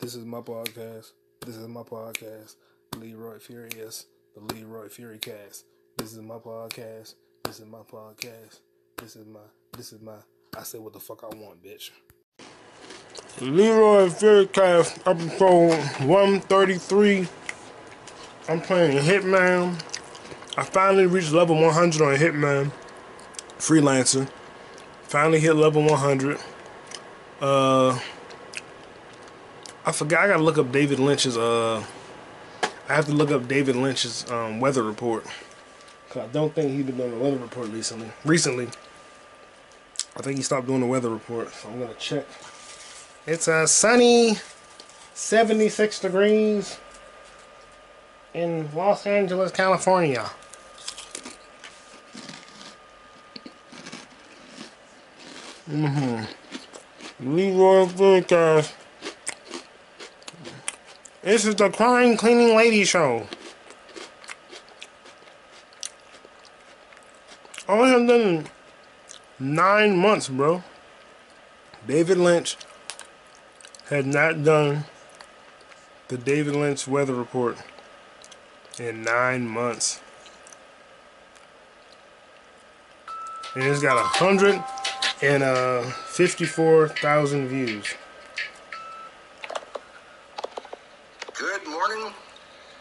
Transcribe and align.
This 0.00 0.14
is 0.14 0.24
my 0.24 0.38
podcast. 0.38 1.10
This 1.44 1.56
is 1.56 1.66
my 1.66 1.82
podcast. 1.82 2.54
Leroy 2.96 3.40
Furious, 3.40 4.06
the 4.32 4.54
Leroy 4.54 4.86
Furicast. 4.86 5.64
This 5.96 6.12
is 6.12 6.20
my 6.20 6.36
podcast. 6.36 7.16
This 7.42 7.58
is 7.58 7.66
my 7.66 7.78
podcast. 7.78 8.60
This 8.96 9.16
is 9.16 9.26
my. 9.26 9.40
This 9.76 9.92
is 9.92 10.00
my. 10.00 10.12
I 10.56 10.62
say 10.62 10.78
what 10.78 10.92
the 10.92 11.00
fuck 11.00 11.24
I 11.24 11.36
want, 11.36 11.64
bitch. 11.64 11.90
Leroy 13.40 14.08
Furicast, 14.08 15.00
episode 15.04 16.06
133. 16.06 17.26
I'm 18.48 18.60
playing 18.60 18.98
Hitman. 18.98 19.82
I 20.56 20.62
finally 20.62 21.06
reached 21.06 21.32
level 21.32 21.60
100 21.60 22.00
on 22.00 22.14
Hitman. 22.14 22.70
Freelancer. 23.58 24.30
Finally 25.02 25.40
hit 25.40 25.54
level 25.54 25.82
100. 25.82 26.38
Uh. 27.40 27.98
I 29.88 29.92
forgot. 29.92 30.24
I 30.24 30.26
gotta 30.26 30.42
look 30.42 30.58
up 30.58 30.70
David 30.70 31.00
Lynch's. 31.00 31.38
Uh, 31.38 31.82
I 32.90 32.94
have 32.94 33.06
to 33.06 33.12
look 33.12 33.30
up 33.30 33.48
David 33.48 33.74
Lynch's 33.74 34.30
um, 34.30 34.60
weather 34.60 34.82
report. 34.82 35.24
Cause 36.10 36.24
I 36.24 36.26
don't 36.26 36.54
think 36.54 36.72
he's 36.72 36.84
been 36.84 36.98
doing 36.98 37.12
the 37.12 37.16
weather 37.16 37.38
report 37.38 37.70
recently. 37.70 38.12
Recently, 38.22 38.68
I 40.14 40.20
think 40.20 40.36
he 40.36 40.42
stopped 40.42 40.66
doing 40.66 40.80
the 40.80 40.86
weather 40.86 41.08
report. 41.08 41.54
So 41.54 41.70
I'm 41.70 41.80
gonna 41.80 41.94
check. 41.94 42.26
It's 43.26 43.48
a 43.48 43.66
sunny, 43.66 44.36
76 45.14 46.00
degrees 46.00 46.78
in 48.34 48.68
Los 48.74 49.06
Angeles, 49.06 49.50
California. 49.52 50.28
Mm-hmm. 55.70 57.34
Leroy 57.34 57.86
Forecast. 57.86 58.74
This 61.22 61.44
is 61.44 61.56
the 61.56 61.68
Crying 61.68 62.16
Cleaning 62.16 62.56
Lady 62.56 62.84
Show. 62.84 63.26
I 67.68 67.88
have 67.88 68.06
done 68.06 68.46
nine 69.38 69.96
months, 69.96 70.28
bro. 70.28 70.62
David 71.86 72.18
Lynch 72.18 72.56
had 73.90 74.06
not 74.06 74.44
done 74.44 74.84
the 76.06 76.16
David 76.16 76.54
Lynch 76.54 76.86
weather 76.86 77.14
report 77.14 77.58
in 78.78 79.02
nine 79.02 79.46
months. 79.46 80.00
And 83.56 83.64
it's 83.64 83.82
got 83.82 83.98
a 83.98 84.08
uh, 85.42 85.82
54,000 85.82 87.48
views. 87.48 87.94
Good 91.38 91.66
morning. 91.68 92.12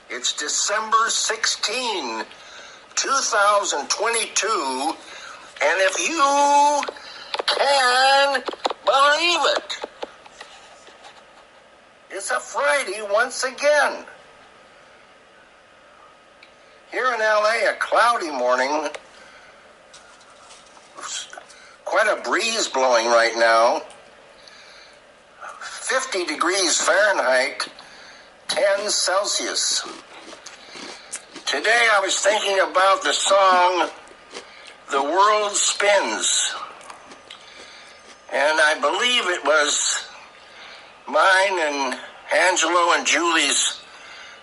It's 0.10 0.27
December 0.38 1.10
16, 1.10 2.24
2022. 2.94 4.94
And 5.64 5.82
if 5.82 6.08
you 6.08 6.84
can 7.58 8.44
believe 8.86 9.40
it, 9.58 9.80
it's 12.12 12.30
a 12.30 12.40
Friday 12.40 13.02
once 13.12 13.46
again. 13.46 14.06
Here 16.92 17.12
in 17.14 17.20
LA, 17.20 17.72
a 17.72 17.74
cloudy 17.80 18.30
morning. 18.30 18.90
Quite 21.84 22.16
a 22.16 22.22
breeze 22.22 22.68
blowing 22.68 23.08
right 23.08 23.36
now. 23.36 23.82
50 25.62 26.26
degrees 26.26 26.80
Fahrenheit. 26.80 27.68
10 28.50 28.90
Celsius. 28.90 29.84
Today 31.48 31.88
I 31.95 32.02
was 32.02 32.20
thinking 32.20 32.59
about 32.59 33.03
the 33.03 33.14
song 33.14 33.88
The 34.92 35.02
World 35.02 35.54
Spins. 35.54 36.54
And 38.33 38.60
I 38.60 38.77
believe 38.82 39.23
it 39.27 39.45
was 39.45 40.10
mine 41.08 41.58
and 41.58 41.98
Angelo 42.36 42.92
and 42.98 43.08
Julie's 43.08 43.80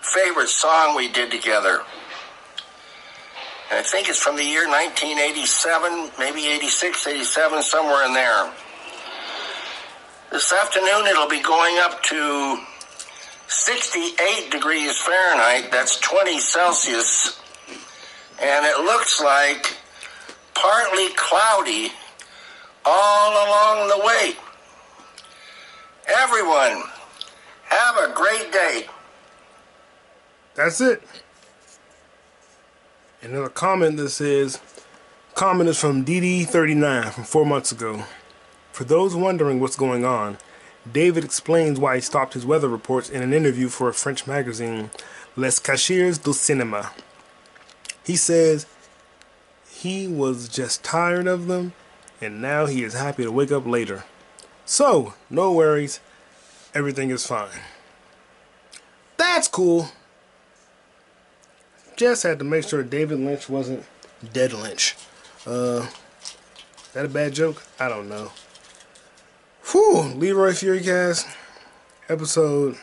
favorite 0.00 0.48
song 0.48 0.96
we 0.96 1.08
did 1.08 1.30
together. 1.30 1.82
And 3.68 3.80
I 3.80 3.82
think 3.82 4.08
it's 4.08 4.18
from 4.18 4.36
the 4.36 4.42
year 4.42 4.66
1987, 4.66 6.10
maybe 6.18 6.46
86, 6.46 7.06
87, 7.06 7.62
somewhere 7.64 8.06
in 8.06 8.14
there. 8.14 8.50
This 10.32 10.50
afternoon 10.54 11.06
it'll 11.06 11.28
be 11.28 11.42
going 11.42 11.76
up 11.80 12.02
to 12.04 12.58
68 13.48 14.50
degrees 14.50 14.98
Fahrenheit, 14.98 15.70
that's 15.70 15.98
20 16.00 16.38
Celsius, 16.38 17.40
and 18.40 18.66
it 18.66 18.78
looks 18.84 19.20
like 19.20 19.76
partly 20.54 21.08
cloudy 21.16 21.92
all 22.84 23.30
along 23.30 23.88
the 23.88 24.04
way. 24.04 24.32
Everyone, 26.18 26.82
have 27.64 27.96
a 27.96 28.14
great 28.14 28.52
day. 28.52 28.86
That's 30.54 30.80
it. 30.80 31.02
And 33.22 33.34
then 33.34 33.42
a 33.42 33.48
comment 33.48 33.96
that 33.96 34.10
says, 34.10 34.60
comment 35.34 35.68
is 35.70 35.80
from 35.80 36.04
DD39 36.04 37.10
from 37.12 37.24
four 37.24 37.46
months 37.46 37.72
ago. 37.72 38.04
For 38.72 38.84
those 38.84 39.16
wondering 39.16 39.60
what's 39.60 39.76
going 39.76 40.04
on, 40.04 40.38
David 40.90 41.24
explains 41.24 41.80
why 41.80 41.96
he 41.96 42.00
stopped 42.00 42.34
his 42.34 42.44
weather 42.44 42.68
reports 42.68 43.08
in 43.08 43.22
an 43.22 43.32
interview 43.32 43.68
for 43.68 43.88
a 43.88 43.94
French 43.94 44.26
magazine, 44.26 44.90
Les 45.36 45.58
Cahiers 45.58 46.18
du 46.18 46.30
Cinéma. 46.30 46.90
He 48.04 48.16
says 48.16 48.66
he 49.68 50.06
was 50.06 50.48
just 50.48 50.84
tired 50.84 51.26
of 51.26 51.46
them 51.46 51.72
and 52.20 52.40
now 52.40 52.66
he 52.66 52.82
is 52.84 52.94
happy 52.94 53.24
to 53.24 53.32
wake 53.32 53.52
up 53.52 53.66
later. 53.66 54.04
So, 54.64 55.14
no 55.28 55.52
worries, 55.52 56.00
everything 56.74 57.10
is 57.10 57.26
fine. 57.26 57.60
That's 59.16 59.48
cool. 59.48 59.88
Just 61.96 62.22
had 62.22 62.38
to 62.40 62.44
make 62.44 62.68
sure 62.68 62.82
David 62.82 63.20
Lynch 63.20 63.48
wasn't 63.48 63.84
dead 64.32 64.52
Lynch. 64.52 64.96
Uh, 65.46 65.86
that 66.92 67.04
a 67.04 67.08
bad 67.08 67.34
joke? 67.34 67.62
I 67.78 67.88
don't 67.88 68.08
know. 68.08 68.32
Whew, 69.72 70.02
Leroy 70.16 70.50
Furicast, 70.50 71.26
episode, 72.10 72.76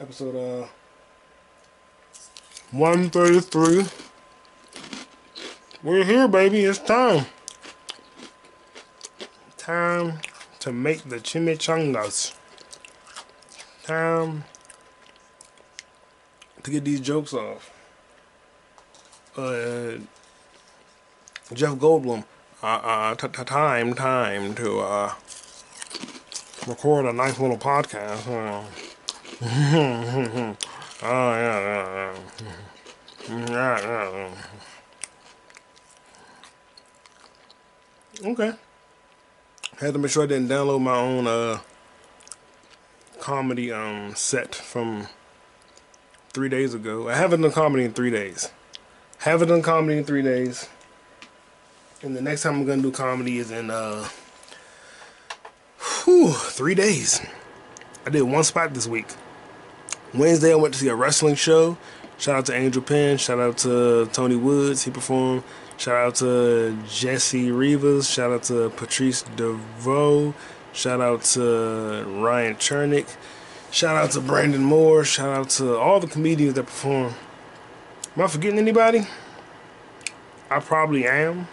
episode 0.00 0.34
uh, 0.34 0.66
one 2.70 3.10
thirty 3.10 3.40
three. 3.40 3.84
We're 5.82 6.04
here, 6.04 6.26
baby. 6.28 6.64
It's 6.64 6.78
time. 6.78 7.26
Time 9.58 10.20
to 10.60 10.72
make 10.72 11.02
the 11.02 11.16
chimichangas. 11.16 12.34
Time 13.82 14.44
to 16.62 16.70
get 16.70 16.84
these 16.84 17.00
jokes 17.00 17.34
off. 17.34 17.70
Uh, 19.36 19.98
Jeff 21.52 21.74
Goldblum 21.74 22.24
uh, 22.62 22.66
uh, 22.66 23.14
time, 23.14 23.94
time 23.94 24.54
to 24.54 24.80
uh, 24.80 25.14
record 26.66 27.06
a 27.06 27.12
nice 27.12 27.38
little 27.38 27.58
podcast. 27.58 28.66
Oh 31.02 31.32
yeah. 31.32 32.14
yeah, 33.30 33.40
yeah. 33.48 34.30
Okay. 38.22 38.52
Had 39.78 39.94
to 39.94 39.98
make 39.98 40.10
sure 40.10 40.24
I 40.24 40.26
didn't 40.26 40.48
download 40.48 40.82
my 40.82 40.94
own 40.94 41.26
uh 41.26 41.60
comedy 43.18 43.72
um 43.72 44.14
set 44.14 44.54
from 44.54 45.06
three 46.34 46.50
days 46.50 46.74
ago. 46.74 47.08
I 47.08 47.14
haven't 47.14 47.40
done 47.40 47.52
comedy 47.52 47.84
in 47.84 47.94
three 47.94 48.10
days. 48.10 48.50
Haven't 49.18 49.48
done 49.48 49.62
comedy 49.62 49.96
in 49.96 50.04
three 50.04 50.22
days. 50.22 50.68
And 52.02 52.16
the 52.16 52.22
next 52.22 52.42
time 52.42 52.54
I'm 52.54 52.64
gonna 52.64 52.80
do 52.80 52.90
comedy 52.90 53.36
is 53.36 53.50
in 53.50 53.70
uh 53.70 54.08
whew, 56.04 56.32
three 56.32 56.74
days. 56.74 57.20
I 58.06 58.10
did 58.10 58.22
one 58.22 58.42
spot 58.42 58.72
this 58.72 58.86
week. 58.86 59.06
Wednesday 60.14 60.52
I 60.52 60.54
went 60.54 60.72
to 60.72 60.80
see 60.80 60.88
a 60.88 60.94
wrestling 60.94 61.34
show. 61.34 61.76
Shout 62.16 62.36
out 62.36 62.46
to 62.46 62.54
Angel 62.54 62.80
Penn, 62.80 63.18
shout 63.18 63.38
out 63.38 63.58
to 63.58 64.06
Tony 64.14 64.36
Woods, 64.36 64.82
he 64.82 64.90
performed. 64.90 65.42
Shout 65.76 65.94
out 65.94 66.14
to 66.16 66.74
Jesse 66.88 67.50
Rivas, 67.50 68.08
shout 68.08 68.30
out 68.30 68.44
to 68.44 68.70
Patrice 68.70 69.22
DeVoe, 69.36 70.32
shout 70.72 71.02
out 71.02 71.22
to 71.24 72.04
Ryan 72.06 72.54
Chernick, 72.56 73.14
shout 73.70 73.96
out 73.96 74.10
to 74.12 74.22
Brandon 74.22 74.62
Moore, 74.62 75.04
shout 75.04 75.36
out 75.36 75.50
to 75.50 75.76
all 75.76 76.00
the 76.00 76.06
comedians 76.06 76.54
that 76.54 76.64
perform. 76.64 77.12
Am 78.16 78.22
I 78.22 78.26
forgetting 78.26 78.58
anybody? 78.58 79.06
I 80.50 80.60
probably 80.60 81.06
am 81.06 81.46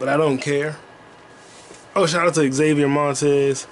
but 0.00 0.08
I 0.08 0.16
don't 0.16 0.38
care. 0.38 0.76
Oh, 1.94 2.06
shout 2.06 2.26
out 2.26 2.34
to 2.34 2.52
Xavier 2.52 2.88
Montez. 2.88 3.68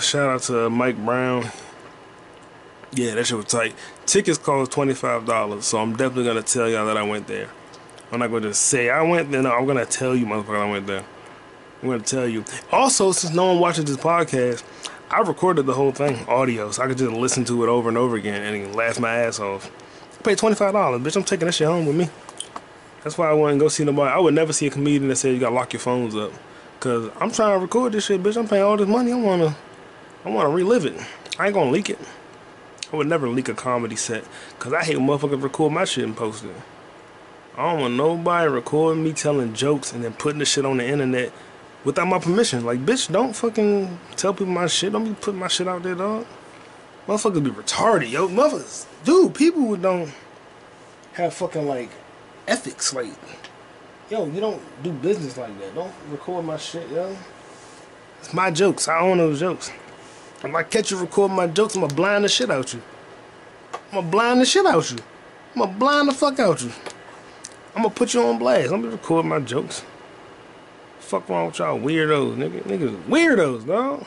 Shout 0.00 0.28
out 0.28 0.42
to 0.44 0.70
Mike 0.70 0.96
Brown. 1.04 1.50
Yeah, 2.92 3.14
that 3.14 3.26
shit 3.26 3.36
was 3.36 3.46
tight. 3.46 3.74
Tickets 4.06 4.38
cost 4.38 4.72
twenty 4.72 4.94
five 4.94 5.26
dollars, 5.26 5.66
so 5.66 5.78
I'm 5.78 5.92
definitely 5.92 6.24
gonna 6.24 6.42
tell 6.42 6.68
y'all 6.68 6.86
that 6.86 6.96
I 6.96 7.02
went 7.02 7.28
there. 7.28 7.50
I'm 8.10 8.18
not 8.18 8.32
gonna 8.32 8.54
say 8.54 8.90
I 8.90 9.02
went 9.02 9.30
there. 9.30 9.42
No, 9.42 9.52
I'm 9.52 9.66
gonna 9.66 9.86
tell 9.86 10.16
you, 10.16 10.26
motherfucker, 10.26 10.66
I 10.66 10.70
went 10.70 10.86
there. 10.86 11.04
I'm 11.82 11.88
gonna 11.90 12.02
tell 12.02 12.26
you. 12.26 12.44
Also, 12.72 13.12
since 13.12 13.34
no 13.34 13.46
one 13.52 13.60
watches 13.60 13.84
this 13.84 13.96
podcast, 13.98 14.64
I 15.10 15.20
recorded 15.20 15.66
the 15.66 15.74
whole 15.74 15.92
thing 15.92 16.26
audio, 16.28 16.70
so 16.70 16.82
I 16.82 16.86
could 16.86 16.98
just 16.98 17.12
listen 17.12 17.44
to 17.44 17.62
it 17.62 17.68
over 17.68 17.88
and 17.88 17.98
over 17.98 18.16
again 18.16 18.42
and 18.42 18.74
laugh 18.74 18.98
my 18.98 19.14
ass 19.14 19.38
off. 19.38 19.70
I 20.18 20.22
paid 20.22 20.38
twenty 20.38 20.56
five 20.56 20.72
dollars, 20.72 21.02
bitch. 21.02 21.16
I'm 21.16 21.24
taking 21.24 21.46
that 21.46 21.52
shit 21.52 21.68
home 21.68 21.86
with 21.86 21.96
me. 21.96 22.08
That's 23.02 23.16
why 23.16 23.30
I 23.30 23.32
wouldn't 23.32 23.60
go 23.60 23.68
see 23.68 23.84
nobody. 23.84 24.12
I 24.12 24.18
would 24.18 24.34
never 24.34 24.52
see 24.52 24.66
a 24.66 24.70
comedian 24.70 25.08
that 25.08 25.16
said 25.16 25.32
you 25.32 25.40
gotta 25.40 25.54
lock 25.54 25.72
your 25.72 25.80
phones 25.80 26.14
up. 26.14 26.32
Cause 26.80 27.10
I'm 27.18 27.30
trying 27.30 27.56
to 27.56 27.58
record 27.58 27.92
this 27.92 28.06
shit, 28.06 28.22
bitch. 28.22 28.36
I'm 28.36 28.48
paying 28.48 28.62
all 28.62 28.76
this 28.76 28.88
money. 28.88 29.12
I 29.12 29.16
wanna, 29.16 29.56
I 30.24 30.30
wanna 30.30 30.50
relive 30.50 30.84
it. 30.86 30.94
I 31.38 31.46
ain't 31.46 31.54
gonna 31.54 31.70
leak 31.70 31.90
it. 31.90 31.98
I 32.92 32.96
would 32.96 33.06
never 33.06 33.28
leak 33.28 33.48
a 33.48 33.54
comedy 33.54 33.96
set. 33.96 34.24
Cause 34.58 34.72
I 34.72 34.82
hate 34.84 34.96
motherfuckers 34.96 35.42
record 35.42 35.72
my 35.72 35.84
shit 35.84 36.04
and 36.04 36.16
post 36.16 36.44
it. 36.44 36.54
I 37.56 37.72
don't 37.72 37.80
want 37.80 37.94
nobody 37.94 38.50
recording 38.50 39.02
me 39.02 39.12
telling 39.12 39.54
jokes 39.54 39.92
and 39.92 40.04
then 40.04 40.12
putting 40.12 40.38
the 40.38 40.44
shit 40.44 40.64
on 40.64 40.78
the 40.78 40.86
internet 40.86 41.32
without 41.84 42.06
my 42.06 42.18
permission. 42.18 42.64
Like, 42.64 42.84
bitch, 42.84 43.10
don't 43.10 43.34
fucking 43.34 43.98
tell 44.16 44.32
people 44.32 44.46
my 44.46 44.66
shit. 44.66 44.92
Don't 44.92 45.04
be 45.04 45.14
putting 45.14 45.40
my 45.40 45.48
shit 45.48 45.68
out 45.68 45.82
there, 45.82 45.94
dog. 45.94 46.26
Motherfuckers 47.06 47.42
be 47.42 47.50
retarded, 47.50 48.10
yo. 48.10 48.28
Motherfuckers, 48.28 48.86
dude, 49.04 49.34
people 49.34 49.62
who 49.62 49.76
don't 49.76 50.12
have 51.14 51.34
fucking 51.34 51.66
like 51.66 51.90
ethics, 52.50 52.92
like 52.92 53.08
yo, 54.10 54.26
you 54.26 54.40
don't 54.40 54.60
do 54.82 54.92
business 54.92 55.38
like 55.38 55.58
that. 55.60 55.74
Don't 55.74 55.92
record 56.10 56.44
my 56.44 56.56
shit, 56.56 56.88
yo. 56.90 57.16
It's 58.18 58.34
my 58.34 58.50
jokes. 58.50 58.88
I 58.88 59.00
own 59.00 59.18
those 59.18 59.40
jokes. 59.40 59.70
If 60.42 60.54
I 60.54 60.62
catch 60.62 60.90
you 60.90 60.98
recording 60.98 61.36
my 61.36 61.46
jokes, 61.46 61.74
I'm 61.74 61.82
gonna 61.82 61.94
blind 61.94 62.24
the 62.24 62.28
shit 62.28 62.50
out 62.50 62.74
you. 62.74 62.82
I'm 63.92 64.00
gonna 64.00 64.10
blind 64.10 64.40
the 64.40 64.44
shit 64.44 64.66
out 64.66 64.90
you. 64.90 64.98
I'm 65.54 65.62
gonna 65.62 65.78
blind 65.78 66.08
the 66.08 66.14
fuck 66.14 66.38
out 66.38 66.60
you. 66.62 66.72
I'm 67.74 67.82
gonna 67.82 67.94
put 67.94 68.14
you 68.14 68.22
on 68.22 68.38
blast. 68.38 68.72
I'm 68.72 68.82
gonna 68.82 68.92
record 68.92 69.26
my 69.26 69.38
jokes. 69.38 69.84
Fuck 70.98 71.28
wrong 71.28 71.46
with 71.46 71.58
y'all 71.58 71.78
weirdos, 71.78 72.36
nigga. 72.36 72.62
Niggas 72.62 73.02
weirdos, 73.04 73.66
dog. 73.66 74.04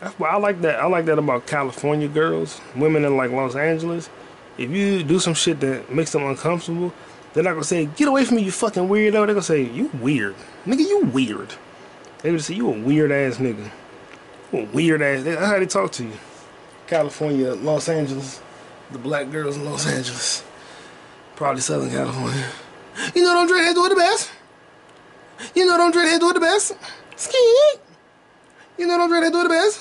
That's 0.00 0.18
why 0.18 0.28
I 0.28 0.36
like 0.36 0.60
that. 0.62 0.80
I 0.80 0.86
like 0.86 1.06
that 1.06 1.18
about 1.18 1.46
California 1.46 2.08
girls, 2.08 2.60
women 2.76 3.04
in 3.04 3.16
like 3.16 3.30
Los 3.30 3.56
Angeles. 3.56 4.10
If 4.56 4.70
you 4.70 5.02
do 5.02 5.18
some 5.18 5.34
shit 5.34 5.60
that 5.60 5.92
makes 5.92 6.12
them 6.12 6.24
uncomfortable, 6.24 6.92
they're 7.34 7.42
not 7.42 7.50
gonna 7.50 7.64
say, 7.64 7.86
"Get 7.86 8.08
away 8.08 8.24
from 8.24 8.36
me, 8.36 8.42
you 8.42 8.52
fucking 8.52 8.88
weirdo." 8.88 9.12
They're 9.12 9.26
gonna 9.26 9.42
say, 9.42 9.62
"You 9.62 9.90
weird, 10.00 10.36
nigga. 10.66 10.80
You 10.80 11.00
weird." 11.00 11.54
They 12.22 12.30
would 12.30 12.42
say, 12.42 12.54
"You 12.54 12.68
a 12.68 12.70
weird 12.70 13.12
ass 13.12 13.36
nigga. 13.36 13.70
You 14.52 14.60
a 14.60 14.64
weird 14.66 15.02
ass." 15.02 15.24
That's 15.24 15.44
how 15.44 15.58
they 15.58 15.66
talk 15.66 15.92
to 15.92 16.04
you. 16.04 16.12
California, 16.86 17.54
Los 17.54 17.88
Angeles, 17.88 18.40
the 18.92 18.98
black 18.98 19.30
girls 19.30 19.56
in 19.56 19.64
Los 19.64 19.86
Angeles, 19.86 20.44
probably 21.34 21.60
Southern 21.60 21.90
California. 21.90 22.46
You 23.14 23.22
know, 23.24 23.34
them 23.34 23.48
dreadheads 23.48 23.74
do 23.74 23.84
it 23.86 23.88
the 23.88 23.96
best. 23.96 24.30
You 25.54 25.66
know, 25.66 25.76
them 25.76 25.92
dreadheads 25.92 26.20
do 26.20 26.30
it 26.30 26.34
the 26.34 26.40
best. 26.40 26.76
Ski. 27.16 27.36
You 28.78 28.86
know, 28.86 28.98
them 28.98 29.10
dreadheads 29.10 29.32
do 29.32 29.40
it 29.40 29.42
the 29.42 29.48
best. 29.48 29.80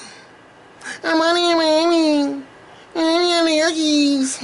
I'm 1.04 1.22
on 1.22 1.36
here, 1.36 1.56
Miami. 1.56 2.44
I'm 2.96 3.48
Yankees. 3.48 4.40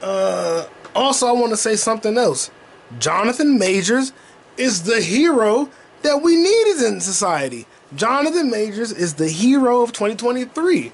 Uh. 0.00 0.66
Also, 0.94 1.26
I 1.26 1.32
want 1.32 1.50
to 1.50 1.56
say 1.56 1.76
something 1.76 2.16
else. 2.16 2.50
Jonathan 2.98 3.58
Majors 3.58 4.12
is 4.56 4.84
the 4.84 5.00
hero 5.00 5.68
that 6.02 6.22
we 6.22 6.36
needed 6.36 6.82
in 6.82 7.00
society. 7.00 7.66
Jonathan 7.96 8.50
Majors 8.50 8.92
is 8.92 9.14
the 9.14 9.28
hero 9.28 9.82
of 9.82 9.92
2023. 9.92 10.92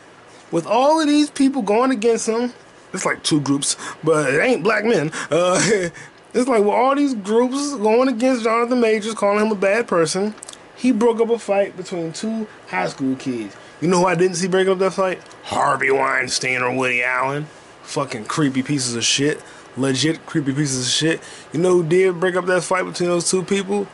With 0.50 0.66
all 0.66 1.00
of 1.00 1.06
these 1.06 1.30
people 1.30 1.62
going 1.62 1.90
against 1.90 2.28
him, 2.28 2.52
it's 2.92 3.04
like 3.04 3.22
two 3.22 3.40
groups, 3.40 3.76
but 4.02 4.32
it 4.32 4.40
ain't 4.40 4.62
black 4.62 4.84
men. 4.84 5.12
Uh, 5.30 5.60
it's 6.34 6.48
like 6.48 6.60
with 6.60 6.68
all 6.68 6.94
these 6.94 7.14
groups 7.14 7.74
going 7.76 8.08
against 8.08 8.44
Jonathan 8.44 8.80
Majors, 8.80 9.14
calling 9.14 9.44
him 9.44 9.52
a 9.52 9.56
bad 9.56 9.86
person, 9.86 10.34
he 10.76 10.92
broke 10.92 11.20
up 11.20 11.30
a 11.30 11.38
fight 11.38 11.76
between 11.76 12.12
two 12.12 12.46
high 12.68 12.88
school 12.88 13.16
kids. 13.16 13.54
You 13.80 13.88
know 13.88 14.00
who 14.00 14.06
I 14.06 14.14
didn't 14.14 14.36
see 14.36 14.48
break 14.48 14.68
up 14.68 14.78
that 14.78 14.92
fight? 14.92 15.20
Harvey 15.44 15.90
Weinstein 15.90 16.62
or 16.62 16.74
Woody 16.74 17.02
Allen. 17.02 17.46
Fucking 17.82 18.26
creepy 18.26 18.62
pieces 18.62 18.94
of 18.94 19.04
shit 19.04 19.42
legit 19.80 20.24
creepy 20.26 20.52
pieces 20.52 20.86
of 20.86 20.92
shit. 20.92 21.20
You 21.52 21.60
know 21.60 21.72
who 21.74 21.82
did 21.84 22.20
break 22.20 22.36
up 22.36 22.46
that 22.46 22.62
fight 22.62 22.84
between 22.84 23.08
those 23.08 23.30
two 23.30 23.42
people? 23.42 23.86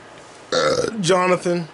Uh, 0.53 0.91
Jonathan, 1.01 1.69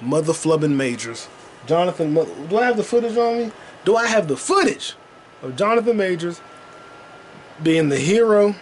mother 0.00 0.32
flubbing 0.32 0.74
Majors. 0.74 1.28
Jonathan, 1.66 2.14
do 2.14 2.58
I 2.58 2.66
have 2.66 2.76
the 2.76 2.84
footage 2.84 3.16
on 3.16 3.38
me? 3.38 3.52
Do 3.84 3.96
I 3.96 4.06
have 4.06 4.28
the 4.28 4.36
footage 4.36 4.94
of 5.42 5.56
Jonathan 5.56 5.96
Majors 5.96 6.40
being 7.62 7.88
the 7.88 7.98
hero 7.98 8.54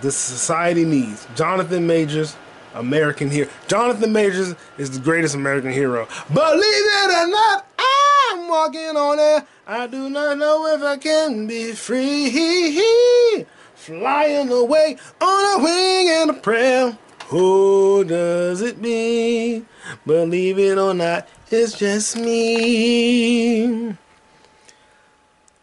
this 0.00 0.16
society 0.16 0.84
needs? 0.84 1.26
Jonathan 1.34 1.86
Majors, 1.86 2.36
American 2.74 3.30
hero. 3.30 3.48
Jonathan 3.68 4.12
Majors 4.12 4.54
is 4.78 4.90
the 4.90 5.00
greatest 5.00 5.34
American 5.34 5.72
hero. 5.72 6.06
Believe 6.32 6.62
it 6.64 7.24
or 7.24 7.26
not, 7.28 7.66
I'm 7.78 8.48
walking 8.48 8.96
on 8.96 9.18
air. 9.18 9.46
I 9.66 9.86
do 9.86 10.08
not 10.10 10.38
know 10.38 10.66
if 10.66 10.82
I 10.82 10.96
can 10.96 11.46
be 11.46 11.72
free. 11.72 13.44
Flying 13.80 14.52
away 14.52 14.98
on 15.22 15.60
a 15.60 15.64
wing 15.64 16.10
and 16.10 16.30
a 16.30 16.34
prayer. 16.34 16.98
Who 17.28 18.04
does 18.04 18.60
it 18.60 18.78
mean? 18.78 19.66
Believe 20.04 20.58
it 20.58 20.76
or 20.76 20.92
not, 20.92 21.26
it's 21.50 21.78
just 21.78 22.14
me. 22.18 23.96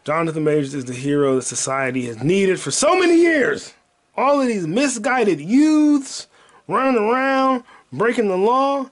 Jonathan 0.03 0.43
Majors 0.43 0.73
is 0.73 0.85
the 0.85 0.95
hero 0.95 1.35
that 1.35 1.43
society 1.43 2.07
has 2.07 2.23
needed 2.23 2.59
for 2.59 2.71
so 2.71 2.97
many 2.97 3.17
years. 3.17 3.75
All 4.15 4.41
of 4.41 4.47
these 4.47 4.65
misguided 4.65 5.39
youths 5.39 6.25
running 6.67 6.99
around, 6.99 7.65
breaking 7.93 8.29
the 8.29 8.37
law. 8.37 8.89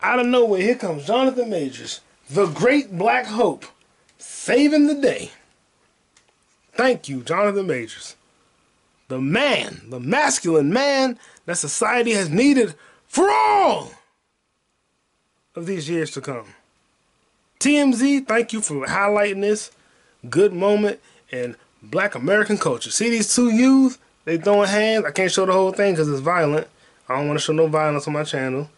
Out 0.00 0.18
of 0.18 0.26
nowhere, 0.26 0.62
here 0.62 0.74
comes 0.74 1.06
Jonathan 1.06 1.48
Majors, 1.48 2.00
the 2.28 2.46
great 2.46 2.98
black 2.98 3.26
hope, 3.26 3.66
saving 4.18 4.88
the 4.88 4.96
day. 4.96 5.30
Thank 6.72 7.08
you, 7.08 7.22
Jonathan 7.22 7.68
Majors. 7.68 8.16
The 9.12 9.20
man, 9.20 9.82
the 9.90 10.00
masculine 10.00 10.72
man 10.72 11.18
that 11.44 11.58
society 11.58 12.12
has 12.12 12.30
needed 12.30 12.74
for 13.06 13.28
all 13.30 13.90
of 15.54 15.66
these 15.66 15.86
years 15.86 16.12
to 16.12 16.22
come. 16.22 16.46
TMZ, 17.60 18.26
thank 18.26 18.54
you 18.54 18.62
for 18.62 18.86
highlighting 18.86 19.42
this 19.42 19.70
good 20.30 20.54
moment 20.54 20.98
in 21.30 21.56
black 21.82 22.14
American 22.14 22.56
culture. 22.56 22.90
See 22.90 23.10
these 23.10 23.36
two 23.36 23.50
youths? 23.50 23.98
They 24.24 24.38
throwing 24.38 24.70
hands. 24.70 25.04
I 25.04 25.10
can't 25.10 25.30
show 25.30 25.44
the 25.44 25.52
whole 25.52 25.72
thing 25.72 25.92
because 25.92 26.08
it's 26.08 26.20
violent. 26.20 26.66
I 27.06 27.18
don't 27.18 27.26
want 27.26 27.38
to 27.38 27.44
show 27.44 27.52
no 27.52 27.66
violence 27.66 28.06
on 28.06 28.14
my 28.14 28.24
channel. 28.24 28.70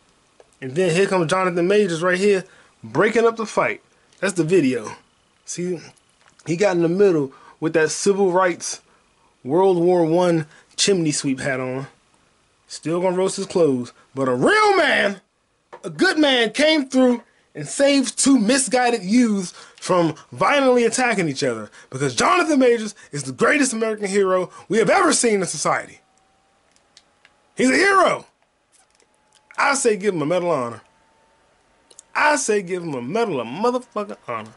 And 0.61 0.75
then 0.75 0.91
here 0.91 1.07
comes 1.07 1.31
Jonathan 1.31 1.69
Majors 1.69 2.03
right 2.03 2.19
here 2.19 2.43
breaking 2.83 3.25
up 3.25 3.37
the 3.37 3.47
fight. 3.47 3.83
That's 4.19 4.35
the 4.35 4.43
video. 4.43 4.97
See, 5.45 5.79
he 6.45 6.57
got 6.57 6.75
in 6.75 6.83
the 6.83 6.89
middle 6.89 7.33
with 7.61 7.75
that 7.75 7.93
civil 7.93 8.33
rights 8.33 8.81
World 9.45 9.77
War 9.77 10.05
One 10.05 10.47
chimney 10.77 11.13
sweep 11.13 11.39
hat 11.39 11.61
on. 11.61 11.87
Still 12.67 13.01
gonna 13.01 13.17
roast 13.17 13.37
his 13.37 13.47
clothes. 13.47 13.93
But 14.15 14.29
a 14.29 14.35
real 14.35 14.77
man, 14.77 15.21
a 15.85 15.91
good 15.91 16.19
man, 16.19 16.53
came 16.53 16.89
through 16.89 17.23
and 17.55 17.69
saved 17.69 18.19
two 18.19 18.39
misguided 18.39 19.05
youths 19.05 19.53
from 19.77 20.15
violently 20.33 20.85
attacking 20.85 21.29
each 21.29 21.45
other. 21.45 21.71
Because 21.91 22.15
Jonathan 22.15 22.59
Majors 22.59 22.95
is 23.13 23.25
the 23.25 23.33
greatest 23.33 23.73
American 23.73 24.09
hero 24.09 24.51
we 24.69 24.79
have 24.79 24.91
ever 24.91 25.13
seen 25.13 25.41
in 25.41 25.47
society. 25.47 26.01
He's 27.55 27.71
a 27.71 27.77
hero. 27.77 28.27
I 29.57 29.75
say 29.75 29.97
give 29.97 30.15
him 30.15 30.23
a 30.23 30.27
Medal 30.27 30.51
of 30.51 30.59
Honor. 30.59 30.81
I 32.15 32.37
say 32.37 32.63
give 32.63 32.83
him 32.83 32.95
a 32.95 33.03
Medal 33.03 33.41
of 33.41 33.47
Motherfucking 33.47 34.17
Honor. 34.27 34.55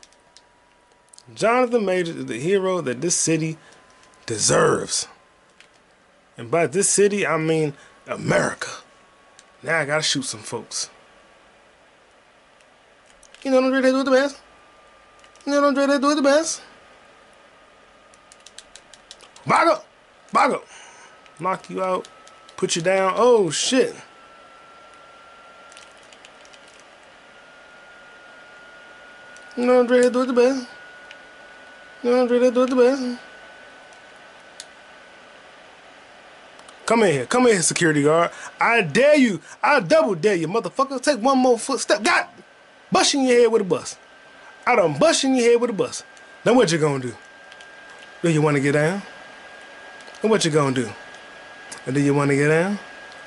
Jonathan 1.36 1.86
Majors 1.86 2.16
is 2.16 2.26
the 2.26 2.40
hero 2.40 2.82
that 2.82 3.02
this 3.02 3.16
city 3.16 3.58
deserves. 4.28 5.08
And 6.38 6.52
by 6.52 6.68
this 6.68 6.88
city, 6.88 7.26
I 7.26 7.38
mean 7.38 7.74
America. 8.06 8.70
Now 9.64 9.80
I 9.80 9.86
gotta 9.86 10.04
shoot 10.04 10.26
some 10.26 10.42
folks. 10.42 10.92
You 13.44 13.50
know, 13.50 13.58
Andre, 13.58 13.82
they 13.82 13.92
do 13.92 14.02
it 14.02 14.04
the 14.04 14.12
best. 14.12 14.40
You 15.46 15.54
know, 15.54 15.66
Andre, 15.66 15.88
they 15.88 15.98
do 15.98 16.12
it 16.12 16.16
the 16.16 16.22
best. 16.22 16.62
Bago! 19.48 19.82
Bago! 20.32 20.62
Knock 21.40 21.70
you 21.70 21.82
out. 21.82 22.08
Put 22.58 22.76
you 22.76 22.82
down. 22.82 23.14
Oh, 23.16 23.50
shit. 23.50 23.96
You 29.56 29.66
know, 29.66 29.80
Andre, 29.80 30.10
do 30.10 30.22
it 30.22 30.26
the 30.26 30.34
best. 30.34 30.68
You 32.04 32.12
know, 32.12 32.22
Andre, 32.22 32.40
do 32.52 32.64
it 32.64 32.70
the 32.70 32.76
best. 32.76 33.20
Come 36.88 37.04
in 37.04 37.12
here. 37.12 37.26
Come 37.26 37.46
in 37.48 37.52
here, 37.52 37.62
security 37.62 38.04
guard. 38.04 38.32
I 38.62 38.82
dare 38.82 39.18
you. 39.18 39.42
I 39.62 39.82
double 39.82 40.16
dare 40.16 40.36
you, 40.36 40.48
motherfucker. 40.48 41.02
Take 41.02 41.22
one 41.22 41.38
more 41.38 41.60
footstep. 41.60 42.02
God! 42.02 42.28
bust 42.90 43.14
in 43.14 43.26
your 43.26 43.42
head 43.42 43.52
with 43.52 43.62
a 43.62 43.66
bus. 43.66 43.98
I 44.66 44.76
done 44.78 44.98
bust 44.98 45.22
your 45.26 45.36
head 45.36 45.60
with 45.60 45.70
a 45.70 45.74
bus. 45.74 46.04
Now 46.46 46.54
what 46.54 46.72
you 46.72 46.78
gonna 46.78 47.04
do? 47.04 47.14
Do 48.22 48.30
you 48.30 48.42
wanna 48.42 48.62
get 48.62 48.72
down? 48.72 49.02
And 50.22 50.32
what 50.32 50.46
you 50.46 50.52
gonna 50.52 50.74
do? 50.74 50.90
And 51.86 51.94
do 51.94 52.02
you 52.02 52.14
wanna 52.14 52.36
get 52.36 52.48
down? 52.48 52.80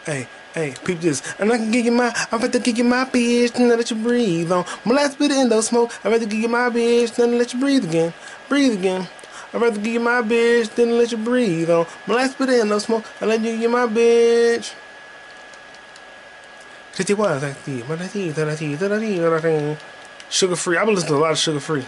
Hey, 0.06 0.26
hey, 0.54 0.74
peep 0.82 1.00
this. 1.00 1.22
And 1.38 1.52
I 1.52 1.58
can 1.58 1.70
give 1.70 1.84
you 1.84 1.92
my, 1.92 2.14
I'm 2.32 2.38
about 2.38 2.52
to 2.54 2.60
give 2.60 2.78
you 2.78 2.84
my 2.84 3.04
bitch 3.04 3.54
and 3.56 3.68
let 3.68 3.90
you 3.90 3.96
breathe 3.96 4.50
on. 4.50 4.64
My 4.86 4.94
last 4.94 5.18
bit 5.18 5.32
of 5.32 5.36
endo 5.36 5.60
smoke. 5.60 5.92
I'm 6.02 6.12
about 6.12 6.22
to 6.22 6.26
give 6.26 6.40
you 6.40 6.48
my 6.48 6.70
bitch, 6.70 7.14
then 7.14 7.36
let 7.36 7.52
you 7.52 7.60
breathe 7.60 7.84
again. 7.84 8.14
Breathe 8.48 8.78
again. 8.78 9.06
I'd 9.52 9.61
rather 9.61 9.76
give 9.76 9.95
you 9.95 10.00
my 10.00 10.23
bitch 10.23 10.75
than 10.75 10.97
let 10.97 11.11
you 11.11 11.19
breathe 11.19 11.71
on. 11.71 11.87
My 12.07 12.14
last 12.14 12.38
bit 12.38 12.49
of 12.49 12.54
endo 12.54 12.78
smoke. 12.78 13.04
I 13.21 13.26
let 13.26 13.40
you 13.40 13.59
give 13.59 13.71
my 13.71 13.87
bitch. 13.87 14.75
Sugar 20.28 20.57
free. 20.57 20.76
I've 20.76 20.87
been 20.87 20.95
listening 20.95 21.14
to 21.14 21.19
a 21.19 21.23
lot 21.23 21.33
of 21.33 21.38
sugar 21.38 21.61
free. 21.61 21.85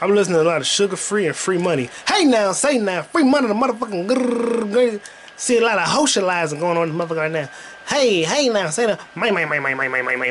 I've 0.00 0.08
been 0.08 0.16
listening 0.16 0.36
to 0.38 0.42
a 0.42 0.44
lot 0.44 0.60
of 0.60 0.66
sugar 0.66 0.96
free 0.96 1.26
and 1.26 1.36
free 1.36 1.58
money. 1.58 1.90
Hey 2.06 2.24
now, 2.24 2.52
say 2.52 2.78
now, 2.78 3.02
free 3.02 3.24
money, 3.24 3.46
the 3.46 3.54
motherfucking 3.54 5.00
See 5.36 5.58
a 5.58 5.64
lot 5.64 5.78
of 5.78 5.86
socializing 5.86 6.58
going 6.58 6.76
on 6.76 6.88
in 6.88 6.98
this 6.98 7.06
motherfucker 7.06 7.16
right 7.16 7.30
now. 7.30 7.48
Hey, 7.86 8.24
hey 8.24 8.48
now, 8.48 8.70
say 8.70 8.86
that. 8.86 9.00
My, 9.14 9.30
my, 9.30 9.44
my, 9.44 9.60
my, 9.60 9.72
my, 9.72 9.86
my, 9.86 10.02
my, 10.02 10.16
my, 10.16 10.30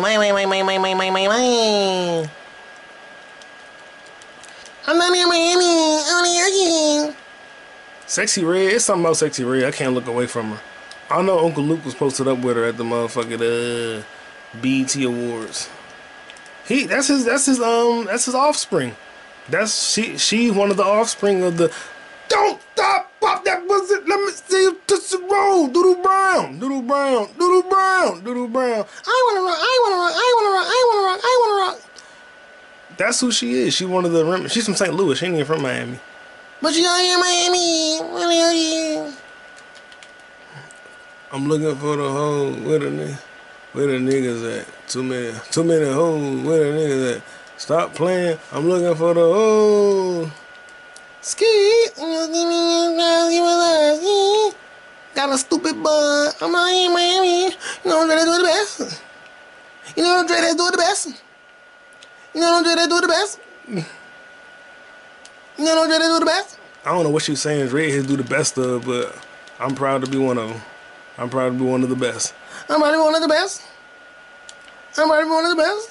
my, 0.00 0.32
my, 0.32 0.46
my, 0.46 0.62
my, 0.62 0.78
my, 0.78 0.94
my, 0.94 1.10
my, 1.10 1.28
my. 1.28 2.30
I'm 4.86 4.98
not 4.98 5.16
in 5.16 5.28
Miami. 5.28 6.00
I'm 6.08 6.24
in 6.24 7.14
Sexyy 8.06 8.48
Red, 8.48 8.74
it's 8.74 8.86
something 8.86 9.04
about 9.04 9.16
Sexyy 9.16 9.48
Red. 9.48 9.64
I 9.64 9.70
can't 9.70 9.94
look 9.94 10.06
away 10.06 10.26
from 10.26 10.50
her. 10.50 10.60
I 11.10 11.22
know 11.22 11.44
Uncle 11.44 11.62
Luke 11.62 11.84
was 11.84 11.94
posted 11.94 12.26
up 12.26 12.38
with 12.38 12.56
her 12.56 12.64
at 12.64 12.76
the 12.76 12.84
motherfucking 12.84 14.00
uh, 14.00 14.02
BET 14.60 14.96
Awards. 14.96 15.68
He 16.66 16.86
that's 16.86 17.08
his 17.08 17.24
that's 17.24 17.46
his 17.46 17.60
um 17.60 18.06
that's 18.06 18.24
his 18.24 18.34
offspring. 18.34 18.96
That's 19.48 19.92
she 19.92 20.18
she's 20.18 20.52
one 20.52 20.70
of 20.70 20.76
the 20.76 20.84
offspring 20.84 21.42
of 21.42 21.56
the 21.56 21.72
Don't 22.28 22.60
stop 22.74 23.12
pop 23.20 23.44
that 23.44 23.66
was 23.66 23.90
it. 23.90 24.08
Let 24.08 24.20
me 24.20 24.32
see 24.32 24.62
you 24.62 24.78
touch 24.86 25.10
the 25.10 25.18
road. 25.18 25.72
Doodle 25.72 26.02
Brown. 26.02 26.58
Doodle 26.58 26.82
Brown. 26.82 27.28
Doodle 27.38 27.68
Brown. 27.68 28.24
Doodle 28.24 28.48
Brown. 28.48 28.84
I 29.06 29.24
wanna 29.26 29.46
rock, 29.46 29.58
I 29.60 29.80
wanna 29.82 30.02
rock, 30.02 30.14
I 30.14 30.34
wanna 30.36 30.50
rock, 30.56 30.66
I 30.68 30.86
wanna 30.90 31.06
rock, 31.06 31.20
I 31.22 31.38
wanna 31.40 31.72
rock. 31.72 31.89
That's 33.00 33.18
who 33.18 33.32
she 33.32 33.54
is. 33.54 33.72
She 33.72 33.86
one 33.86 34.04
of 34.04 34.12
the 34.12 34.46
she's 34.48 34.66
from 34.66 34.74
St. 34.74 34.92
Louis. 34.92 35.16
She 35.16 35.24
ain't 35.24 35.34
even 35.34 35.46
from 35.46 35.62
Miami. 35.62 35.98
But 36.60 36.74
she 36.74 36.84
out 36.84 37.00
here 37.00 37.14
in 37.14 37.20
Miami. 37.20 39.14
I'm 41.32 41.48
looking 41.48 41.74
for 41.76 41.96
the 41.96 42.02
hoe 42.02 42.48
a 42.48 42.52
nigga. 42.52 43.18
Where 43.72 43.86
the 43.86 43.94
niggas 43.94 44.60
at? 44.60 44.66
Too 44.86 45.02
many, 45.02 45.32
too 45.50 45.64
many 45.64 45.86
hoes. 45.86 46.46
Where 46.46 46.58
the 46.58 46.78
niggas 46.78 47.16
at? 47.16 47.22
Stop 47.56 47.94
playing. 47.94 48.38
I'm 48.52 48.68
looking 48.68 48.94
for 48.94 49.14
the 49.14 49.20
hoes. 49.20 50.28
Ski. 51.22 51.86
Got 55.14 55.32
a 55.32 55.38
stupid 55.38 55.82
butt. 55.82 56.36
I'm 56.42 56.52
not 56.52 56.70
in 56.70 56.92
Miami. 56.92 57.44
You 57.44 57.50
know 57.86 58.04
Dre 58.04 58.16
do 58.16 58.36
the 58.36 58.44
best. 58.44 59.02
You 59.96 60.02
know 60.02 60.22
Dre 60.26 60.36
do 60.50 60.70
the 60.70 60.76
best. 60.76 61.22
You 62.34 62.40
know 62.40 62.62
Dre 62.62 62.74
they 62.74 62.86
do 62.86 63.00
the 63.00 63.08
best. 63.08 63.40
You 63.68 65.64
know 65.64 65.86
Dre 65.86 65.98
they 65.98 66.06
do 66.06 66.18
the 66.20 66.26
best. 66.26 66.58
I 66.84 66.92
don't 66.92 67.04
know 67.04 67.10
what 67.10 67.22
she's 67.22 67.40
saying. 67.40 67.68
Redheads 67.70 68.06
do 68.06 68.16
the 68.16 68.24
best 68.24 68.56
of, 68.56 68.86
but 68.86 69.16
I'm 69.58 69.74
proud 69.74 70.04
to 70.04 70.10
be 70.10 70.16
one 70.18 70.38
of 70.38 70.48
them. 70.48 70.60
I'm 71.18 71.28
proud 71.28 71.52
to 71.52 71.58
be 71.58 71.64
one 71.64 71.82
of 71.82 71.88
the 71.88 71.96
best. 71.96 72.34
I'm 72.68 72.80
proud 72.80 72.92
to 72.92 72.96
be 72.96 73.02
one 73.02 73.14
of 73.14 73.22
the 73.22 73.28
best. 73.28 73.62
I'm 74.96 75.08
proud 75.08 75.20
to 75.20 75.26
be 75.26 75.30
one 75.30 75.44
of 75.44 75.50
the 75.50 75.62
best. 75.62 75.90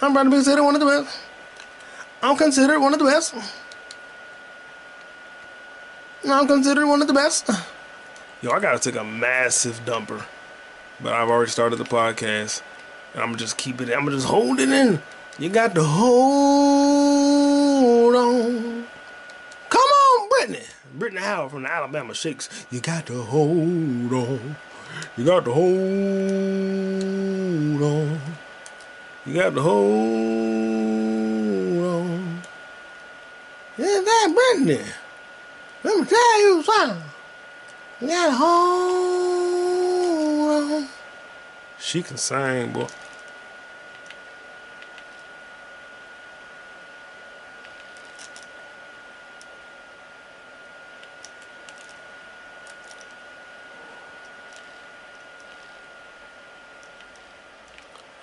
I'm 0.00 0.16
ready 0.16 0.26
to 0.26 0.30
be 0.30 0.36
considered 0.36 0.62
one 0.62 0.74
of 0.74 0.80
the 0.80 0.86
best. 0.86 1.18
I'm 2.22 2.36
considered 2.36 2.78
one 2.78 2.92
of 2.92 2.98
the 3.00 3.04
best. 3.04 3.34
I'm 6.24 6.46
considered 6.46 6.86
one 6.86 7.00
of 7.00 7.08
the 7.08 7.14
best. 7.14 7.50
Yo, 8.42 8.52
I 8.52 8.60
gotta 8.60 8.78
take 8.78 8.94
a 8.94 9.02
massive 9.02 9.84
dumper. 9.84 10.24
But 11.00 11.14
I've 11.14 11.28
already 11.28 11.50
started 11.50 11.76
the 11.76 11.84
podcast. 11.84 12.62
And 13.18 13.24
I'm 13.24 13.30
gonna 13.30 13.38
just 13.38 13.58
keep 13.58 13.80
it, 13.80 13.90
I'm 13.92 14.04
gonna 14.04 14.12
just 14.12 14.28
hold 14.28 14.60
it 14.60 14.68
in. 14.68 15.02
You 15.40 15.48
got 15.48 15.74
to 15.74 15.82
hold 15.82 16.14
on. 18.14 18.86
Come 19.68 19.80
on, 19.80 20.28
Brittany. 20.28 20.62
Brittany 20.94 21.20
Howard 21.22 21.50
from 21.50 21.64
the 21.64 21.68
Alabama 21.72 22.14
Shakes. 22.14 22.48
You 22.70 22.78
got 22.78 23.06
to 23.06 23.20
hold 23.22 24.12
on. 24.12 24.54
You 25.16 25.24
got 25.24 25.46
to 25.46 25.52
hold 25.52 25.72
on. 27.82 28.20
You 29.26 29.34
got 29.34 29.52
to 29.52 29.62
hold 29.62 29.82
on. 31.84 32.42
Is 33.78 34.04
that 34.04 34.32
Brittany? 34.32 34.84
Let 35.82 35.98
me 35.98 36.04
tell 36.06 36.40
you 36.40 36.62
something. 36.62 37.02
You 38.00 38.06
got 38.06 38.26
to 38.26 38.32
hold 38.36 39.32
on. 40.72 40.88
She 41.80 42.04
can 42.04 42.16
sing, 42.16 42.72
boy. 42.72 42.86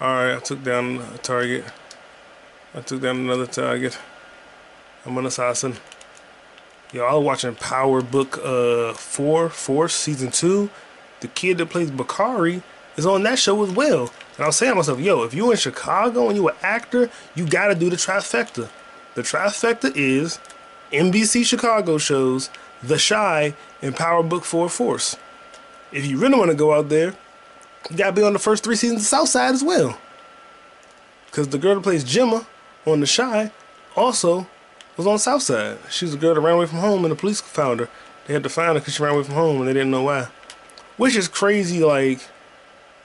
Alright, 0.01 0.27
I 0.27 0.33
took 0.45 0.63
down 0.63 0.97
a 1.13 1.17
target. 1.17 1.65
I 2.75 2.81
took 2.81 3.01
down 3.01 3.17
another 3.17 3.47
target. 3.47 3.97
I'm 5.05 5.17
an 5.17 5.25
assassin. 5.25 5.75
Was 6.93 7.25
watching 7.25 7.55
Power 7.55 8.01
Book 8.01 8.37
uh 8.43 8.93
4, 8.93 9.49
Force 9.49 9.95
Season 9.95 10.31
2. 10.31 10.69
The 11.21 11.27
kid 11.29 11.57
that 11.57 11.69
plays 11.69 11.91
Bakari 11.91 12.61
is 12.95 13.05
on 13.05 13.23
that 13.23 13.39
show 13.39 13.63
as 13.63 13.71
well. 13.71 14.11
And 14.35 14.43
I 14.43 14.47
was 14.47 14.55
saying 14.55 14.71
to 14.71 14.75
myself, 14.75 14.99
yo, 14.99 15.23
if 15.23 15.33
you're 15.33 15.51
in 15.51 15.57
Chicago 15.57 16.27
and 16.27 16.37
you're 16.37 16.51
an 16.51 16.57
actor, 16.61 17.09
you 17.33 17.47
gotta 17.47 17.75
do 17.75 17.89
the 17.89 17.95
trifecta. 17.95 18.69
The 19.15 19.23
trifecta 19.23 19.91
is 19.95 20.39
NBC 20.91 21.45
Chicago 21.45 21.97
shows, 21.97 22.49
The 22.83 22.97
Chi, 22.97 23.55
and 23.81 23.95
Power 23.95 24.23
Book 24.23 24.45
4 24.45 24.69
Force. 24.69 25.17
If 25.91 26.05
you 26.05 26.17
really 26.17 26.37
want 26.37 26.51
to 26.51 26.57
go 26.57 26.73
out 26.73 26.89
there, 26.89 27.15
you 27.89 27.97
gotta 27.97 28.11
be 28.11 28.23
on 28.23 28.33
the 28.33 28.39
first 28.39 28.63
three 28.63 28.75
seasons 28.75 29.01
of 29.01 29.07
Southside 29.07 29.53
as 29.53 29.63
well. 29.63 29.97
Cause 31.35 31.49
the 31.49 31.57
girl 31.57 31.75
that 31.75 31.81
plays 31.81 32.05
Gemma 32.05 32.47
on 32.87 33.01
The 33.01 33.05
Chi 33.05 33.51
also 33.93 34.47
was 34.95 35.05
on 35.05 35.19
Southside. 35.19 35.77
She 35.89 36.05
was 36.05 36.13
the 36.13 36.17
girl 36.17 36.33
that 36.33 36.39
ran 36.39 36.55
away 36.55 36.65
from 36.65 36.79
home 36.79 37.03
and 37.03 37.11
the 37.11 37.15
police 37.17 37.41
found 37.41 37.81
her. 37.81 37.89
They 38.25 38.33
had 38.33 38.43
to 38.43 38.49
find 38.49 38.69
her 38.69 38.75
because 38.75 38.93
she 38.93 39.03
ran 39.03 39.15
away 39.15 39.25
from 39.25 39.35
home 39.35 39.57
and 39.57 39.67
they 39.67 39.73
didn't 39.73 39.91
know 39.91 40.03
why. 40.03 40.29
Which 40.95 41.13
is 41.17 41.27
crazy, 41.27 41.83
like, 41.83 42.25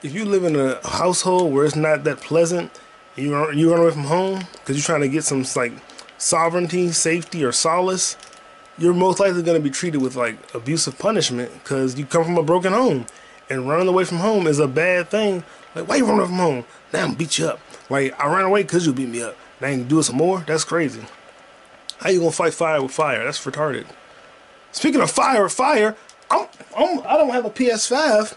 if 0.01 0.13
you 0.13 0.23
live 0.23 0.45
in 0.45 0.55
a 0.55 0.79
household 0.87 1.51
where 1.51 1.65
it's 1.65 1.75
not 1.75 2.05
that 2.05 2.21
pleasant, 2.21 2.71
you 3.17 3.35
run, 3.35 3.57
you 3.57 3.69
run 3.69 3.81
away 3.81 3.91
from 3.91 4.05
home 4.05 4.45
because 4.53 4.77
you're 4.77 4.85
trying 4.85 5.01
to 5.01 5.09
get 5.09 5.25
some, 5.25 5.43
like, 5.57 5.73
sovereignty, 6.17 6.93
safety, 6.93 7.43
or 7.43 7.51
solace, 7.51 8.15
you're 8.77 8.93
most 8.93 9.19
likely 9.19 9.43
going 9.43 9.61
to 9.61 9.63
be 9.63 9.69
treated 9.69 10.01
with, 10.01 10.15
like, 10.15 10.37
abusive 10.55 10.97
punishment 10.97 11.51
because 11.55 11.99
you 11.99 12.05
come 12.05 12.23
from 12.23 12.37
a 12.37 12.43
broken 12.43 12.71
home 12.71 13.07
and 13.49 13.67
running 13.67 13.89
away 13.89 14.05
from 14.05 14.19
home 14.19 14.47
is 14.47 14.59
a 14.59 14.69
bad 14.69 15.09
thing. 15.09 15.43
Like, 15.75 15.89
why 15.89 15.97
you 15.97 16.05
running 16.05 16.27
from 16.27 16.35
home? 16.35 16.65
Now 16.93 17.03
I'm 17.03 17.13
beat 17.15 17.37
you 17.37 17.47
up. 17.47 17.59
Like, 17.91 18.17
I 18.19 18.33
ran 18.33 18.45
away 18.45 18.63
because 18.63 18.85
you 18.85 18.93
beat 18.93 19.09
me 19.09 19.21
up. 19.21 19.37
Now 19.59 19.67
you 19.67 19.79
can 19.79 19.87
do 19.87 19.99
it 19.99 20.03
some 20.03 20.15
more? 20.15 20.43
That's 20.47 20.63
crazy. 20.63 21.01
How 21.99 22.09
you 22.09 22.19
gonna 22.19 22.31
fight 22.31 22.53
fire 22.53 22.81
with 22.81 22.91
fire? 22.91 23.23
That's 23.23 23.43
retarded. 23.45 23.85
Speaking 24.71 25.01
of 25.01 25.11
fire 25.11 25.47
fire, 25.49 25.95
I'm, 26.29 26.47
I'm 26.75 26.99
I 27.05 27.17
don't 27.17 27.31
have 27.31 27.45
a 27.45 27.49
PS5, 27.49 28.35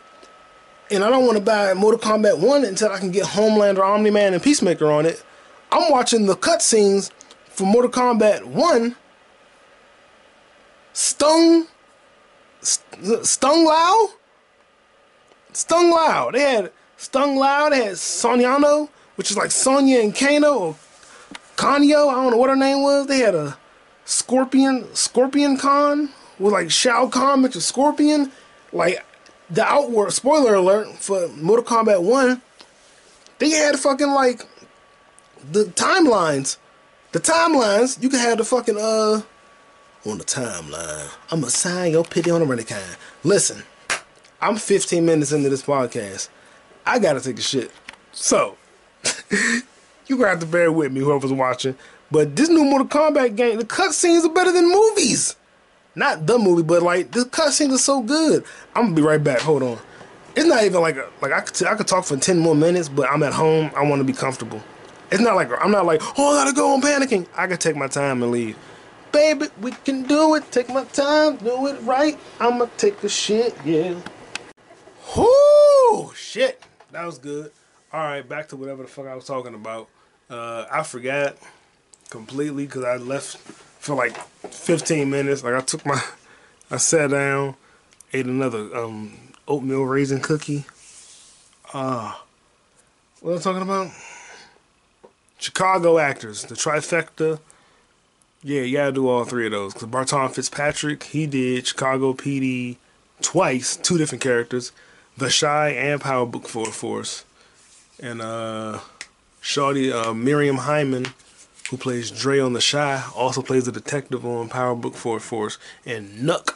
and 0.90 1.04
I 1.04 1.08
don't 1.08 1.25
want 1.25 1.38
to 1.38 1.44
buy 1.44 1.73
Mortal 1.73 2.00
Kombat 2.00 2.40
One 2.40 2.64
until 2.64 2.90
I 2.90 2.99
can 2.99 3.12
get 3.12 3.26
Homelander, 3.26 3.82
Omni 3.82 4.11
Man, 4.11 4.34
and 4.34 4.42
Peacemaker 4.42 4.90
on 4.90 5.06
it. 5.06 5.25
I'm 5.70 5.90
watching 5.90 6.26
the 6.26 6.34
cutscenes 6.34 7.11
for 7.46 7.64
Mortal 7.64 7.90
Kombat 7.90 8.44
One. 8.44 8.96
Stung, 10.92 11.66
Stung 12.61 13.64
Lao 13.64 14.11
Stung 15.56 15.90
Lao. 15.90 16.30
They 16.30 16.40
had 16.40 16.73
Stung 16.96 17.37
Lao. 17.37 17.68
They 17.68 17.84
had 17.84 17.94
Sonyano, 17.94 18.88
which 19.16 19.30
is 19.30 19.37
like 19.37 19.50
Sonya 19.50 20.00
and 20.00 20.14
Kano 20.14 20.59
or 20.59 20.76
Kanyo. 21.56 22.09
I 22.09 22.14
don't 22.14 22.30
know 22.30 22.37
what 22.37 22.50
her 22.50 22.56
name 22.56 22.83
was. 22.83 23.06
They 23.06 23.18
had 23.18 23.35
a 23.35 23.56
Scorpion, 24.04 24.94
Scorpion 24.94 25.56
Con 25.56 26.11
with 26.38 26.52
like 26.52 26.71
Shao 26.71 27.09
Kahn, 27.09 27.42
which 27.42 27.56
is 27.56 27.64
Scorpion. 27.64 28.33
Like 28.73 29.04
the 29.50 29.64
outward 29.64 30.12
spoiler 30.12 30.54
alert 30.54 30.88
for 30.97 31.28
Mortal 31.28 31.64
Kombat 31.64 32.02
One. 32.02 32.42
They 33.38 33.50
had 33.50 33.78
fucking 33.78 34.11
like 34.11 34.47
the 35.50 35.64
timelines. 35.64 36.56
The 37.12 37.21
timelines. 37.21 38.02
You 38.02 38.09
can 38.09 38.18
have 38.18 38.38
the 38.38 38.44
fucking 38.44 38.76
uh 38.76 39.23
on 40.06 40.18
the 40.18 40.25
timeline. 40.25 41.09
I'ma 41.30 41.49
sign 41.49 41.92
your 41.92 42.04
pity 42.04 42.30
on 42.30 42.40
the 42.40 42.47
running 42.47 42.66
Listen. 43.23 43.62
I'm 44.40 44.56
15 44.56 45.06
minutes 45.06 45.33
into 45.33 45.49
this 45.49 45.62
podcast. 45.62 46.28
I 46.85 46.99
gotta 46.99 47.21
take 47.21 47.38
a 47.38 47.42
shit. 47.42 47.71
So, 48.12 48.56
you 50.07 50.16
gonna 50.16 50.28
have 50.28 50.40
to 50.40 50.47
bear 50.47 50.71
with 50.73 50.93
me, 50.93 51.00
whoever's 51.00 51.33
watching. 51.33 51.76
But 52.11 52.37
this 52.37 52.49
new 52.49 52.64
Mortal 52.64 52.88
Kombat 52.88 53.37
game, 53.37 53.59
the 53.59 53.64
cutscenes 53.64 54.25
are 54.25 54.33
better 54.33 54.52
than 54.52 54.71
movies. 54.71 55.37
Not 55.97 56.26
the 56.26 56.38
movie, 56.38 56.62
but 56.62 56.83
like 56.83 57.12
the 57.12 57.21
cutscenes 57.21 57.73
are 57.75 57.78
so 57.78 58.02
good. 58.02 58.45
I'm 58.75 58.85
gonna 58.85 58.97
be 58.97 59.02
right 59.02 59.23
back. 59.23 59.40
Hold 59.40 59.62
on. 59.62 59.78
It's 60.37 60.47
not 60.47 60.64
even 60.64 60.81
like 60.81 60.97
a, 60.97 61.09
like 61.23 61.33
I 61.33 61.40
could 61.40 61.54
t- 61.54 61.66
I 61.66 61.75
could 61.75 61.87
talk 61.87 62.04
for 62.04 62.16
ten 62.16 62.38
more 62.38 62.54
minutes, 62.54 62.88
but 62.88 63.09
I'm 63.09 63.23
at 63.23 63.33
home. 63.33 63.71
I 63.76 63.83
want 63.85 64.00
to 64.00 64.04
be 64.04 64.12
comfortable. 64.12 64.62
It's 65.11 65.21
not 65.21 65.37
like 65.37 65.50
I'm 65.61 65.71
not 65.71 65.87
like 65.87 66.02
oh 66.19 66.37
I 66.37 66.45
gotta 66.45 66.54
go. 66.54 66.75
I'm 66.75 66.83
panicking. 66.83 67.26
I 67.37 67.47
can 67.47 67.59
take 67.59 67.76
my 67.76 67.87
time 67.87 68.23
and 68.23 68.33
leave. 68.33 68.57
Baby, 69.12 69.47
we 69.61 69.71
can 69.71 70.02
do 70.02 70.35
it. 70.35 70.50
Take 70.50 70.69
my 70.69 70.83
time, 70.87 71.37
do 71.37 71.69
it 71.69 71.81
right. 71.83 72.19
I'ma 72.40 72.66
take 72.76 73.02
a 73.04 73.09
shit, 73.09 73.57
yeah. 73.64 73.95
Whoo, 75.16 76.12
shit. 76.16 76.61
That 76.90 77.07
was 77.07 77.19
good. 77.19 77.52
All 77.95 78.01
right, 78.01 78.29
back 78.29 78.49
to 78.49 78.57
whatever 78.57 78.83
the 78.83 78.89
fuck 78.89 79.07
I 79.07 79.15
was 79.15 79.25
talking 79.25 79.55
about. 79.55 79.89
Uh, 80.29 80.65
I 80.69 80.83
forgot 80.83 81.37
completely 82.11 82.67
because 82.67 82.83
I 82.83 82.97
left 82.97 83.37
for 83.37 83.95
like 83.95 84.17
15 84.17 85.09
minutes. 85.09 85.45
Like 85.45 85.55
I 85.55 85.61
took 85.61 85.87
my, 85.87 86.03
I 86.73 86.79
sat 86.79 87.11
down, 87.11 87.55
ate 88.13 88.27
another 88.27 88.77
um, 88.77 89.17
oatmeal 89.47 89.85
raisin 89.85 90.21
cookie. 90.21 90.65
Uh, 91.73 92.17
what 93.21 93.31
am 93.31 93.39
I 93.39 93.41
talking 93.41 93.63
about? 93.63 93.93
Chicago 95.39 95.99
actors, 95.99 96.43
the 96.43 96.57
trifecta. 96.57 97.39
Yeah, 98.43 98.63
you 98.63 98.77
gotta 98.77 98.91
do 98.91 99.07
all 99.07 99.25
three 99.25 99.47
of 99.47 99.53
those. 99.53 99.73
Cause 99.73 99.85
Barton 99.85 100.31
Fitzpatrick, 100.31 101.05
he 101.05 101.29
did 101.29 101.69
Chicago 101.69 102.13
PD 102.13 102.77
twice, 103.23 103.77
two 103.77 103.99
different 103.99 104.21
characters, 104.21 104.73
The 105.17 105.29
Chi 105.29 105.69
and 105.69 106.01
Power 106.01 106.27
Book 106.27 106.49
for 106.49 106.67
Force, 106.67 107.25
and 108.01 108.21
uh, 108.21 108.81
Shawty 109.43 109.93
uh, 109.93 110.15
Miriam 110.15 110.59
Hyman, 110.59 111.07
who 111.71 111.77
plays 111.77 112.11
Dre 112.11 112.39
on 112.41 112.53
The 112.53 112.67
Chi, 112.71 113.03
also 113.15 113.43
plays 113.43 113.65
the 113.65 113.73
detective 113.73 114.25
on 114.25 114.49
Power 114.49 114.75
Book 114.75 114.95
for 114.95 115.21
Force, 115.21 115.59
and 115.87 116.19
Nuck 116.19 116.53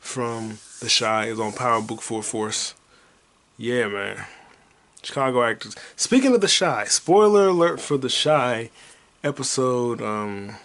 from 0.00 0.58
The 0.80 0.94
Chi 0.96 1.26
is 1.26 1.40
on 1.40 1.52
Power 1.52 1.82
Book 1.82 2.00
for 2.00 2.22
Force. 2.22 2.74
Yeah, 3.56 3.88
man. 3.88 4.24
Chicago 5.02 5.42
actors. 5.42 5.74
Speaking 5.96 6.34
of 6.34 6.40
The 6.40 6.54
Chi, 6.58 6.84
spoiler 6.84 7.48
alert 7.48 7.80
for 7.80 7.96
The 7.96 8.08
Chi, 8.08 8.70
episode 9.24 10.00
um 10.00 10.56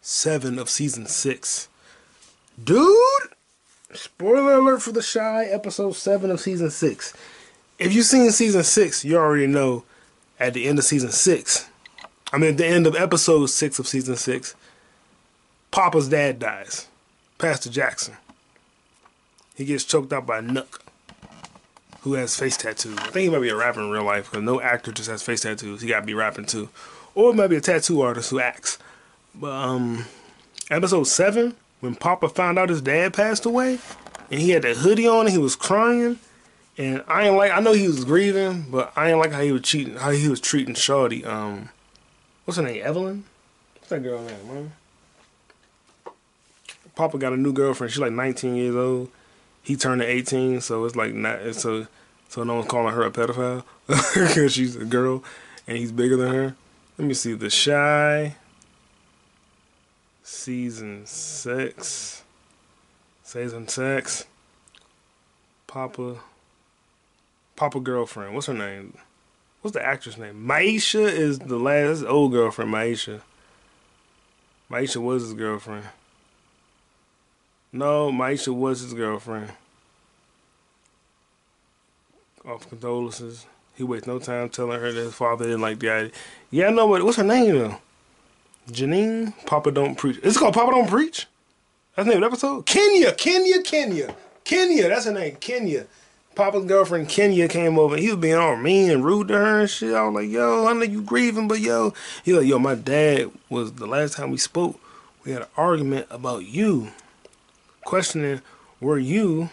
seven 0.00 0.58
of 0.58 0.68
season 0.68 1.06
six. 1.06 1.68
Dude, 2.62 3.34
spoiler 3.92 4.54
alert 4.54 4.82
for 4.82 4.92
The 4.92 5.02
Chi, 5.02 5.44
episode 5.44 5.92
seven 5.92 6.30
of 6.30 6.40
season 6.40 6.70
six. 6.70 7.14
If 7.80 7.94
you've 7.94 8.04
seen 8.04 8.30
season 8.30 8.62
six, 8.62 9.06
you 9.06 9.16
already 9.16 9.46
know 9.46 9.84
at 10.38 10.52
the 10.52 10.68
end 10.68 10.78
of 10.78 10.84
season 10.84 11.10
six, 11.10 11.66
I 12.30 12.36
mean, 12.36 12.50
at 12.50 12.58
the 12.58 12.66
end 12.66 12.86
of 12.86 12.94
episode 12.94 13.46
six 13.46 13.78
of 13.78 13.88
season 13.88 14.16
six, 14.16 14.54
Papa's 15.70 16.06
dad 16.06 16.38
dies. 16.38 16.88
Pastor 17.38 17.70
Jackson. 17.70 18.18
He 19.56 19.64
gets 19.64 19.84
choked 19.84 20.12
out 20.12 20.26
by 20.26 20.42
Nuck, 20.42 20.80
who 22.02 22.12
has 22.12 22.36
face 22.36 22.58
tattoos. 22.58 22.98
I 22.98 23.04
think 23.04 23.24
he 23.24 23.30
might 23.30 23.40
be 23.40 23.48
a 23.48 23.56
rapper 23.56 23.80
in 23.80 23.88
real 23.88 24.04
life 24.04 24.30
because 24.30 24.44
no 24.44 24.60
actor 24.60 24.92
just 24.92 25.08
has 25.08 25.22
face 25.22 25.40
tattoos. 25.40 25.80
He 25.80 25.88
got 25.88 26.00
to 26.00 26.06
be 26.06 26.12
rapping 26.12 26.44
too. 26.44 26.68
Or 27.14 27.30
it 27.30 27.36
might 27.36 27.48
be 27.48 27.56
a 27.56 27.62
tattoo 27.62 28.02
artist 28.02 28.28
who 28.28 28.40
acts. 28.40 28.76
But 29.34 29.52
um, 29.52 30.04
episode 30.70 31.04
seven, 31.04 31.54
when 31.80 31.94
Papa 31.94 32.28
found 32.28 32.58
out 32.58 32.68
his 32.68 32.82
dad 32.82 33.14
passed 33.14 33.46
away, 33.46 33.78
and 34.30 34.38
he 34.38 34.50
had 34.50 34.62
that 34.62 34.76
hoodie 34.76 35.08
on, 35.08 35.20
and 35.20 35.30
he 35.30 35.38
was 35.38 35.56
crying, 35.56 36.18
and 36.80 37.04
I 37.06 37.26
ain't 37.26 37.36
like 37.36 37.52
I 37.52 37.60
know 37.60 37.74
he 37.74 37.86
was 37.86 38.06
grieving, 38.06 38.64
but 38.70 38.90
I 38.96 39.10
ain't 39.10 39.18
like 39.18 39.32
how 39.32 39.42
he 39.42 39.52
was 39.52 39.60
cheating, 39.60 39.96
how 39.96 40.10
he 40.10 40.28
was 40.30 40.40
treating 40.40 40.74
Shorty. 40.74 41.22
Um, 41.26 41.68
what's 42.46 42.56
her 42.56 42.62
name? 42.62 42.80
Evelyn. 42.82 43.24
What's 43.74 43.90
that 43.90 44.02
girl 44.02 44.22
name, 44.22 44.48
man? 44.48 44.72
Papa 46.94 47.18
got 47.18 47.34
a 47.34 47.36
new 47.36 47.52
girlfriend. 47.52 47.92
She's 47.92 48.00
like 48.00 48.12
19 48.12 48.56
years 48.56 48.74
old. 48.74 49.10
He 49.62 49.76
turned 49.76 50.00
to 50.00 50.06
18, 50.06 50.62
so 50.62 50.86
it's 50.86 50.96
like 50.96 51.12
not 51.12 51.54
so 51.54 51.86
so 52.30 52.44
no 52.44 52.54
one's 52.54 52.68
calling 52.68 52.94
her 52.94 53.02
a 53.02 53.10
pedophile 53.10 53.64
because 53.86 54.54
she's 54.54 54.74
a 54.74 54.86
girl 54.86 55.22
and 55.66 55.76
he's 55.76 55.92
bigger 55.92 56.16
than 56.16 56.32
her. 56.32 56.56
Let 56.96 57.06
me 57.06 57.12
see 57.12 57.34
the 57.34 57.50
Chi 57.50 58.36
season 60.22 61.04
six. 61.04 62.22
Season 63.22 63.68
six. 63.68 64.24
Papa. 65.66 66.20
Papa 67.60 67.78
girlfriend. 67.78 68.34
What's 68.34 68.46
her 68.46 68.54
name? 68.54 68.96
What's 69.60 69.74
the 69.74 69.84
actress 69.86 70.16
name? 70.16 70.46
Maisha 70.48 71.06
is 71.06 71.40
the 71.40 71.58
last 71.58 72.02
old 72.04 72.32
girlfriend. 72.32 72.72
Maisha. 72.72 73.20
Maisha 74.70 74.96
was 74.96 75.24
his 75.24 75.34
girlfriend. 75.34 75.84
No, 77.70 78.10
Maisha 78.10 78.54
was 78.54 78.80
his 78.80 78.94
girlfriend. 78.94 79.52
Off 82.46 82.66
condolences. 82.66 83.44
He 83.74 83.82
wastes 83.84 84.06
no 84.06 84.18
time 84.18 84.48
telling 84.48 84.80
her 84.80 84.90
that 84.90 84.98
his 84.98 85.12
father 85.12 85.44
didn't 85.44 85.60
like 85.60 85.80
the 85.80 85.90
idea. 85.90 86.12
Yeah, 86.50 86.68
I 86.68 86.70
know 86.70 86.86
what. 86.86 87.02
What's 87.02 87.18
her 87.18 87.22
name 87.22 87.58
though? 87.58 87.76
Janine, 88.70 89.34
Papa 89.44 89.70
Don't 89.70 89.96
Preach. 89.96 90.18
It's 90.22 90.38
called 90.38 90.54
Papa 90.54 90.70
Don't 90.70 90.88
Preach? 90.88 91.26
That's 91.94 92.08
the 92.08 92.14
name 92.14 92.22
of 92.22 92.30
the 92.30 92.36
episode? 92.36 92.64
Kenya, 92.64 93.12
Kenya, 93.12 93.60
Kenya. 93.62 94.16
Kenya, 94.44 94.88
that's 94.88 95.04
her 95.04 95.12
name, 95.12 95.36
Kenya. 95.36 95.86
Papa's 96.34 96.64
girlfriend 96.64 97.08
Kenya 97.08 97.48
came 97.48 97.78
over. 97.78 97.96
He 97.96 98.08
was 98.08 98.16
being 98.16 98.36
all 98.36 98.56
mean 98.56 98.90
and 98.90 99.04
rude 99.04 99.28
to 99.28 99.34
her 99.34 99.60
and 99.60 99.70
shit. 99.70 99.94
I 99.94 100.04
was 100.04 100.14
like, 100.14 100.30
yo, 100.30 100.66
I 100.66 100.72
know 100.72 100.84
you 100.84 101.02
grieving, 101.02 101.48
but 101.48 101.60
yo. 101.60 101.92
He 102.24 102.32
like, 102.32 102.46
yo, 102.46 102.58
my 102.58 102.74
dad 102.74 103.30
was 103.48 103.72
the 103.72 103.86
last 103.86 104.14
time 104.14 104.30
we 104.30 104.38
spoke, 104.38 104.80
we 105.24 105.32
had 105.32 105.42
an 105.42 105.48
argument 105.56 106.06
about 106.10 106.46
you. 106.46 106.92
Questioning, 107.84 108.40
were 108.80 108.98
you 108.98 109.50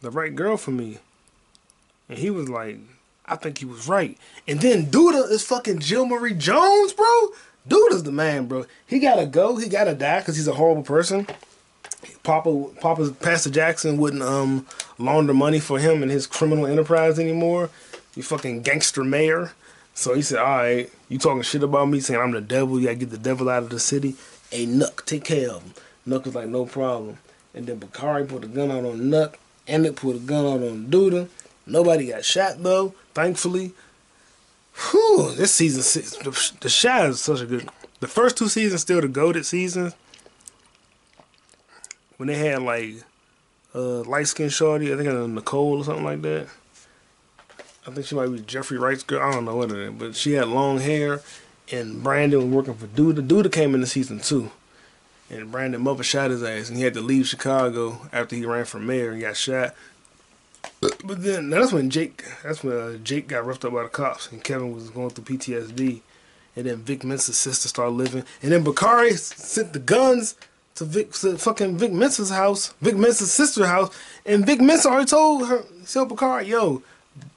the 0.00 0.10
right 0.10 0.34
girl 0.34 0.56
for 0.56 0.70
me? 0.70 0.98
And 2.08 2.18
he 2.18 2.30
was 2.30 2.48
like, 2.48 2.78
I 3.26 3.36
think 3.36 3.58
he 3.58 3.64
was 3.64 3.86
right. 3.86 4.18
And 4.48 4.60
then 4.60 4.86
Douda 4.86 5.30
is 5.30 5.46
fucking 5.46 5.78
Jill 5.78 6.06
Marie 6.06 6.34
Jones, 6.34 6.92
bro. 6.92 7.28
Douda's 7.68 8.02
the 8.02 8.10
man, 8.10 8.46
bro. 8.46 8.66
He 8.86 8.98
gotta 8.98 9.26
go. 9.26 9.56
He 9.56 9.68
gotta 9.68 9.94
die 9.94 10.20
because 10.20 10.36
he's 10.36 10.48
a 10.48 10.54
horrible 10.54 10.82
person. 10.82 11.28
Papa, 12.22 12.66
Papa, 12.80 13.10
Pastor 13.20 13.50
Jackson 13.50 13.96
wouldn't 13.96 14.22
um 14.22 14.66
launder 14.98 15.34
money 15.34 15.60
for 15.60 15.78
him 15.78 16.02
and 16.02 16.10
his 16.10 16.26
criminal 16.26 16.66
enterprise 16.66 17.18
anymore. 17.18 17.70
You 18.14 18.22
fucking 18.22 18.62
gangster 18.62 19.04
mayor. 19.04 19.52
So 19.94 20.14
he 20.14 20.22
said, 20.22 20.38
"All 20.38 20.58
right, 20.58 20.90
you 21.08 21.18
talking 21.18 21.42
shit 21.42 21.62
about 21.62 21.88
me, 21.88 22.00
saying 22.00 22.20
I'm 22.20 22.30
the 22.30 22.40
devil. 22.40 22.78
You 22.78 22.86
gotta 22.86 22.98
get 22.98 23.10
the 23.10 23.18
devil 23.18 23.48
out 23.48 23.64
of 23.64 23.70
the 23.70 23.80
city. 23.80 24.16
Hey, 24.50 24.66
Nuck, 24.66 25.04
take 25.04 25.24
care 25.24 25.50
of 25.50 25.62
him." 25.62 25.74
Nuck 26.06 26.24
was 26.24 26.34
like, 26.34 26.48
"No 26.48 26.64
problem." 26.66 27.18
And 27.54 27.66
then 27.66 27.78
Bakari 27.78 28.24
put 28.26 28.44
a 28.44 28.46
gun 28.46 28.70
out 28.70 28.84
on 28.84 29.00
Nuck, 29.00 29.34
and 29.66 29.84
it 29.84 29.96
put 29.96 30.16
a 30.16 30.20
gun 30.20 30.46
out 30.46 30.66
on 30.66 30.86
Douda. 30.86 31.28
Nobody 31.66 32.08
got 32.08 32.24
shot 32.24 32.62
though, 32.62 32.94
thankfully. 33.14 33.72
Whew, 34.90 35.34
this 35.36 35.54
season 35.54 35.82
six, 35.82 36.16
the, 36.16 36.30
the 36.60 37.08
is 37.08 37.20
such 37.20 37.40
a 37.40 37.46
good. 37.46 37.68
The 38.00 38.08
first 38.08 38.38
two 38.38 38.48
seasons 38.48 38.80
still 38.80 39.00
the 39.00 39.08
goaded 39.08 39.44
seasons. 39.44 39.94
When 42.20 42.26
they 42.26 42.36
had 42.36 42.60
like 42.60 42.96
uh, 43.74 44.02
light 44.02 44.28
skinned 44.28 44.52
shorty, 44.52 44.92
I 44.92 44.96
think 44.98 45.08
it 45.08 45.14
was 45.14 45.26
Nicole 45.26 45.78
or 45.78 45.84
something 45.84 46.04
like 46.04 46.20
that. 46.20 46.48
I 47.86 47.90
think 47.92 48.04
she 48.04 48.14
might 48.14 48.26
be 48.26 48.40
Jeffrey 48.40 48.76
Wright's 48.76 49.02
girl. 49.02 49.22
I 49.22 49.32
don't 49.32 49.46
know 49.46 49.56
what 49.56 49.70
it 49.70 49.78
is, 49.78 49.92
but 49.92 50.14
she 50.14 50.32
had 50.32 50.48
long 50.48 50.80
hair, 50.80 51.22
and 51.72 52.02
Brandon 52.02 52.40
was 52.40 52.54
working 52.54 52.74
for 52.74 52.88
Douda. 52.88 53.26
Douda 53.26 53.50
came 53.50 53.74
in 53.74 53.80
the 53.80 53.86
season 53.86 54.20
two, 54.20 54.50
and 55.30 55.50
Brandon 55.50 55.80
mother 55.80 56.02
shot 56.02 56.30
his 56.30 56.42
ass, 56.42 56.68
and 56.68 56.76
he 56.76 56.84
had 56.84 56.92
to 56.92 57.00
leave 57.00 57.26
Chicago 57.26 58.06
after 58.12 58.36
he 58.36 58.44
ran 58.44 58.66
for 58.66 58.78
mayor 58.78 59.12
and 59.12 59.22
got 59.22 59.38
shot. 59.38 59.74
But 60.82 61.22
then 61.22 61.48
that's 61.48 61.72
when 61.72 61.88
Jake, 61.88 62.22
that's 62.42 62.62
when 62.62 62.76
uh, 62.76 62.96
Jake 62.98 63.28
got 63.28 63.46
roughed 63.46 63.64
up 63.64 63.72
by 63.72 63.84
the 63.84 63.88
cops, 63.88 64.30
and 64.30 64.44
Kevin 64.44 64.74
was 64.74 64.90
going 64.90 65.08
through 65.08 65.24
PTSD, 65.24 66.02
and 66.54 66.66
then 66.66 66.82
Vic 66.82 67.02
Mensa's 67.02 67.38
sister 67.38 67.66
started 67.66 67.92
living, 67.92 68.24
and 68.42 68.52
then 68.52 68.62
Bakari 68.62 69.12
sent 69.12 69.72
the 69.72 69.78
guns 69.78 70.34
to 70.80 70.86
Vic, 70.86 71.14
fucking 71.14 71.76
Vic 71.76 71.92
Mensa's 71.92 72.30
house, 72.30 72.72
Vic 72.80 72.96
Mensa's 72.96 73.30
sister's 73.30 73.66
house, 73.66 73.94
and 74.24 74.46
Vic 74.46 74.62
Mensa 74.62 74.88
already 74.88 75.04
told 75.04 75.46
her, 75.46 75.62
tell 75.86 76.06
Bakari, 76.06 76.46
yo, 76.46 76.82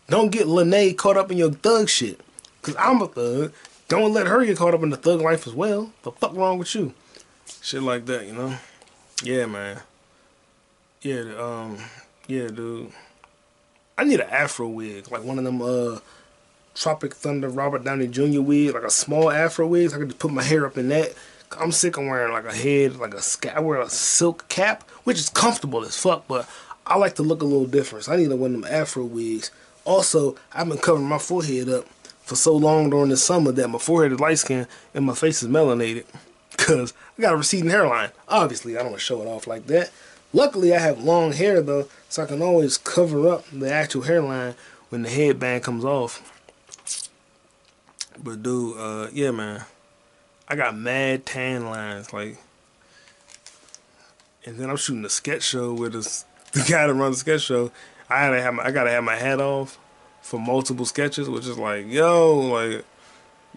don't 0.07 0.31
get 0.31 0.47
Lene 0.47 0.95
caught 0.95 1.17
up 1.17 1.29
in 1.29 1.37
your 1.37 1.51
thug 1.51 1.89
shit, 1.89 2.21
cause 2.61 2.75
I'm 2.79 3.01
a 3.01 3.07
thug. 3.07 3.53
Don't 3.89 4.13
let 4.13 4.27
her 4.27 4.45
get 4.45 4.57
caught 4.57 4.73
up 4.73 4.81
in 4.81 4.91
the 4.91 4.97
thug 4.97 5.19
life 5.19 5.45
as 5.45 5.53
well. 5.53 5.91
The 6.03 6.11
fuck 6.13 6.33
wrong 6.35 6.57
with 6.57 6.73
you? 6.73 6.93
Shit 7.61 7.83
like 7.83 8.05
that, 8.05 8.25
you 8.25 8.33
know? 8.33 8.55
Yeah, 9.21 9.45
man. 9.45 9.81
Yeah, 11.01 11.35
um, 11.37 11.77
yeah, 12.27 12.47
dude. 12.47 12.93
I 13.97 14.05
need 14.05 14.21
an 14.21 14.29
afro 14.29 14.69
wig, 14.69 15.11
like 15.11 15.23
one 15.23 15.37
of 15.37 15.43
them 15.43 15.61
uh 15.61 15.99
Tropic 16.75 17.13
Thunder 17.13 17.49
Robert 17.49 17.83
Downey 17.83 18.07
Jr. 18.07 18.39
wig, 18.41 18.73
like 18.73 18.83
a 18.83 18.89
small 18.89 19.29
afro 19.29 19.67
wig. 19.67 19.89
So 19.89 19.97
I 19.97 19.99
could 19.99 20.09
just 20.09 20.19
put 20.19 20.31
my 20.31 20.43
hair 20.43 20.65
up 20.65 20.77
in 20.77 20.87
that. 20.89 21.13
I'm 21.59 21.71
sick 21.71 21.97
of 21.97 22.05
wearing 22.05 22.33
like 22.33 22.45
a 22.45 22.53
head, 22.53 22.97
like 22.97 23.13
a 23.13 23.55
I 23.55 23.59
wear 23.59 23.81
a 23.81 23.89
silk 23.89 24.47
cap, 24.49 24.89
which 25.03 25.17
is 25.17 25.29
comfortable 25.29 25.83
as 25.83 25.97
fuck, 25.97 26.27
but 26.27 26.49
I 26.85 26.97
like 26.97 27.15
to 27.15 27.23
look 27.23 27.41
a 27.41 27.45
little 27.45 27.65
different. 27.65 28.05
So 28.05 28.13
I 28.13 28.17
need 28.17 28.29
to 28.29 28.33
of 28.33 28.39
them 28.39 28.65
afro 28.65 29.05
wigs 29.05 29.51
Also, 29.85 30.35
I've 30.53 30.67
been 30.67 30.77
covering 30.77 31.07
my 31.07 31.17
forehead 31.17 31.69
up 31.69 31.85
for 32.23 32.35
so 32.35 32.55
long 32.55 32.89
during 32.89 33.09
the 33.09 33.17
summer 33.17 33.51
that 33.51 33.67
my 33.67 33.79
forehead 33.79 34.13
is 34.13 34.19
light 34.19 34.39
skinned 34.39 34.67
and 34.93 35.05
my 35.05 35.13
face 35.13 35.43
is 35.43 35.49
melanated. 35.49 36.05
Cause 36.57 36.93
I 37.17 37.21
got 37.21 37.33
a 37.33 37.37
receding 37.37 37.69
hairline. 37.69 38.11
Obviously, 38.27 38.75
I 38.75 38.79
don't 38.79 38.91
want 38.91 38.99
to 38.99 39.05
show 39.05 39.21
it 39.21 39.27
off 39.27 39.47
like 39.47 39.67
that. 39.67 39.91
Luckily, 40.33 40.73
I 40.73 40.79
have 40.79 41.03
long 41.03 41.33
hair 41.33 41.61
though, 41.61 41.87
so 42.09 42.23
I 42.23 42.25
can 42.25 42.41
always 42.41 42.77
cover 42.77 43.27
up 43.27 43.45
the 43.51 43.71
actual 43.71 44.03
hairline 44.03 44.55
when 44.89 45.03
the 45.03 45.09
headband 45.09 45.63
comes 45.63 45.85
off. 45.85 46.29
But 48.21 48.43
dude, 48.43 48.77
uh, 48.77 49.07
yeah, 49.11 49.31
man, 49.31 49.65
I 50.47 50.55
got 50.55 50.75
mad 50.77 51.25
tan 51.25 51.65
lines, 51.65 52.13
like, 52.13 52.37
and 54.45 54.57
then 54.57 54.69
I'm 54.69 54.77
shooting 54.77 55.05
a 55.05 55.09
sketch 55.09 55.43
show 55.43 55.73
with 55.73 55.93
this 55.93 56.25
the 56.53 56.59
guy 56.61 56.87
that 56.87 56.93
runs 56.93 57.17
the 57.17 57.19
sketch 57.19 57.41
show. 57.41 57.71
I 58.09 58.29
to 58.29 58.41
have 58.41 58.53
my, 58.53 58.65
I 58.65 58.71
gotta 58.71 58.91
have 58.91 59.03
my 59.03 59.15
hat 59.15 59.39
off 59.39 59.79
for 60.21 60.39
multiple 60.39 60.85
sketches, 60.85 61.29
which 61.29 61.47
is 61.47 61.57
like, 61.57 61.87
yo, 61.87 62.39
like, 62.39 62.85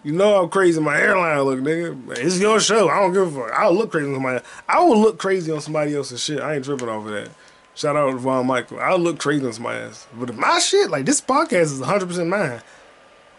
you 0.03 0.13
know 0.13 0.33
how 0.33 0.47
crazy 0.47 0.79
my 0.79 0.97
hairline 0.97 1.41
look, 1.41 1.59
nigga. 1.59 2.17
It's 2.17 2.39
your 2.39 2.59
show. 2.59 2.87
I 2.87 2.99
don't 2.99 3.13
give 3.13 3.35
a 3.35 3.41
fuck. 3.41 3.51
I'll 3.57 3.73
look 3.73 3.91
crazy 3.91 4.07
on 4.07 4.15
somebody. 4.15 4.45
I 4.67 4.79
will 4.79 4.99
look 4.99 5.17
crazy 5.17 5.51
on 5.51 5.61
somebody 5.61 5.95
else's 5.95 6.23
shit. 6.23 6.39
I 6.39 6.55
ain't 6.55 6.65
tripping 6.65 6.89
off 6.89 7.05
of 7.05 7.11
that. 7.11 7.29
Shout 7.75 7.95
out 7.95 8.11
to 8.11 8.17
Von 8.17 8.47
Michael. 8.47 8.79
I'll 8.79 8.99
look 8.99 9.19
crazy 9.19 9.45
on 9.45 9.53
somebody 9.53 9.83
else. 9.83 10.07
But 10.13 10.35
my 10.35 10.59
shit, 10.59 10.89
like 10.89 11.05
this 11.05 11.21
podcast 11.21 11.63
is 11.63 11.81
100% 11.81 12.27
mine. 12.27 12.61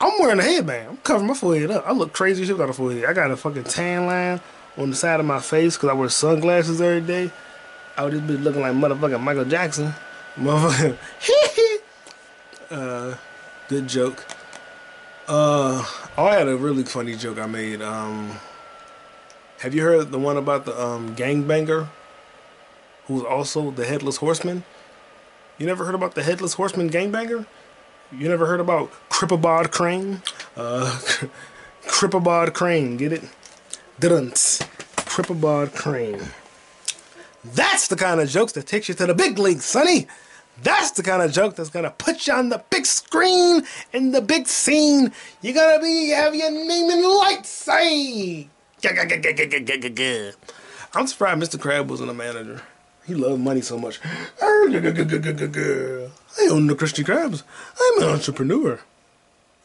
I'm 0.01 0.19
wearing 0.19 0.39
a 0.39 0.43
headband. 0.43 0.89
I'm 0.91 0.97
covering 0.99 1.27
my 1.27 1.35
forehead 1.35 1.71
up. 1.71 1.87
I 1.87 1.93
look 1.93 2.13
crazy 2.13 2.45
shit 2.45 2.55
without 2.55 2.71
a 2.71 2.73
forehead. 2.73 3.05
I 3.05 3.13
got 3.13 3.31
a 3.31 3.37
fucking 3.37 3.65
tan 3.65 4.07
line 4.07 4.41
on 4.77 4.91
the 4.91 4.97
side 4.97 5.19
of 5.19 5.27
my 5.27 5.41
face 5.41 5.77
because 5.77 5.91
I 5.91 5.93
wear 5.93 6.09
sunglasses 6.09 6.81
every 6.81 7.01
day. 7.01 7.33
I 7.97 8.05
would 8.05 8.13
just 8.13 8.27
be 8.27 8.37
looking 8.37 8.61
like 8.61 8.73
motherfucking 8.75 9.21
Michael 9.21 9.45
Jackson. 9.45 9.93
Motherfucker. 10.37 10.97
uh, 12.71 13.17
good 13.69 13.89
joke. 13.89 14.25
Uh, 15.27 15.85
oh, 16.17 16.27
I 16.27 16.37
had 16.37 16.49
a 16.49 16.57
really 16.57 16.85
funny 16.85 17.17
joke 17.17 17.39
I 17.39 17.47
made. 17.47 17.83
Um, 17.83 18.39
have 19.59 19.75
you 19.75 19.83
heard 19.83 20.13
the 20.13 20.19
one 20.19 20.37
about 20.37 20.65
the 20.65 20.81
um, 20.81 21.17
gangbanger 21.17 21.89
who's 23.07 23.25
also 23.25 23.73
the 23.73 23.85
headless 23.85 24.19
horseman? 24.19 24.63
You 25.59 25.67
never 25.67 25.85
heard 25.85 25.97
about 25.97 26.15
the 26.15 26.23
headless 26.23 26.55
horseman 26.55 26.89
gangbanger? 26.89 27.47
You 28.11 28.29
never 28.29 28.47
heard 28.47 28.61
about 28.61 28.91
Cripplebod 29.11 29.71
Crane? 29.71 30.23
Uh, 30.57 30.99
Cripabod 31.83 32.55
Crane, 32.55 32.97
get 32.97 33.13
it? 33.13 33.23
Didn't. 34.01 34.35
Cripabod 34.35 35.75
Crane. 35.75 36.21
That's 37.45 37.89
the 37.89 37.97
kind 37.97 38.21
of 38.21 38.29
jokes 38.29 38.53
that 38.53 38.67
takes 38.67 38.89
you 38.89 38.95
to 38.95 39.07
the 39.07 39.15
big 39.15 39.39
leagues, 39.39 39.65
sonny. 39.65 40.07
That's 40.63 40.91
the 40.93 41.03
kind 41.03 41.23
of 41.23 41.33
joke 41.33 41.55
that's 41.55 41.71
gonna 41.71 41.91
put 41.91 42.27
you 42.27 42.33
on 42.33 42.49
the 42.49 42.63
big 42.71 42.87
screen 42.87 43.63
in 43.93 44.13
the 44.13 44.21
big 44.21 44.49
scene. 44.49 45.13
You're 45.41 45.55
gonna 45.55 45.81
be 45.81 46.09
have 46.11 46.35
your 46.35 46.51
name 46.51 46.91
in 46.91 47.03
lights. 47.19 47.49
Say, 47.49 48.49
I'm 50.95 51.07
surprised 51.07 51.41
Mr. 51.43 51.61
Crab 51.61 51.91
wasn't 51.91 52.11
a 52.11 52.15
manager. 52.15 52.63
He 53.09 53.15
loved 53.15 53.41
money 53.41 53.63
so 53.63 53.79
much. 53.79 54.01
I 54.05 54.47
own 54.51 54.71
the 54.73 54.81
Krusty 56.75 57.03
Krabs. 57.03 57.43
I'm 57.81 58.03
an 58.03 58.09
entrepreneur. 58.11 58.81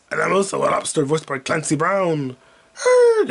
And 0.10 0.22
I'm 0.22 0.32
also 0.32 0.60
a 0.60 0.72
lobster 0.72 1.04
voiced 1.04 1.28
by 1.28 1.40
Clancy 1.40 1.76
Brown. 1.76 2.38
Oh 2.80 3.26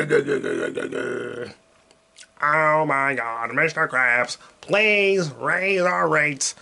my 2.86 3.14
god, 3.14 3.50
Mr. 3.50 3.88
Krabs, 3.88 4.36
please 4.60 5.30
raise 5.32 5.80
our 5.80 6.06
rates. 6.06 6.54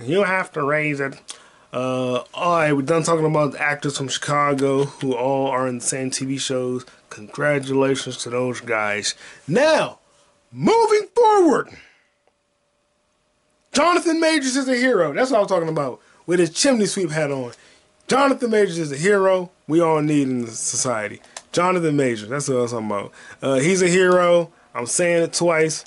You 0.00 0.24
have 0.24 0.50
to 0.52 0.64
raise 0.64 0.98
it. 0.98 1.14
Uh, 1.72 2.24
alright, 2.34 2.74
we're 2.74 2.82
done 2.82 3.04
talking 3.04 3.26
about 3.26 3.52
the 3.52 3.62
actors 3.62 3.98
from 3.98 4.08
Chicago 4.08 4.86
who 4.86 5.14
all 5.14 5.46
are 5.46 5.68
in 5.68 5.78
the 5.78 5.84
same 5.84 6.10
TV 6.10 6.40
shows. 6.40 6.84
Congratulations 7.10 8.16
to 8.16 8.30
those 8.30 8.60
guys. 8.60 9.14
Now, 9.46 10.00
moving 10.50 11.06
forward. 11.14 11.70
Jonathan 13.76 14.18
Majors 14.20 14.56
is 14.56 14.66
a 14.70 14.74
hero. 14.74 15.12
That's 15.12 15.30
what 15.30 15.36
I 15.36 15.40
was 15.40 15.50
talking 15.50 15.68
about. 15.68 16.00
With 16.24 16.38
his 16.40 16.48
chimney 16.48 16.86
sweep 16.86 17.10
hat 17.10 17.30
on. 17.30 17.52
Jonathan 18.08 18.50
Majors 18.50 18.78
is 18.78 18.90
a 18.90 18.96
hero 18.96 19.50
we 19.68 19.82
all 19.82 20.00
need 20.00 20.28
in 20.28 20.46
society. 20.46 21.20
Jonathan 21.52 21.94
Majors. 21.94 22.30
That's 22.30 22.48
what 22.48 22.56
I 22.56 22.60
was 22.62 22.70
talking 22.70 22.86
about. 22.86 23.12
Uh, 23.42 23.56
he's 23.56 23.82
a 23.82 23.86
hero. 23.86 24.50
I'm 24.74 24.86
saying 24.86 25.24
it 25.24 25.34
twice. 25.34 25.84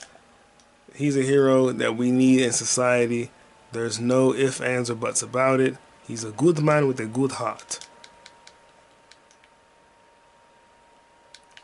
He's 0.93 1.17
a 1.17 1.23
hero 1.23 1.71
that 1.71 1.97
we 1.97 2.12
need 2.12 2.41
in 2.41 2.52
society. 2.52 3.32
There's 3.71 3.99
no 3.99 4.36
ifs, 4.36 4.62
ands, 4.62 4.91
or 4.91 4.95
buts 4.95 5.23
about 5.23 5.60
it. 5.60 5.75
He's 6.08 6.23
a 6.23 6.30
good 6.30 6.62
man 6.62 6.86
with 6.86 6.99
a 6.99 7.08
good 7.08 7.32
heart. 7.32 7.88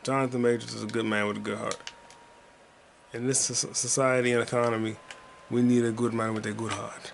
Jonathan 0.02 0.42
Majors 0.42 0.74
is 0.74 0.82
a 0.82 0.88
good 0.88 1.06
man 1.06 1.28
with 1.28 1.36
a 1.36 1.40
good 1.40 1.58
heart. 1.58 1.92
In 3.12 3.28
this 3.28 3.38
society 3.38 4.32
and 4.32 4.42
economy, 4.42 4.96
we 5.50 5.62
need 5.62 5.84
a 5.84 5.92
good 5.92 6.12
man 6.12 6.34
with 6.34 6.46
a 6.46 6.52
good 6.52 6.72
heart. 6.72 7.12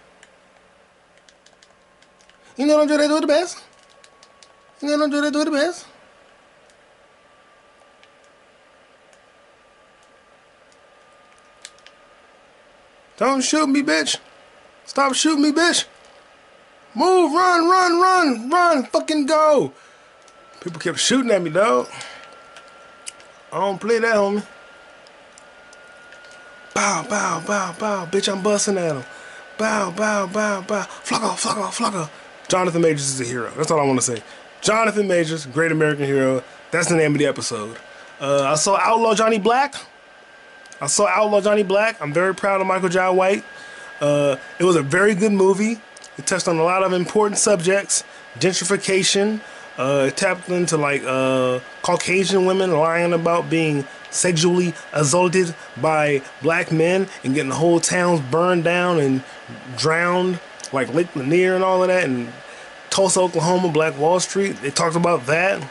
You 2.57 2.66
know 2.66 2.77
what 2.77 2.83
I'm 2.83 2.88
trying 2.88 3.09
to 3.09 3.09
do 3.09 3.21
the 3.21 3.27
best? 3.27 3.62
You 4.81 4.88
know 4.88 4.99
what 4.99 5.05
I'm 5.05 5.11
trying 5.11 5.23
to 5.25 5.31
do 5.31 5.45
the 5.45 5.51
best? 5.51 5.87
Don't 13.16 13.42
shoot 13.42 13.68
me, 13.68 13.83
bitch. 13.83 14.16
Stop 14.85 15.14
shooting 15.14 15.42
me, 15.42 15.53
bitch. 15.53 15.85
Move, 16.95 17.33
run, 17.33 17.68
run, 17.68 18.01
run, 18.01 18.51
run, 18.51 18.85
fucking 18.87 19.27
go. 19.27 19.73
People 20.61 20.81
kept 20.81 20.99
shooting 20.99 21.31
at 21.31 21.40
me, 21.40 21.51
dog. 21.51 21.88
I 23.53 23.61
don't 23.61 23.81
play 23.81 23.99
that, 23.99 24.14
homie. 24.14 24.45
Bow, 26.75 27.05
bow, 27.09 27.43
bow, 27.47 27.75
bow. 27.79 28.07
Bitch, 28.07 28.33
I'm 28.33 28.43
busting 28.43 28.79
at 28.79 28.97
him. 28.97 29.05
Bow, 29.59 29.91
bow, 29.91 30.27
bow, 30.27 30.63
bow. 30.63 30.83
Flock 30.83 31.23
off, 31.23 31.41
flock 31.41 31.59
off, 31.59 31.77
flock 31.77 31.95
off. 31.95 32.45
Jonathan 32.49 32.83
Majors 32.83 33.09
is 33.09 33.21
a 33.21 33.25
hero. 33.25 33.51
That's 33.57 33.71
all 33.71 33.81
I 33.81 33.85
want 33.85 34.01
to 34.01 34.05
say. 34.05 34.23
Jonathan 34.61 35.07
Majors, 35.09 35.47
great 35.47 35.73
American 35.73 36.05
hero. 36.07 36.43
That's 36.71 36.89
the 36.89 36.97
name 36.97 37.13
of 37.13 37.19
the 37.19 37.27
episode. 37.27 37.77
Uh, 38.21 38.45
I 38.45 38.55
saw 38.55 38.77
Outlaw 38.77 39.15
Johnny 39.15 39.39
Black. 39.39 39.75
I 40.81 40.87
saw 40.87 41.07
Outlaw 41.07 41.41
Johnny 41.41 41.63
Black. 41.63 42.01
I'm 42.01 42.13
very 42.13 42.35
proud 42.35 42.61
of 42.61 42.67
Michael 42.67 42.89
Jai 42.89 43.11
White. 43.11 43.45
Uh, 44.01 44.37
it 44.59 44.65
was 44.65 44.77
a 44.77 44.83
very 44.83 45.15
good 45.15 45.33
movie. 45.33 45.81
It 46.19 46.27
touched 46.27 46.49
on 46.49 46.59
a 46.59 46.63
lot 46.63 46.83
of 46.83 46.93
important 46.93 47.39
subjects, 47.39 48.05
gentrification. 48.39 49.41
Uh, 49.79 50.07
it 50.09 50.17
tapped 50.17 50.49
into 50.49 50.77
like 50.77 51.03
uh, 51.05 51.61
Caucasian 51.83 52.47
women 52.47 52.73
lying 52.73 53.13
about 53.13 53.49
being 53.49 53.87
sexually 54.12 54.75
assaulted 54.92 55.55
by 55.81 56.22
black 56.42 56.70
men 56.70 57.09
and 57.25 57.35
getting 57.35 57.51
whole 57.51 57.81
towns 57.81 58.20
burned 58.20 58.64
down 58.64 59.01
and 59.01 59.25
drowned, 59.77 60.38
like 60.72 60.92
Lake 60.94 61.14
Lanier 61.16 61.55
and 61.55 61.64
all 61.64 61.83
of 61.83 61.88
that, 61.88 62.05
and 62.05 62.33
Tulsa, 62.90 63.20
Oklahoma, 63.20 63.70
Black 63.70 63.98
Wall 63.98 64.20
Street. 64.20 64.57
They 64.62 64.70
talked 64.70 64.96
about 64.96 65.27
that. 65.27 65.66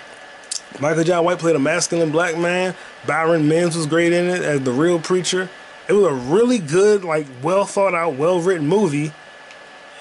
Michael 0.80 1.04
Jai 1.04 1.20
White 1.20 1.40
played 1.40 1.56
a 1.56 1.60
masculine 1.60 2.12
black 2.12 2.38
man. 2.38 2.76
Byron 3.06 3.48
Minns 3.48 3.76
was 3.76 3.86
great 3.86 4.14
in 4.14 4.26
it 4.26 4.42
as 4.42 4.62
the 4.62 4.72
real 4.72 5.00
preacher. 5.00 5.50
It 5.88 5.94
was 5.94 6.06
a 6.06 6.14
really 6.14 6.60
good, 6.60 7.04
like, 7.04 7.28
well 7.44 7.66
thought 7.66 7.94
out, 7.94 8.16
well 8.16 8.40
written 8.40 8.68
movie. 8.68 9.12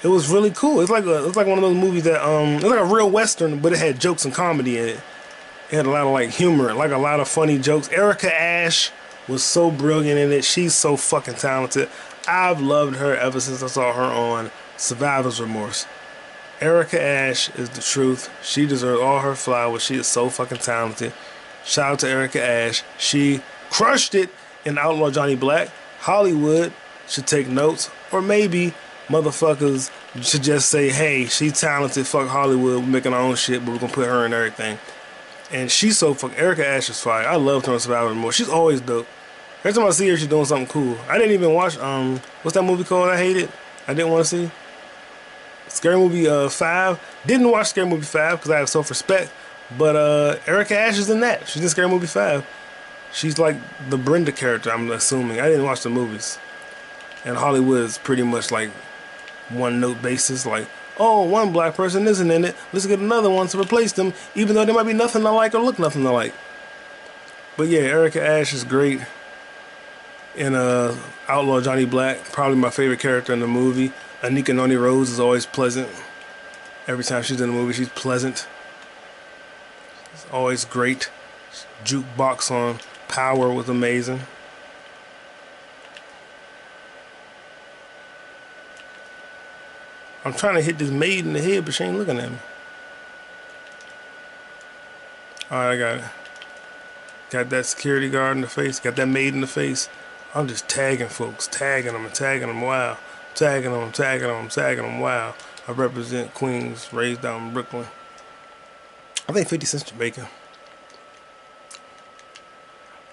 It 0.02 0.08
was 0.08 0.30
really 0.30 0.50
cool. 0.50 0.80
It's 0.80 0.90
like 0.90 1.04
a, 1.04 1.26
it's 1.26 1.36
like 1.36 1.46
one 1.46 1.58
of 1.58 1.62
those 1.62 1.76
movies 1.76 2.04
that 2.04 2.26
um, 2.26 2.54
it's 2.54 2.64
like 2.64 2.80
a 2.80 2.84
real 2.84 3.10
western, 3.10 3.58
but 3.58 3.72
it 3.72 3.78
had 3.78 4.00
jokes 4.00 4.24
and 4.24 4.32
comedy 4.32 4.78
in 4.78 4.88
it. 4.90 5.00
It 5.70 5.76
had 5.76 5.86
a 5.86 5.90
lot 5.90 6.06
of 6.06 6.12
like 6.12 6.30
humor, 6.30 6.74
like 6.74 6.90
a 6.90 6.98
lot 6.98 7.20
of 7.20 7.28
funny 7.28 7.58
jokes. 7.58 7.88
Erica 7.90 8.34
Ash 8.34 8.90
was 9.28 9.44
so 9.44 9.70
brilliant 9.70 10.18
in 10.18 10.32
it. 10.32 10.44
She's 10.44 10.74
so 10.74 10.96
fucking 10.96 11.34
talented. 11.34 11.88
I've 12.26 12.60
loved 12.60 12.96
her 12.96 13.16
ever 13.16 13.38
since 13.38 13.62
I 13.62 13.68
saw 13.68 13.92
her 13.92 14.02
on 14.02 14.50
Survivor's 14.76 15.40
Remorse. 15.40 15.86
Erica 16.60 17.00
Ash 17.00 17.48
is 17.50 17.70
the 17.70 17.80
truth. 17.80 18.28
She 18.42 18.66
deserves 18.66 19.00
all 19.00 19.20
her 19.20 19.36
flowers. 19.36 19.82
She 19.82 19.94
is 19.94 20.06
so 20.08 20.28
fucking 20.28 20.58
talented. 20.58 21.12
Shout 21.64 21.92
out 21.92 21.98
to 22.00 22.08
Erica 22.08 22.42
Ash. 22.42 22.82
She 22.98 23.40
crushed 23.70 24.14
it 24.14 24.30
in 24.64 24.76
Outlaw 24.76 25.10
Johnny 25.10 25.36
Black. 25.36 25.70
Hollywood 26.00 26.72
should 27.06 27.26
take 27.26 27.46
notes, 27.46 27.90
or 28.10 28.20
maybe 28.20 28.74
motherfuckers 29.08 29.90
should 30.22 30.42
just 30.42 30.68
say, 30.68 30.90
"Hey, 30.90 31.26
she's 31.26 31.60
talented. 31.60 32.06
Fuck 32.06 32.28
Hollywood. 32.28 32.82
We're 32.82 32.86
making 32.86 33.14
our 33.14 33.20
own 33.20 33.36
shit, 33.36 33.64
but 33.64 33.72
we're 33.72 33.78
gonna 33.78 33.92
put 33.92 34.06
her 34.06 34.26
in 34.26 34.32
everything." 34.32 34.78
And 35.52 35.70
she's 35.70 35.98
so 35.98 36.14
fuck. 36.14 36.38
Erica 36.38 36.66
Ash 36.66 36.88
is 36.88 37.00
fire. 37.00 37.26
I 37.26 37.36
love 37.36 37.66
her 37.66 37.72
on 37.72 37.80
Survivor 37.80 38.14
more. 38.14 38.32
She's 38.32 38.48
always 38.48 38.80
dope. 38.80 39.06
Every 39.60 39.72
time 39.72 39.86
I 39.86 39.90
see 39.90 40.08
her, 40.08 40.16
she's 40.16 40.28
doing 40.28 40.44
something 40.44 40.68
cool. 40.68 40.96
I 41.08 41.18
didn't 41.18 41.32
even 41.32 41.52
watch 41.52 41.76
um, 41.78 42.20
what's 42.42 42.54
that 42.54 42.62
movie 42.62 42.84
called? 42.84 43.10
I 43.10 43.16
hate 43.16 43.36
it. 43.36 43.50
I 43.86 43.94
didn't 43.94 44.10
want 44.10 44.24
to 44.24 44.28
see. 44.28 44.50
Scary 45.68 45.96
Movie 45.96 46.28
uh 46.28 46.48
five. 46.48 47.00
Didn't 47.26 47.50
watch 47.50 47.68
Scary 47.68 47.86
Movie 47.86 48.02
five 48.02 48.38
because 48.38 48.50
I 48.50 48.58
have 48.58 48.68
self 48.68 48.90
respect. 48.90 49.32
But 49.78 49.96
uh, 49.96 50.36
Erica 50.46 50.76
Ash 50.78 50.98
is 50.98 51.10
in 51.10 51.20
that. 51.20 51.46
She's 51.48 51.62
in 51.62 51.68
Scary 51.68 51.88
Movie 51.88 52.06
five. 52.06 52.44
She's 53.12 53.38
like 53.38 53.56
the 53.88 53.96
Brenda 53.96 54.32
character, 54.32 54.70
I'm 54.70 54.90
assuming. 54.90 55.40
I 55.40 55.48
didn't 55.48 55.64
watch 55.64 55.82
the 55.82 55.90
movies. 55.90 56.38
And 57.24 57.36
Hollywood 57.36 57.82
is 57.82 57.98
pretty 57.98 58.22
much 58.22 58.50
like 58.50 58.70
one 59.50 59.80
note 59.80 60.00
basis, 60.00 60.46
like, 60.46 60.66
oh, 61.00 61.22
one 61.24 61.52
black 61.52 61.74
person 61.74 62.06
isn't 62.06 62.30
in 62.30 62.44
it. 62.44 62.54
Let's 62.72 62.86
get 62.86 63.00
another 63.00 63.30
one 63.30 63.48
to 63.48 63.60
replace 63.60 63.92
them, 63.92 64.12
even 64.34 64.54
though 64.54 64.64
they 64.64 64.72
might 64.72 64.86
be 64.86 64.92
nothing 64.92 65.24
alike 65.24 65.54
or 65.54 65.60
look 65.60 65.78
nothing 65.78 66.04
alike. 66.04 66.34
But 67.56 67.68
yeah, 67.68 67.80
Erica 67.80 68.22
Ash 68.22 68.52
is 68.52 68.62
great 68.62 69.00
in 70.36 70.54
uh, 70.54 70.94
Outlaw 71.26 71.60
Johnny 71.60 71.86
Black. 71.86 72.22
Probably 72.32 72.58
my 72.58 72.70
favorite 72.70 73.00
character 73.00 73.32
in 73.32 73.40
the 73.40 73.46
movie. 73.48 73.92
Anika 74.20 74.54
Noni 74.54 74.76
Rose 74.76 75.10
is 75.10 75.18
always 75.18 75.46
pleasant. 75.46 75.88
Every 76.86 77.04
time 77.04 77.22
she's 77.22 77.40
in 77.40 77.48
the 77.48 77.54
movie, 77.54 77.72
she's 77.72 77.88
pleasant. 77.88 78.46
It's 80.12 80.26
always 80.30 80.64
great. 80.64 81.10
Jukebox 81.84 82.50
on 82.50 82.78
Power 83.08 83.52
was 83.52 83.68
amazing. 83.68 84.20
I'm 90.24 90.34
trying 90.34 90.56
to 90.56 90.62
hit 90.62 90.78
this 90.78 90.90
maid 90.90 91.24
in 91.24 91.32
the 91.32 91.40
head, 91.40 91.64
but 91.64 91.74
she 91.74 91.84
ain't 91.84 91.96
looking 91.96 92.18
at 92.18 92.30
me. 92.30 92.38
Alright, 95.50 95.72
I 95.72 95.78
got 95.78 95.96
it. 95.98 96.04
Got 97.30 97.50
that 97.50 97.66
security 97.66 98.10
guard 98.10 98.36
in 98.36 98.42
the 98.42 98.48
face. 98.48 98.78
Got 98.78 98.96
that 98.96 99.06
maid 99.06 99.34
in 99.34 99.40
the 99.40 99.46
face. 99.46 99.88
I'm 100.34 100.46
just 100.46 100.68
tagging 100.68 101.08
folks, 101.08 101.46
tagging 101.46 101.92
them 101.92 102.04
and 102.04 102.14
tagging 102.14 102.48
them. 102.48 102.60
Wow. 102.60 102.98
Tagging 103.34 103.72
them, 103.72 103.92
tagging 103.92 104.28
them, 104.28 104.48
tagging 104.48 104.84
them. 104.84 105.00
Wow. 105.00 105.34
I 105.66 105.72
represent 105.72 106.34
Queens, 106.34 106.92
raised 106.92 107.22
down 107.22 107.48
in 107.48 107.52
Brooklyn. 107.54 107.86
I 109.28 109.32
think 109.32 109.48
50 109.48 109.66
Cent's 109.66 109.90
Jamaican. 109.90 110.26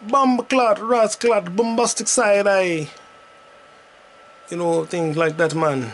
Bomba 0.01 0.43
clot, 0.43 0.79
ras 0.79 1.15
clot, 1.15 1.55
bombastic 1.55 2.07
side 2.07 2.47
eye. 2.47 2.89
You 4.49 4.57
know, 4.57 4.85
things 4.85 5.15
like 5.15 5.37
that, 5.37 5.55
man 5.55 5.93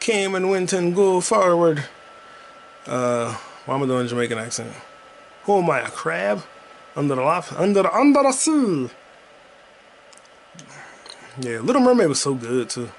came 0.00 0.34
and 0.34 0.50
went 0.50 0.72
and 0.72 0.94
go 0.94 1.20
forward. 1.20 1.84
Uh, 2.86 3.36
why 3.66 3.74
am 3.76 3.82
I 3.82 3.86
doing 3.86 4.08
Jamaican 4.08 4.38
accent? 4.38 4.72
Who 5.44 5.58
am 5.58 5.70
I, 5.70 5.80
a 5.80 5.90
crab? 5.90 6.42
Under 6.96 7.14
the 7.14 7.22
lap, 7.22 7.52
under 7.52 7.82
the 7.82 7.94
under 7.94 8.22
the 8.22 8.32
sea. 8.32 8.90
Yeah, 11.40 11.60
Little 11.60 11.82
Mermaid 11.82 12.08
was 12.08 12.20
so 12.20 12.34
good 12.34 12.68
too. 12.68 12.90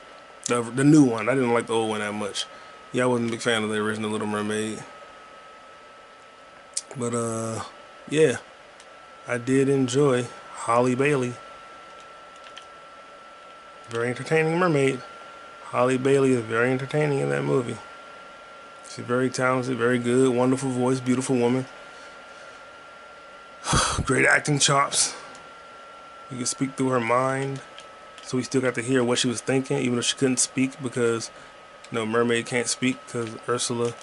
The 0.46 0.62
the 0.62 0.84
new 0.84 1.04
one. 1.04 1.28
I 1.28 1.36
didn't 1.36 1.54
like 1.54 1.68
the 1.68 1.74
old 1.74 1.90
one 1.90 2.00
that 2.00 2.14
much. 2.14 2.46
Yeah, 2.94 3.04
I 3.04 3.08
wasn't 3.08 3.30
a 3.30 3.32
big 3.32 3.42
fan 3.42 3.64
of 3.64 3.70
the 3.70 3.76
original 3.76 4.10
Little 4.10 4.28
Mermaid. 4.28 4.84
But 6.98 7.14
uh, 7.14 7.64
yeah, 8.10 8.38
I 9.28 9.38
did 9.38 9.68
enjoy 9.70 10.28
Halle 10.54 10.96
Bailey. 10.96 11.34
Very 13.90 14.10
entertaining 14.10 14.58
mermaid. 14.58 15.02
Halle 15.72 15.98
Bailey 15.98 16.34
is 16.34 16.42
very 16.42 16.70
entertaining 16.70 17.20
in 17.20 17.30
that 17.30 17.44
movie. 17.44 17.78
She's 18.90 19.06
very 19.06 19.30
talented, 19.30 19.78
very 19.78 20.00
good, 20.00 20.36
wonderful 20.36 20.70
voice, 20.70 21.00
beautiful 21.00 21.38
woman. 21.38 21.66
Great 24.04 24.26
acting 24.26 24.60
chops. 24.60 25.16
You 26.30 26.36
can 26.38 26.46
speak 26.46 26.76
through 26.76 26.90
her 26.90 27.00
mind. 27.00 27.62
So 28.24 28.36
we 28.36 28.44
still 28.44 28.60
got 28.60 28.76
to 28.76 28.82
hear 28.82 29.02
what 29.02 29.20
she 29.20 29.30
was 29.30 29.40
thinking, 29.40 29.78
even 29.78 29.96
though 29.96 30.02
she 30.02 30.18
couldn't 30.18 30.40
speak 30.40 30.72
because 30.84 31.32
you 31.90 31.96
no 31.96 32.04
know, 32.04 32.12
mermaid 32.12 32.48
can't 32.48 32.68
speak 32.68 32.98
because 33.06 33.30
Ursula 33.48 33.94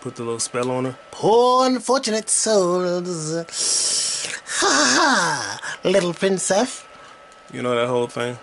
put 0.00 0.16
the 0.16 0.22
little 0.22 0.40
spell 0.40 0.70
on 0.70 0.86
her. 0.86 0.96
Poor 1.10 1.66
unfortunate 1.66 2.30
souls. 2.30 3.44
Ha 4.60 4.94
ha, 4.96 5.78
little 5.84 6.14
princess. 6.14 6.84
You 7.52 7.60
know 7.60 7.74
that 7.74 7.88
whole 7.88 8.06
thing? 8.06 8.38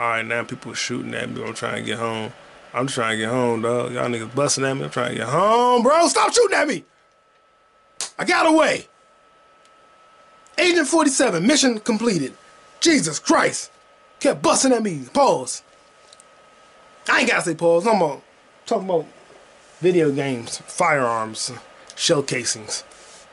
Alright, 0.00 0.24
now 0.24 0.44
people 0.44 0.72
shooting 0.72 1.12
at 1.12 1.30
me. 1.30 1.44
I'm 1.44 1.52
trying 1.52 1.82
to 1.82 1.82
get 1.82 1.98
home. 1.98 2.32
I'm 2.72 2.86
trying 2.86 3.18
to 3.18 3.24
get 3.24 3.30
home, 3.30 3.60
dog. 3.60 3.92
Y'all 3.92 4.08
niggas 4.08 4.34
busting 4.34 4.64
at 4.64 4.74
me. 4.74 4.84
I'm 4.84 4.90
trying 4.90 5.10
to 5.10 5.18
get 5.18 5.28
home, 5.28 5.82
bro. 5.82 6.08
Stop 6.08 6.32
shooting 6.32 6.56
at 6.56 6.66
me. 6.66 6.84
I 8.18 8.24
got 8.24 8.46
away. 8.46 8.86
Agent 10.56 10.88
47, 10.88 11.46
mission 11.46 11.80
completed. 11.80 12.32
Jesus 12.80 13.18
Christ. 13.18 13.70
Kept 14.20 14.40
busting 14.40 14.72
at 14.72 14.82
me. 14.82 15.02
Pause. 15.12 15.62
I 17.06 17.20
ain't 17.20 17.28
gotta 17.28 17.42
say 17.42 17.54
pause. 17.54 17.86
I'm 17.86 17.96
about 17.96 18.22
talking 18.64 18.88
about 18.88 19.04
video 19.80 20.10
games, 20.10 20.56
firearms, 20.66 21.52
shell 21.94 22.22
casings, 22.22 22.84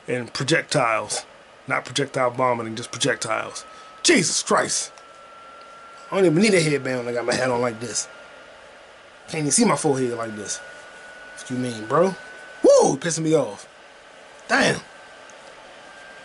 and 0.06 0.30
projectiles. 0.34 1.24
Not 1.66 1.86
projectile 1.86 2.30
vomiting, 2.30 2.76
just 2.76 2.90
projectiles. 2.90 3.64
Jesus 4.02 4.42
Christ. 4.42 4.92
I 6.10 6.16
don't 6.16 6.26
even 6.26 6.42
need 6.42 6.54
a 6.54 6.60
headband 6.60 7.00
when 7.00 7.08
I 7.08 7.12
got 7.12 7.26
my 7.26 7.34
hat 7.34 7.50
on 7.50 7.60
like 7.60 7.80
this. 7.80 8.08
Can't 9.28 9.40
even 9.42 9.50
see 9.50 9.64
my 9.64 9.76
forehead 9.76 10.16
like 10.16 10.34
this. 10.36 10.58
What 11.36 11.50
you 11.50 11.56
mean, 11.56 11.86
bro? 11.86 12.14
Woo! 12.62 12.96
Pissing 12.96 13.24
me 13.24 13.34
off. 13.34 13.68
Damn. 14.48 14.80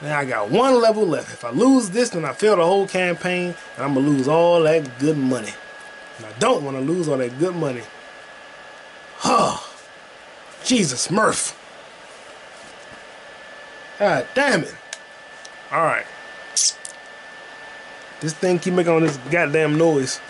Now 0.01 0.19
I 0.19 0.25
got 0.25 0.49
one 0.49 0.81
level 0.81 1.05
left. 1.05 1.33
If 1.33 1.43
I 1.45 1.51
lose 1.51 1.89
this, 1.89 2.09
then 2.09 2.25
I 2.25 2.33
fail 2.33 2.55
the 2.55 2.65
whole 2.65 2.87
campaign, 2.87 3.55
and 3.75 3.85
I'm 3.85 3.93
gonna 3.93 4.07
lose 4.07 4.27
all 4.27 4.63
that 4.63 4.99
good 4.99 5.17
money. 5.17 5.53
And 6.17 6.25
I 6.25 6.31
don't 6.39 6.63
want 6.63 6.77
to 6.77 6.81
lose 6.81 7.07
all 7.07 7.17
that 7.17 7.39
good 7.39 7.55
money. 7.55 7.83
Huh. 9.17 9.57
Jesus, 10.63 11.09
Murph. 11.09 11.59
God 13.99 14.27
damn 14.33 14.63
it. 14.63 14.75
Alright. 15.71 16.05
This 18.23 18.33
thing 18.33 18.57
keep 18.57 18.73
making 18.73 18.93
all 18.93 19.01
this 19.01 19.17
goddamn 19.29 19.77
noise. 19.77 20.21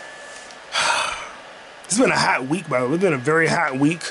it's 1.86 2.00
been 2.00 2.10
a 2.10 2.18
hot 2.18 2.48
week, 2.48 2.68
by 2.68 2.80
the 2.80 2.88
way. 2.88 2.96
It's 2.96 3.04
been 3.04 3.14
a 3.14 3.20
very 3.20 3.46
hot 3.46 3.78
week. 3.78 4.02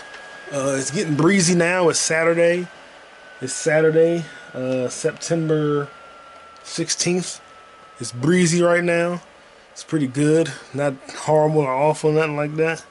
Uh, 0.53 0.77
it's 0.79 0.93
getting 0.93 1.17
breezy 1.17 1.57
now. 1.57 1.89
It's 1.89 1.99
Saturday. 1.99 2.69
It's 3.41 3.53
Saturday, 3.53 4.25
uh, 4.55 4.89
September 4.89 5.89
16th. 6.63 7.41
It's 7.99 8.13
breezy 8.13 8.63
right 8.63 8.85
now. 8.85 9.21
It's 9.73 9.83
pretty 9.83 10.07
good. 10.07 10.53
Not 10.73 10.95
horrible 11.11 11.63
or 11.63 11.75
awful, 11.75 12.13
nothing 12.13 12.37
like 12.37 12.55
that. 12.55 12.85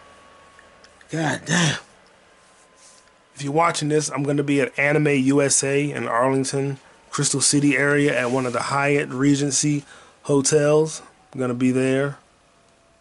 God 1.09 1.41
damn. 1.45 1.77
If 3.33 3.41
you're 3.41 3.53
watching 3.53 3.87
this, 3.87 4.09
I'm 4.09 4.23
going 4.23 4.35
to 4.35 4.43
be 4.43 4.59
at 4.59 4.77
Anime 4.77 5.07
USA 5.07 5.89
in 5.89 6.09
Arlington, 6.09 6.79
Crystal 7.11 7.39
City 7.39 7.77
area 7.77 8.13
at 8.19 8.29
one 8.29 8.45
of 8.45 8.51
the 8.51 8.63
Hyatt 8.63 9.07
Regency 9.07 9.85
hotels. 10.23 11.01
I'm 11.33 11.39
gonna 11.39 11.53
be 11.53 11.71
there 11.71 12.17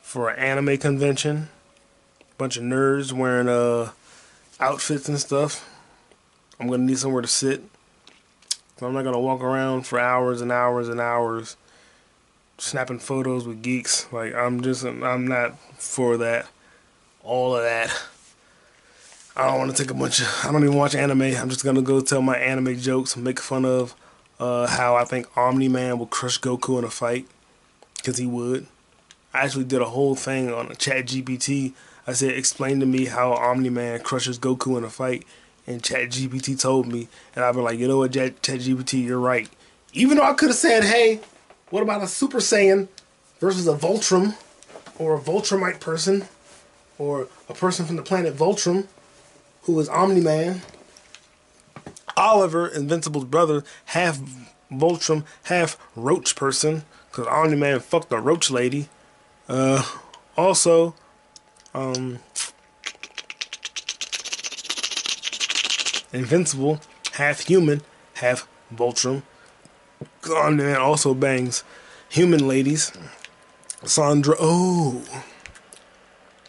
for 0.02 0.30
an 0.30 0.38
anime 0.38 0.78
convention. 0.78 1.48
A 2.20 2.34
Bunch 2.38 2.56
of 2.56 2.62
nerds 2.62 3.12
wearing 3.12 3.48
uh 3.48 3.90
outfits 4.58 5.08
and 5.08 5.18
stuff. 5.18 5.68
I'm 6.58 6.68
gonna 6.68 6.84
need 6.84 6.98
somewhere 6.98 7.22
to 7.22 7.28
sit. 7.28 7.62
So 8.78 8.86
I'm 8.86 8.94
not 8.94 9.04
gonna 9.04 9.20
walk 9.20 9.40
around 9.42 9.86
for 9.86 9.98
hours 9.98 10.40
and 10.40 10.50
hours 10.52 10.88
and 10.88 11.00
hours 11.00 11.56
snapping 12.58 12.98
photos 12.98 13.46
with 13.46 13.62
geeks. 13.62 14.10
Like 14.12 14.34
I'm 14.34 14.60
just 14.60 14.84
I'm 14.84 15.26
not 15.26 15.58
for 15.78 16.16
that. 16.18 16.46
All 17.22 17.56
of 17.56 17.62
that. 17.62 17.90
I 19.36 19.46
don't 19.46 19.58
want 19.58 19.74
to 19.74 19.82
take 19.82 19.90
a 19.90 19.94
bunch 19.94 20.20
of. 20.20 20.26
I 20.44 20.52
don't 20.52 20.62
even 20.64 20.76
watch 20.76 20.94
anime. 20.94 21.22
I'm 21.22 21.48
just 21.48 21.64
gonna 21.64 21.82
go 21.82 22.00
tell 22.00 22.22
my 22.22 22.36
anime 22.36 22.78
jokes, 22.78 23.14
and 23.14 23.24
make 23.24 23.40
fun 23.40 23.64
of 23.64 23.94
uh, 24.40 24.66
how 24.66 24.96
I 24.96 25.04
think 25.04 25.26
Omni 25.36 25.68
Man 25.68 25.98
will 25.98 26.06
crush 26.06 26.40
Goku 26.40 26.78
in 26.78 26.84
a 26.84 26.90
fight 26.90 27.26
because 27.96 28.16
he 28.16 28.26
would. 28.26 28.66
I 29.32 29.44
actually 29.44 29.64
did 29.64 29.82
a 29.82 29.86
whole 29.86 30.16
thing 30.16 30.52
on 30.52 30.72
a 30.72 30.74
Chat 30.74 31.06
GPT. 31.06 31.74
I 32.06 32.14
said, 32.14 32.32
explain 32.32 32.80
to 32.80 32.86
me 32.86 33.04
how 33.04 33.34
Omni 33.34 33.68
Man 33.68 34.00
crushes 34.00 34.38
Goku 34.38 34.76
in 34.78 34.82
a 34.82 34.90
fight, 34.90 35.24
and 35.66 35.82
Chat 35.82 36.08
GPT 36.08 36.58
told 36.58 36.88
me, 36.88 37.06
and 37.36 37.44
I've 37.44 37.54
been 37.54 37.62
like, 37.62 37.78
you 37.78 37.86
know 37.86 37.98
what, 37.98 38.12
Chat 38.12 38.40
GPT, 38.40 39.04
you're 39.04 39.20
right. 39.20 39.48
Even 39.92 40.16
though 40.16 40.24
I 40.24 40.32
could 40.32 40.48
have 40.48 40.56
said, 40.56 40.84
hey, 40.84 41.20
what 41.68 41.82
about 41.82 42.02
a 42.02 42.08
Super 42.08 42.38
Saiyan 42.38 42.88
versus 43.38 43.68
a 43.68 43.74
Viltrum, 43.76 44.34
or 44.98 45.14
a 45.14 45.20
Viltrumite 45.20 45.80
person, 45.80 46.24
or 46.98 47.28
a 47.48 47.54
person 47.54 47.84
from 47.86 47.96
the 47.96 48.02
planet 48.02 48.34
Viltrum, 48.34 48.86
who 49.62 49.78
is 49.78 49.88
Omni 49.88 50.22
Man? 50.22 50.62
Oliver, 52.16 52.66
Invincible's 52.68 53.24
brother, 53.24 53.64
half 53.86 54.20
Viltrum, 54.70 55.24
half 55.44 55.76
Roach 55.96 56.36
person, 56.36 56.84
because 57.10 57.26
Omni 57.26 57.56
Man 57.56 57.80
fucked 57.80 58.12
a 58.12 58.20
Roach 58.20 58.50
lady. 58.50 58.88
Uh, 59.48 59.82
also, 60.36 60.94
um, 61.74 62.18
Invincible, 66.12 66.80
half 67.14 67.40
human, 67.40 67.82
half 68.14 68.48
Viltrum. 68.74 69.22
Omni 70.28 70.64
Man 70.64 70.76
also 70.80 71.14
bangs 71.14 71.64
human 72.08 72.46
ladies. 72.46 72.92
Sandra 73.84 74.36
Oh. 74.38 75.02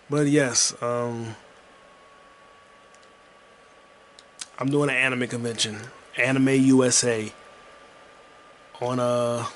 But 0.10 0.28
yes, 0.28 0.76
um, 0.82 1.36
I'm 4.62 4.70
doing 4.70 4.92
an 4.92 4.96
anime 4.96 5.28
convention, 5.28 5.76
Anime 6.18 6.50
USA, 6.50 7.34
on 8.80 9.00
a 9.00 9.48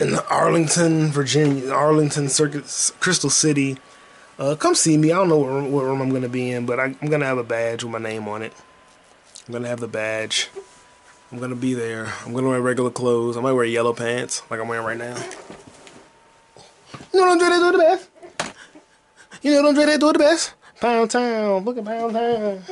in 0.00 0.14
Arlington, 0.30 1.08
Virginia, 1.08 1.70
Arlington 1.70 2.30
Circuit, 2.30 2.64
Crystal 2.98 3.28
City, 3.28 3.76
uh, 4.38 4.56
come 4.56 4.74
see 4.74 4.96
me. 4.96 5.12
I 5.12 5.16
don't 5.16 5.28
know 5.28 5.36
what 5.36 5.48
room, 5.48 5.70
what 5.70 5.84
room 5.84 6.00
I'm 6.00 6.08
gonna 6.08 6.30
be 6.30 6.50
in, 6.50 6.64
but 6.64 6.80
I, 6.80 6.84
I'm 7.02 7.08
gonna 7.10 7.26
have 7.26 7.36
a 7.36 7.44
badge 7.44 7.84
with 7.84 7.92
my 7.92 7.98
name 7.98 8.26
on 8.26 8.40
it. 8.40 8.54
I'm 9.46 9.52
gonna 9.52 9.68
have 9.68 9.80
the 9.80 9.88
badge. 9.88 10.48
I'm 11.30 11.38
gonna 11.38 11.56
be 11.56 11.74
there. 11.74 12.14
I'm 12.24 12.32
gonna 12.32 12.48
wear 12.48 12.62
regular 12.62 12.90
clothes. 12.90 13.36
I 13.36 13.42
might 13.42 13.52
wear 13.52 13.66
yellow 13.66 13.92
pants 13.92 14.42
like 14.48 14.60
I'm 14.60 14.68
wearing 14.68 14.86
right 14.86 14.96
now. 14.96 15.22
You 17.12 17.20
know 17.20 17.32
Andre 17.32 17.50
they 17.50 17.58
do 17.58 17.72
the 17.72 17.78
best. 17.78 18.08
You 19.42 19.50
know 19.60 19.68
Andre 19.68 19.84
they 19.84 19.98
do 19.98 20.10
the 20.10 20.18
best. 20.18 20.54
Pound 20.80 21.10
Town, 21.10 21.64
look 21.66 21.76
at 21.76 21.84
Pound 21.84 22.14
Town. 22.14 22.62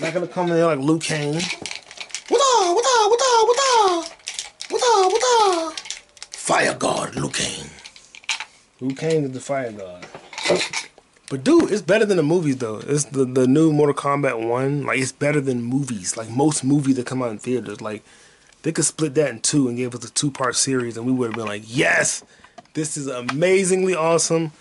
Not 0.00 0.14
gonna 0.14 0.28
come 0.28 0.46
in 0.46 0.54
there 0.54 0.66
like 0.66 0.78
Liu 0.78 0.98
Kang. 1.00 1.34
What 1.34 2.40
up? 2.40 2.74
What 2.76 2.86
up? 2.86 3.10
What 3.10 3.20
up? 3.20 3.48
What 3.48 3.58
up? 3.58 4.12
What 4.70 4.82
up? 4.82 5.12
What 5.12 5.72
up? 5.72 5.80
Fire 6.30 6.74
God, 6.74 7.16
Liu 7.16 7.28
Kang. 7.30 7.68
Liu 8.80 8.94
Kang 8.94 9.24
is 9.24 9.32
the 9.32 9.40
fire 9.40 9.72
god. 9.72 10.06
But 11.28 11.42
dude, 11.42 11.72
it's 11.72 11.82
better 11.82 12.06
than 12.06 12.16
the 12.16 12.22
movies 12.22 12.58
though. 12.58 12.80
It's 12.86 13.04
the 13.06 13.24
the 13.24 13.48
new 13.48 13.72
Mortal 13.72 13.94
Kombat 13.94 14.48
one. 14.48 14.84
Like 14.84 15.00
it's 15.00 15.10
better 15.10 15.40
than 15.40 15.62
movies. 15.62 16.16
Like 16.16 16.30
most 16.30 16.62
movies 16.62 16.94
that 16.94 17.06
come 17.06 17.20
out 17.20 17.32
in 17.32 17.38
theaters. 17.38 17.80
Like 17.80 18.04
they 18.62 18.70
could 18.70 18.84
split 18.84 19.14
that 19.16 19.30
in 19.30 19.40
two 19.40 19.66
and 19.66 19.76
give 19.76 19.96
us 19.96 20.04
a 20.04 20.12
two 20.12 20.30
part 20.30 20.54
series, 20.54 20.96
and 20.96 21.06
we 21.06 21.12
would 21.12 21.30
have 21.30 21.36
been 21.36 21.46
like, 21.46 21.64
yes, 21.66 22.22
this 22.74 22.96
is 22.96 23.08
amazingly 23.08 23.96
awesome. 23.96 24.52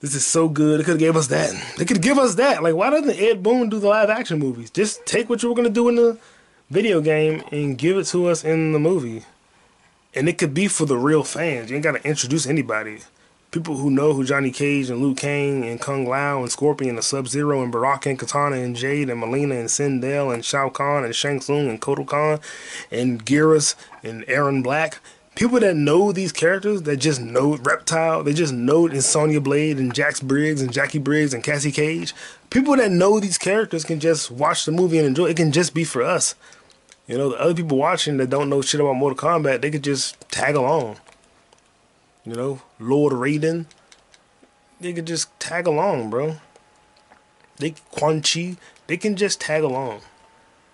This 0.00 0.14
is 0.14 0.24
so 0.24 0.48
good. 0.48 0.78
They 0.78 0.84
could 0.84 0.92
have 0.92 1.00
gave 1.00 1.16
us 1.16 1.26
that. 1.26 1.50
They 1.76 1.84
could 1.84 2.02
give 2.02 2.18
us 2.18 2.36
that. 2.36 2.62
Like, 2.62 2.76
why 2.76 2.90
doesn't 2.90 3.18
Ed 3.18 3.42
Boon 3.42 3.68
do 3.68 3.80
the 3.80 3.88
live 3.88 4.10
action 4.10 4.38
movies? 4.38 4.70
Just 4.70 5.04
take 5.06 5.28
what 5.28 5.42
you 5.42 5.48
were 5.48 5.56
gonna 5.56 5.70
do 5.70 5.88
in 5.88 5.96
the 5.96 6.18
video 6.70 7.00
game 7.00 7.42
and 7.50 7.76
give 7.76 7.96
it 7.96 8.04
to 8.06 8.26
us 8.26 8.44
in 8.44 8.72
the 8.72 8.78
movie. 8.78 9.24
And 10.14 10.28
it 10.28 10.38
could 10.38 10.54
be 10.54 10.68
for 10.68 10.86
the 10.86 10.96
real 10.96 11.24
fans. 11.24 11.70
You 11.70 11.76
ain't 11.76 11.84
gotta 11.84 12.06
introduce 12.06 12.46
anybody. 12.46 13.00
People 13.50 13.78
who 13.78 13.90
know 13.90 14.12
who 14.12 14.24
Johnny 14.24 14.52
Cage 14.52 14.88
and 14.88 15.00
Liu 15.02 15.14
Kang 15.14 15.64
and 15.64 15.80
Kung 15.80 16.06
Lao 16.06 16.42
and 16.42 16.52
Scorpion 16.52 16.96
and 16.96 17.04
Sub 17.04 17.26
Zero 17.26 17.62
and 17.62 17.72
Baraka 17.72 18.10
and 18.10 18.18
Katana 18.18 18.56
and 18.56 18.76
Jade 18.76 19.08
and 19.10 19.20
Mileena 19.20 19.58
and 19.58 19.68
Sindel 19.68 20.32
and 20.32 20.44
Shao 20.44 20.68
Kahn 20.68 21.02
and 21.04 21.14
Shang 21.14 21.40
Tsung 21.40 21.68
and 21.68 21.80
Kotal 21.80 22.06
Khan 22.06 22.40
and 22.92 23.24
Geras 23.24 23.74
and 24.04 24.22
Erron 24.26 24.62
Black. 24.62 25.00
People 25.38 25.60
that 25.60 25.76
know 25.76 26.10
these 26.10 26.32
characters, 26.32 26.82
that 26.82 26.96
just 26.96 27.20
know 27.20 27.54
Reptile, 27.58 28.24
they 28.24 28.34
just 28.34 28.52
know 28.52 28.88
Sonya 28.98 29.40
Blade 29.40 29.78
and 29.78 29.94
Jax 29.94 30.18
Briggs 30.18 30.60
and 30.60 30.72
Jacqui 30.72 31.00
Briggs 31.00 31.32
and 31.32 31.44
Cassie 31.44 31.70
Cage. 31.70 32.12
People 32.50 32.74
that 32.74 32.90
know 32.90 33.20
these 33.20 33.38
characters 33.38 33.84
can 33.84 34.00
just 34.00 34.32
watch 34.32 34.64
the 34.64 34.72
movie 34.72 34.98
and 34.98 35.06
enjoy 35.06 35.26
it. 35.26 35.36
Can 35.36 35.52
just 35.52 35.74
be 35.74 35.84
for 35.84 36.02
us. 36.02 36.34
You 37.06 37.16
know, 37.16 37.28
the 37.28 37.40
other 37.40 37.54
people 37.54 37.78
watching 37.78 38.16
that 38.16 38.30
don't 38.30 38.50
know 38.50 38.62
shit 38.62 38.80
about 38.80 38.94
Mortal 38.94 39.16
Kombat, 39.16 39.60
they 39.60 39.70
could 39.70 39.84
just 39.84 40.20
tag 40.28 40.56
along. 40.56 40.96
You 42.24 42.34
know, 42.34 42.62
Lord 42.80 43.12
Raiden, 43.12 43.66
they 44.80 44.92
could 44.92 45.06
just 45.06 45.28
tag 45.38 45.68
along, 45.68 46.10
bro. 46.10 46.38
They 47.58 47.76
Quan 47.92 48.22
Chi, 48.22 48.56
they 48.88 48.96
can 48.96 49.14
just 49.14 49.40
tag 49.40 49.62
along. 49.62 50.00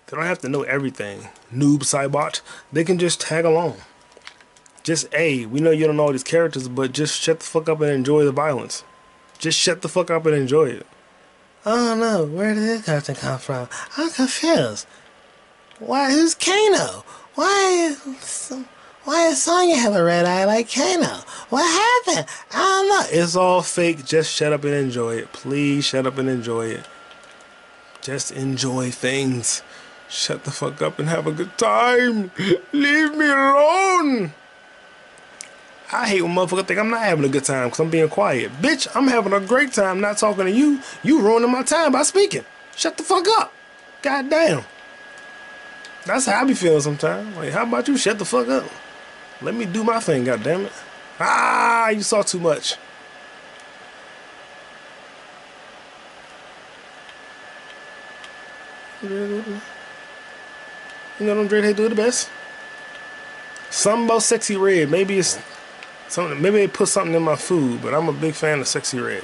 They 0.07 0.17
don't 0.17 0.25
have 0.25 0.39
to 0.39 0.49
know 0.49 0.63
everything. 0.63 1.27
Noob 1.53 1.81
Saibot, 1.81 2.41
they 2.73 2.83
can 2.83 2.97
just 2.97 3.21
tag 3.21 3.45
along. 3.45 3.75
Just 4.85 5.11
a 5.15 5.47
we 5.47 5.61
know 5.61 5.71
you 5.71 5.87
don't 5.87 5.97
know 5.97 6.03
all 6.03 6.11
these 6.11 6.23
characters, 6.23 6.67
but 6.67 6.91
just 6.91 7.19
shut 7.19 7.39
the 7.39 7.45
fuck 7.45 7.67
up 7.67 7.81
and 7.81 7.89
enjoy 7.89 8.23
the 8.23 8.31
violence. 8.31 8.83
Just 9.39 9.59
shut 9.59 9.81
the 9.81 9.89
fuck 9.89 10.11
up 10.11 10.27
and 10.27 10.35
enjoy 10.35 10.65
it. 10.65 10.85
I 11.65 11.75
don't 11.75 11.99
know 11.99 12.23
where 12.23 12.53
did 12.53 12.61
this 12.61 12.85
character 12.85 13.15
come 13.15 13.39
from. 13.39 13.67
I'm 13.97 14.11
confused. 14.11 14.85
Why? 15.79 16.11
Who's 16.11 16.35
Kano? 16.35 17.03
Why? 17.33 17.95
Why 19.05 19.29
does 19.29 19.41
Sonya 19.41 19.75
have 19.75 19.95
a 19.95 20.03
red 20.03 20.27
eye 20.27 20.45
like 20.45 20.71
Kano? 20.71 21.23
What 21.49 21.65
happened? 21.65 22.27
I 22.51 22.57
don't 22.59 22.89
know. 22.89 23.19
It's 23.19 23.35
all 23.35 23.63
fake. 23.63 24.05
Just 24.05 24.31
shut 24.31 24.53
up 24.53 24.63
and 24.65 24.73
enjoy 24.75 25.15
it. 25.15 25.33
Please 25.33 25.83
shut 25.83 26.05
up 26.05 26.19
and 26.19 26.29
enjoy 26.29 26.67
it. 26.67 26.85
Just 28.01 28.31
enjoy 28.31 28.91
things. 28.91 29.63
Shut 30.07 30.43
the 30.43 30.51
fuck 30.51 30.79
up 30.83 30.99
and 30.99 31.09
have 31.09 31.25
a 31.25 31.31
good 31.31 31.57
time. 31.57 32.29
Leave 32.71 33.15
me 33.15 33.25
alone. 33.25 34.33
I 35.95 36.07
hate 36.09 36.21
when 36.21 36.33
motherfuckers 36.33 36.67
think 36.67 36.77
I'm 36.77 36.89
not 36.89 37.03
having 37.03 37.23
a 37.23 37.29
good 37.29 37.45
time 37.45 37.67
because 37.67 37.79
I'm 37.79 37.89
being 37.89 38.09
quiet. 38.09 38.51
Bitch, 38.61 38.85
I'm 38.93 39.07
having 39.07 39.31
a 39.31 39.39
great 39.39 39.71
time 39.71 40.01
not 40.01 40.17
talking 40.17 40.43
to 40.43 40.51
you. 40.51 40.81
You 41.03 41.21
ruining 41.21 41.49
my 41.49 41.63
time 41.63 41.93
by 41.93 42.03
speaking. 42.03 42.43
Shut 42.75 42.97
the 42.97 43.03
fuck 43.03 43.25
up. 43.39 43.53
God 44.01 44.29
damn. 44.29 44.63
That's 46.05 46.25
how 46.25 46.41
I 46.41 46.43
be 46.43 46.53
feeling 46.53 46.81
sometimes. 46.81 47.35
Like, 47.37 47.51
how 47.51 47.63
about 47.63 47.87
you 47.87 47.95
shut 47.97 48.19
the 48.19 48.25
fuck 48.25 48.49
up? 48.49 48.65
Let 49.41 49.55
me 49.55 49.65
do 49.65 49.85
my 49.85 50.01
thing, 50.01 50.25
God 50.25 50.43
damn 50.43 50.65
it! 50.65 50.71
Ah, 51.17 51.89
you 51.89 52.01
saw 52.01 52.21
too 52.23 52.39
much. 52.39 52.75
You 59.01 59.61
know 61.21 61.35
them 61.35 61.47
dread 61.47 61.63
they 61.63 61.73
do 61.73 61.87
the 61.87 61.95
best. 61.95 62.29
Something 63.69 64.05
about 64.05 64.21
Sexyy 64.21 64.59
Red. 64.59 64.89
Maybe 64.89 65.17
it's 65.17 65.37
something. 66.07 66.41
Maybe 66.41 66.57
they 66.57 66.67
put 66.67 66.89
something 66.89 67.13
in 67.13 67.23
my 67.23 67.35
food, 67.35 67.81
but 67.81 67.93
I'm 67.93 68.09
a 68.09 68.13
big 68.13 68.33
fan 68.33 68.59
of 68.59 68.65
Sexyy 68.65 69.05
Red. 69.05 69.23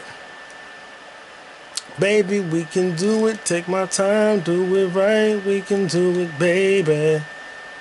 Baby, 2.00 2.39
we 2.39 2.63
can 2.63 2.96
do 2.96 3.28
it. 3.28 3.44
Take 3.46 3.67
my 3.67 3.86
time, 3.86 4.39
do 4.39 4.76
it 4.76 4.88
right. 4.89 5.44
We 5.46 5.62
can 5.62 5.88
do 5.88 6.22
it, 6.22 6.39
baby. 6.39 7.24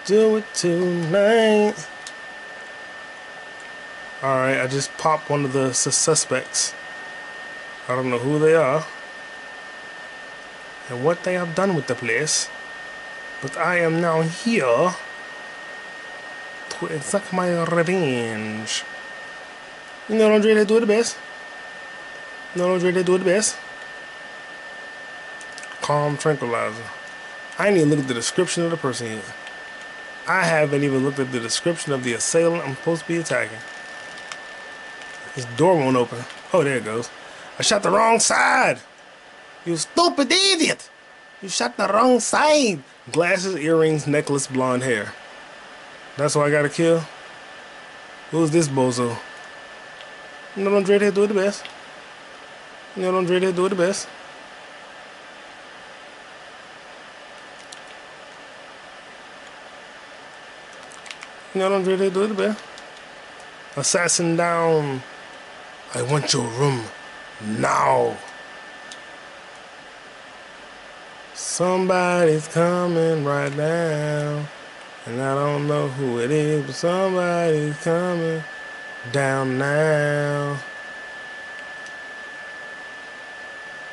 Do 0.05 0.37
it 0.37 0.45
tonight. 0.55 1.75
Alright, 4.23 4.61
I 4.61 4.67
just 4.67 4.97
popped 4.99 5.31
one 5.31 5.45
of 5.45 5.53
the 5.53 5.73
suspects. 5.73 6.75
I 7.89 7.97
don't 7.97 8.11
know 8.11 8.19
who 8.19 8.39
they 8.39 8.55
are 8.55 8.85
and 10.91 11.05
what 11.05 11.23
they 11.23 11.35
have 11.35 11.55
done 11.55 11.75
with 11.75 11.87
the 11.87 11.95
place, 11.95 12.49
but 13.41 13.57
I 13.57 13.79
am 13.79 14.01
now 14.01 14.23
here 14.23 14.95
to 16.81 16.87
exact 16.87 17.33
my 17.33 17.63
revenge. 17.65 18.85
You 20.09 20.17
know, 20.17 20.35
Andre, 20.35 20.55
they 20.55 20.65
do 20.65 20.81
the 20.81 20.87
best. 20.87 21.17
You 22.55 22.63
know, 22.63 22.73
Andre, 22.73 22.91
they 22.91 23.03
do 23.03 23.19
the 23.19 23.25
best. 23.25 23.57
Calm 25.83 26.17
tranquilizer. 26.17 26.83
I 27.59 27.69
ain't 27.69 27.77
even 27.77 27.91
looked 27.91 28.03
at 28.03 28.09
the 28.09 28.15
description 28.15 28.65
of 28.65 28.71
the 28.71 28.77
person 28.77 29.07
yet. 29.09 29.25
I 30.27 30.45
haven't 30.45 30.83
even 30.83 31.05
looked 31.05 31.19
at 31.19 31.33
the 31.33 31.41
description 31.41 31.93
of 31.93 32.05
the 32.05 32.15
assailant 32.15 32.65
I'm 32.65 32.77
supposed 32.77 33.03
to 33.03 33.09
be 33.09 33.17
attacking. 33.17 33.59
This 35.35 35.45
door 35.57 35.77
won't 35.77 35.97
open. 35.97 36.25
Oh, 36.53 36.65
there 36.65 36.79
it 36.79 36.85
goes. 36.85 37.11
I 37.59 37.63
shot 37.63 37.83
the 37.83 37.91
wrong 37.91 38.19
side. 38.19 38.81
You 39.65 39.77
stupid 39.77 40.33
idiot. 40.33 40.89
You 41.43 41.49
shot 41.49 41.77
the 41.77 41.89
wrong 41.89 42.21
side. 42.21 42.83
Glasses, 43.13 43.57
earrings, 43.57 44.07
necklace, 44.07 44.47
blonde 44.47 44.83
hair. 44.83 45.13
That's 46.21 46.37
why 46.37 46.49
I 46.49 46.51
gotta 46.51 46.69
kill? 46.69 47.03
Who's 48.31 48.51
this 48.51 48.69
bozo? 48.69 49.17
You 50.55 50.65
know, 50.65 50.71
don't 50.71 50.83
dread 50.83 51.15
do 51.15 51.25
it 51.25 51.29
the 51.29 51.33
best. 51.33 51.65
You 52.95 53.05
know, 53.05 53.13
don't 53.13 53.25
dread 53.25 53.41
do 53.41 53.65
it 53.65 53.69
the 53.71 53.75
best. 53.75 54.07
You 61.55 61.61
know, 61.61 61.71
don't 61.71 61.85
dread 61.85 62.13
do 62.13 62.23
it 62.23 62.27
the 62.27 62.35
best. 62.35 62.63
Assassin 63.77 64.37
down. 64.37 65.03
I 65.95 66.03
want 66.03 66.35
your 66.35 66.47
room 66.49 66.85
now. 67.57 68.19
Somebody's 71.33 72.47
coming 72.49 73.25
right 73.25 73.57
now. 73.57 74.47
And 75.11 75.21
I 75.21 75.35
don't 75.35 75.67
know 75.67 75.89
who 75.89 76.21
it 76.21 76.31
is, 76.31 76.65
but 76.65 76.75
somebody's 76.77 77.77
coming 77.79 78.45
down 79.11 79.59
now. 79.59 80.57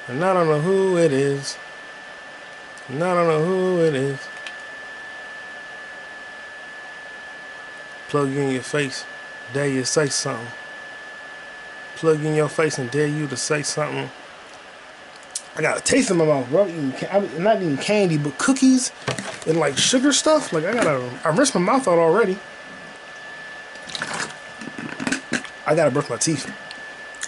And 0.07 0.23
I 0.23 0.31
don't 0.31 0.47
know 0.47 0.61
who 0.61 0.99
it 0.99 1.11
is. 1.11 1.57
And 2.87 3.03
I 3.03 3.15
don't 3.15 3.27
know 3.27 3.43
who 3.43 3.81
it 3.81 3.95
is. 3.95 4.19
Plug 8.09 8.29
in 8.29 8.51
your 8.51 8.61
face. 8.61 9.03
Dare 9.53 9.69
you 9.69 9.85
say 9.85 10.09
something. 10.09 10.45
Plug 11.95 12.23
in 12.23 12.35
your 12.35 12.47
face 12.47 12.77
and 12.77 12.91
dare 12.91 13.07
you 13.07 13.25
to 13.25 13.35
say 13.35 13.63
something. 13.63 14.11
I 15.57 15.61
got 15.61 15.79
a 15.79 15.81
taste 15.81 16.11
in 16.11 16.17
my 16.17 16.25
mouth, 16.25 16.47
bro. 16.49 16.65
I'm 17.11 17.43
not 17.43 17.57
eating 17.57 17.77
candy, 17.77 18.17
but 18.17 18.37
cookies 18.37 18.91
and 19.47 19.57
like 19.57 19.75
sugar 19.75 20.13
stuff. 20.13 20.53
Like 20.53 20.65
I 20.65 20.73
gotta, 20.73 21.09
I 21.23 21.29
rinsed 21.29 21.55
my 21.55 21.61
mouth 21.61 21.87
out 21.87 21.97
already. 21.97 22.37
I 25.65 25.73
gotta 25.73 25.89
brush 25.89 26.09
my 26.11 26.17
teeth. 26.17 26.53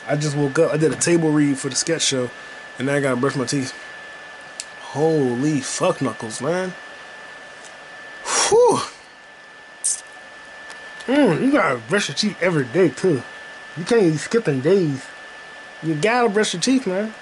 I 0.08 0.16
just 0.16 0.38
woke 0.38 0.60
up. 0.60 0.72
I 0.72 0.78
did 0.78 0.92
a 0.94 0.96
table 0.96 1.32
read 1.32 1.58
for 1.58 1.70
the 1.70 1.76
sketch 1.76 2.04
show, 2.04 2.30
and 2.78 2.86
now 2.86 2.96
I 2.96 3.00
gotta 3.00 3.20
brush 3.20 3.36
my 3.36 3.46
teeth. 3.46 3.74
Holy 4.82 5.60
fuck 5.60 6.00
knuckles, 6.00 6.40
man. 6.40 6.74
Whew. 8.24 8.80
Mm, 11.08 11.42
you 11.42 11.52
gotta 11.52 11.80
brush 11.90 12.10
your 12.10 12.16
teeth 12.16 12.38
every 12.42 12.66
day 12.66 12.90
too. 12.90 13.24
You 13.76 13.86
can't 13.86 14.04
even 14.04 14.20
skip 14.20 14.44
them 14.44 14.62
days. 14.62 15.04
You 15.82 15.96
gotta 15.96 16.30
brush 16.30 16.54
your 16.54 16.62
teeth, 16.62 16.86
man. 16.86 17.16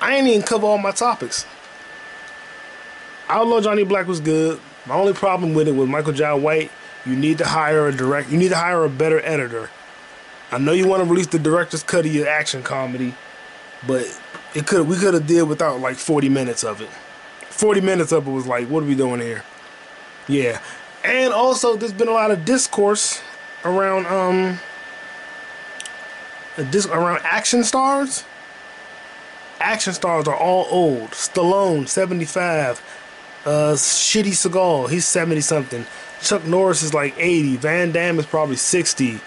I 0.00 0.16
ain't 0.16 0.26
even 0.28 0.42
cover 0.42 0.66
all 0.66 0.78
my 0.78 0.90
topics. 0.90 1.46
Outlaw 3.28 3.60
Johnny 3.60 3.84
Black 3.84 4.06
was 4.06 4.20
good. 4.20 4.60
My 4.86 4.94
only 4.94 5.14
problem 5.14 5.54
with 5.54 5.66
it 5.66 5.72
was 5.72 5.88
Michael 5.88 6.12
Jai 6.12 6.34
White. 6.34 6.70
You 7.06 7.16
need 7.16 7.38
to 7.38 7.46
hire 7.46 7.86
a 7.86 7.92
direct. 7.92 8.30
You 8.30 8.38
need 8.38 8.50
to 8.50 8.56
hire 8.56 8.84
a 8.84 8.90
better 8.90 9.20
editor. 9.24 9.70
I 10.52 10.58
know 10.58 10.72
you 10.72 10.86
want 10.86 11.02
to 11.02 11.08
release 11.08 11.26
the 11.26 11.38
director's 11.38 11.82
cut 11.82 12.06
of 12.06 12.14
your 12.14 12.28
action 12.28 12.62
comedy, 12.62 13.14
but 13.86 14.06
it 14.54 14.66
could 14.66 14.86
we 14.86 14.96
could 14.96 15.14
have 15.14 15.26
did 15.26 15.42
without 15.44 15.80
like 15.80 15.96
40 15.96 16.28
minutes 16.28 16.64
of 16.64 16.80
it. 16.80 16.88
40 17.48 17.80
minutes 17.80 18.12
of 18.12 18.26
it 18.26 18.30
was 18.30 18.46
like, 18.46 18.68
what 18.68 18.82
are 18.82 18.86
we 18.86 18.94
doing 18.94 19.20
here? 19.20 19.42
Yeah, 20.28 20.60
and 21.02 21.32
also 21.32 21.76
there's 21.76 21.92
been 21.92 22.08
a 22.08 22.12
lot 22.12 22.30
of 22.30 22.44
discourse 22.44 23.22
around 23.64 24.06
um 24.06 24.58
a 26.56 26.64
dis- 26.64 26.86
around 26.86 27.20
action 27.24 27.64
stars. 27.64 28.24
Action 29.64 29.94
stars 29.94 30.28
are 30.28 30.36
all 30.36 30.66
old. 30.70 31.12
Stallone, 31.12 31.88
75. 31.88 32.82
Uh, 33.46 33.72
Shitty 33.72 34.32
Seagal, 34.32 34.90
he's 34.90 35.06
70 35.06 35.40
something. 35.40 35.86
Chuck 36.20 36.44
Norris 36.44 36.82
is 36.82 36.92
like 36.92 37.14
80. 37.16 37.56
Van 37.56 37.90
Damme 37.90 38.18
is 38.18 38.26
probably 38.26 38.56
60. 38.56 39.20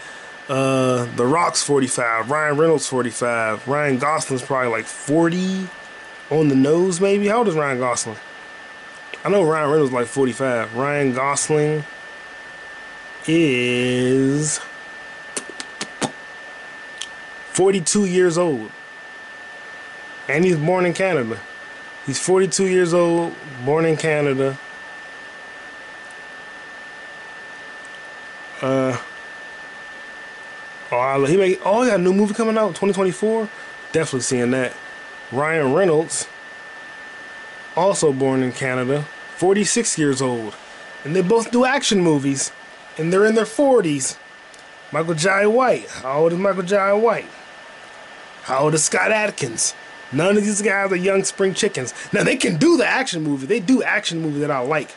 Uh, 0.47 1.05
The 1.15 1.25
Rock's 1.25 1.63
45. 1.63 2.29
Ryan 2.29 2.55
Reynolds 2.55 2.87
45. 2.87 3.67
Ryan 3.67 3.97
Gosling's 3.97 4.43
probably 4.43 4.69
like 4.69 4.85
40 4.85 5.67
on 6.29 6.49
the 6.49 6.55
nose, 6.55 7.01
maybe. 7.01 7.27
How 7.27 7.39
old 7.39 7.47
is 7.47 7.55
Ryan 7.55 7.79
Gosling? 7.79 8.17
I 9.25 9.29
know 9.29 9.43
Ryan 9.43 9.71
Reynolds 9.71 9.91
like 9.91 10.05
45. 10.05 10.75
Ryan 10.75 11.13
Gosling 11.13 11.83
is 13.25 14.59
42 17.53 18.05
years 18.05 18.37
old. 18.37 18.69
And 20.27 20.43
he's 20.43 20.57
born 20.57 20.85
in 20.85 20.93
Canada. 20.93 21.39
He's 22.05 22.19
42 22.19 22.67
years 22.67 22.93
old, 22.93 23.33
born 23.65 23.85
in 23.85 23.97
Canada. 23.97 24.57
Uh, 28.61 28.97
oh, 30.91 31.25
he 31.25 31.37
made, 31.37 31.59
oh, 31.63 31.83
he 31.83 31.89
got 31.89 31.99
a 31.99 32.03
new 32.03 32.13
movie 32.13 32.33
coming 32.33 32.57
out 32.57 32.69
2024. 32.69 33.49
Definitely 33.91 34.21
seeing 34.21 34.51
that. 34.51 34.73
Ryan 35.31 35.73
Reynolds, 35.73 36.27
also 37.75 38.13
born 38.13 38.41
in 38.41 38.51
Canada, 38.51 39.05
46 39.35 39.97
years 39.97 40.21
old. 40.21 40.55
And 41.03 41.15
they 41.15 41.21
both 41.21 41.51
do 41.51 41.65
action 41.65 42.01
movies. 42.01 42.51
And 42.97 43.13
they're 43.13 43.25
in 43.25 43.35
their 43.35 43.45
40s. 43.45 44.17
Michael 44.91 45.13
Jai 45.13 45.45
White. 45.45 45.87
How 45.89 46.21
old 46.21 46.33
is 46.33 46.39
Michael 46.39 46.63
Jai 46.63 46.93
White? 46.93 47.29
How 48.43 48.59
old 48.59 48.73
is 48.73 48.85
Scott 48.85 49.11
Adkins? 49.11 49.75
None 50.11 50.37
of 50.37 50.43
these 50.43 50.61
guys 50.61 50.91
are 50.91 50.95
young 50.95 51.23
spring 51.23 51.53
chickens. 51.53 51.93
Now 52.13 52.23
they 52.23 52.37
can 52.37 52.57
do 52.57 52.77
the 52.77 52.85
action 52.85 53.23
movie. 53.23 53.45
They 53.45 53.59
do 53.59 53.83
action 53.83 54.21
movies 54.21 54.41
that 54.41 54.51
I 54.51 54.59
like. 54.59 54.89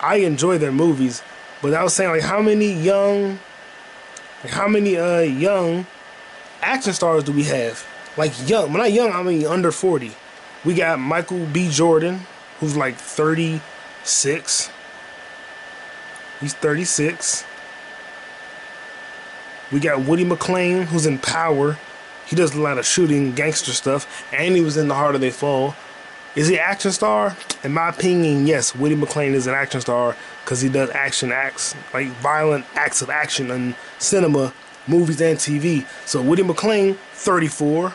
I 0.00 0.16
enjoy 0.16 0.58
their 0.58 0.72
movies. 0.72 1.22
But 1.62 1.74
I 1.74 1.82
was 1.82 1.94
saying 1.94 2.10
like 2.10 2.22
how 2.22 2.40
many 2.42 2.72
young 2.72 3.38
like 4.42 4.52
how 4.52 4.68
many 4.68 4.96
uh 4.96 5.20
young 5.20 5.86
action 6.62 6.92
stars 6.92 7.24
do 7.24 7.32
we 7.32 7.44
have? 7.44 7.86
Like 8.16 8.32
young, 8.48 8.72
when 8.72 8.80
I 8.80 8.86
young, 8.86 9.12
I 9.12 9.22
mean 9.22 9.46
under 9.46 9.72
40. 9.72 10.12
We 10.64 10.74
got 10.74 10.98
Michael 10.98 11.44
B. 11.46 11.70
Jordan, 11.70 12.20
who's 12.60 12.76
like 12.76 12.96
36. 12.96 14.70
He's 16.40 16.54
36. 16.54 17.44
We 19.72 19.80
got 19.80 20.00
Woody 20.00 20.24
McClain, 20.24 20.84
who's 20.84 21.06
in 21.06 21.18
Power. 21.18 21.78
He 22.26 22.36
does 22.36 22.54
a 22.54 22.60
lot 22.60 22.78
of 22.78 22.86
shooting, 22.86 23.32
gangster 23.32 23.72
stuff, 23.72 24.24
and 24.32 24.54
he 24.54 24.60
was 24.60 24.76
in 24.76 24.88
The 24.88 24.94
Harder 24.94 25.18
They 25.18 25.30
Fall. 25.30 25.74
Is 26.34 26.48
he 26.48 26.56
an 26.56 26.62
action 26.64 26.90
star? 26.90 27.36
In 27.62 27.72
my 27.72 27.90
opinion, 27.90 28.46
yes. 28.46 28.74
Woody 28.74 28.96
McClain 28.96 29.34
is 29.34 29.46
an 29.46 29.54
action 29.54 29.80
star 29.80 30.16
because 30.42 30.60
he 30.60 30.68
does 30.68 30.90
action 30.90 31.30
acts, 31.30 31.76
like 31.92 32.08
violent 32.08 32.66
acts 32.74 33.02
of 33.02 33.10
action 33.10 33.50
in 33.50 33.76
cinema, 33.98 34.52
movies, 34.88 35.20
and 35.20 35.38
TV. 35.38 35.86
So 36.06 36.20
Woody 36.20 36.42
McClain, 36.42 36.96
34. 37.12 37.94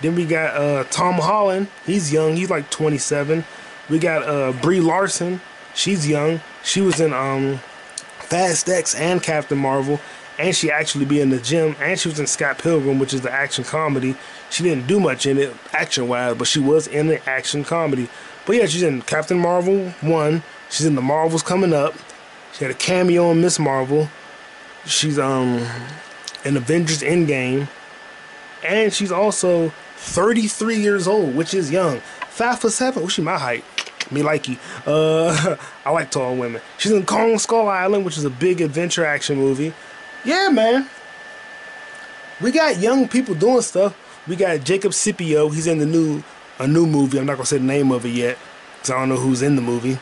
Then 0.00 0.14
we 0.14 0.26
got 0.26 0.54
uh, 0.54 0.84
Tom 0.90 1.14
Holland. 1.14 1.68
He's 1.84 2.12
young. 2.12 2.36
He's 2.36 2.50
like 2.50 2.70
27. 2.70 3.44
We 3.90 3.98
got 3.98 4.22
uh, 4.22 4.52
Brie 4.52 4.80
Larson. 4.80 5.40
She's 5.74 6.08
young. 6.08 6.40
She 6.62 6.80
was 6.80 7.00
in 7.00 7.12
um, 7.12 7.58
Fast 8.18 8.68
X 8.68 8.94
and 8.94 9.22
Captain 9.22 9.58
Marvel 9.58 10.00
and 10.38 10.54
she 10.54 10.70
actually 10.70 11.04
be 11.04 11.20
in 11.20 11.30
the 11.30 11.38
gym 11.38 11.76
and 11.80 11.98
she 11.98 12.08
was 12.08 12.18
in 12.18 12.26
Scott 12.26 12.58
Pilgrim 12.58 12.98
which 12.98 13.12
is 13.14 13.20
the 13.20 13.32
action 13.32 13.64
comedy. 13.64 14.16
She 14.50 14.62
didn't 14.62 14.86
do 14.86 14.98
much 15.00 15.26
in 15.26 15.38
it 15.38 15.54
action 15.72 16.08
wise 16.08 16.36
but 16.36 16.46
she 16.46 16.60
was 16.60 16.86
in 16.86 17.08
the 17.08 17.28
action 17.28 17.64
comedy. 17.64 18.08
But 18.46 18.56
yeah 18.56 18.66
she's 18.66 18.82
in 18.82 19.02
Captain 19.02 19.38
Marvel 19.38 19.90
1 20.00 20.42
she's 20.70 20.86
in 20.86 20.94
the 20.94 21.02
Marvels 21.02 21.42
coming 21.42 21.72
up. 21.72 21.94
She 22.52 22.64
had 22.64 22.70
a 22.70 22.76
cameo 22.76 23.30
in 23.30 23.40
Miss 23.40 23.58
Marvel. 23.58 24.08
She's 24.86 25.18
um 25.18 25.66
in 26.44 26.56
Avengers 26.56 27.02
Endgame. 27.02 27.68
And 28.64 28.92
she's 28.92 29.12
also 29.12 29.72
33 29.96 30.80
years 30.80 31.06
old 31.06 31.34
which 31.34 31.54
is 31.54 31.70
young. 31.70 32.00
5 32.28 32.60
foot 32.60 32.72
7 32.72 33.02
oh 33.02 33.08
she 33.08 33.22
my 33.22 33.38
height. 33.38 33.64
Me 34.10 34.20
likey. 34.20 34.58
Uh, 34.86 35.56
I 35.86 35.90
like 35.90 36.10
tall 36.10 36.36
women. 36.36 36.60
She's 36.78 36.92
in 36.92 37.06
Kong 37.06 37.38
Skull 37.38 37.68
Island, 37.68 38.04
which 38.04 38.18
is 38.18 38.24
a 38.24 38.30
big 38.30 38.60
adventure 38.60 39.04
action 39.06 39.38
movie. 39.38 39.72
Yeah, 40.24 40.48
man. 40.50 40.88
We 42.40 42.50
got 42.52 42.78
young 42.78 43.08
people 43.08 43.34
doing 43.34 43.62
stuff. 43.62 43.96
We 44.26 44.36
got 44.36 44.62
Jacob 44.64 44.94
Scipio. 44.94 45.48
He's 45.48 45.66
in 45.66 45.78
the 45.78 45.86
new 45.86 46.22
a 46.58 46.66
new 46.66 46.86
movie. 46.86 47.18
I'm 47.18 47.26
not 47.26 47.34
gonna 47.34 47.46
say 47.46 47.58
the 47.58 47.64
name 47.64 47.90
of 47.90 48.04
it 48.06 48.10
yet, 48.10 48.38
cause 48.80 48.90
I 48.90 48.98
don't 48.98 49.08
know 49.08 49.16
who's 49.16 49.42
in 49.42 49.56
the 49.56 49.62
movie. 49.62 49.98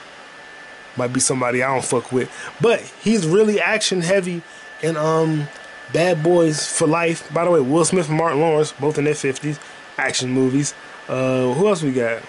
Might 0.97 1.13
be 1.13 1.21
somebody 1.21 1.63
I 1.63 1.73
don't 1.73 1.85
fuck 1.85 2.13
with, 2.13 2.31
but 2.61 2.81
he's 3.03 3.27
really 3.27 3.61
action 3.61 4.01
heavy 4.01 4.43
and 4.83 4.97
um, 4.97 5.49
Bad 5.93 6.23
Boys 6.23 6.67
for 6.67 6.87
Life. 6.87 7.33
By 7.33 7.45
the 7.45 7.51
way, 7.51 7.61
Will 7.61 7.85
Smith 7.85 8.09
and 8.09 8.19
Martin 8.19 8.41
Lawrence, 8.41 8.73
both 8.73 8.99
in 8.99 9.05
their 9.05 9.15
50s, 9.15 9.59
action 9.97 10.31
movies. 10.31 10.75
Uh, 11.09 11.53
who 11.55 11.69
else 11.69 11.83
we 11.83 11.93
got? 11.93 12.23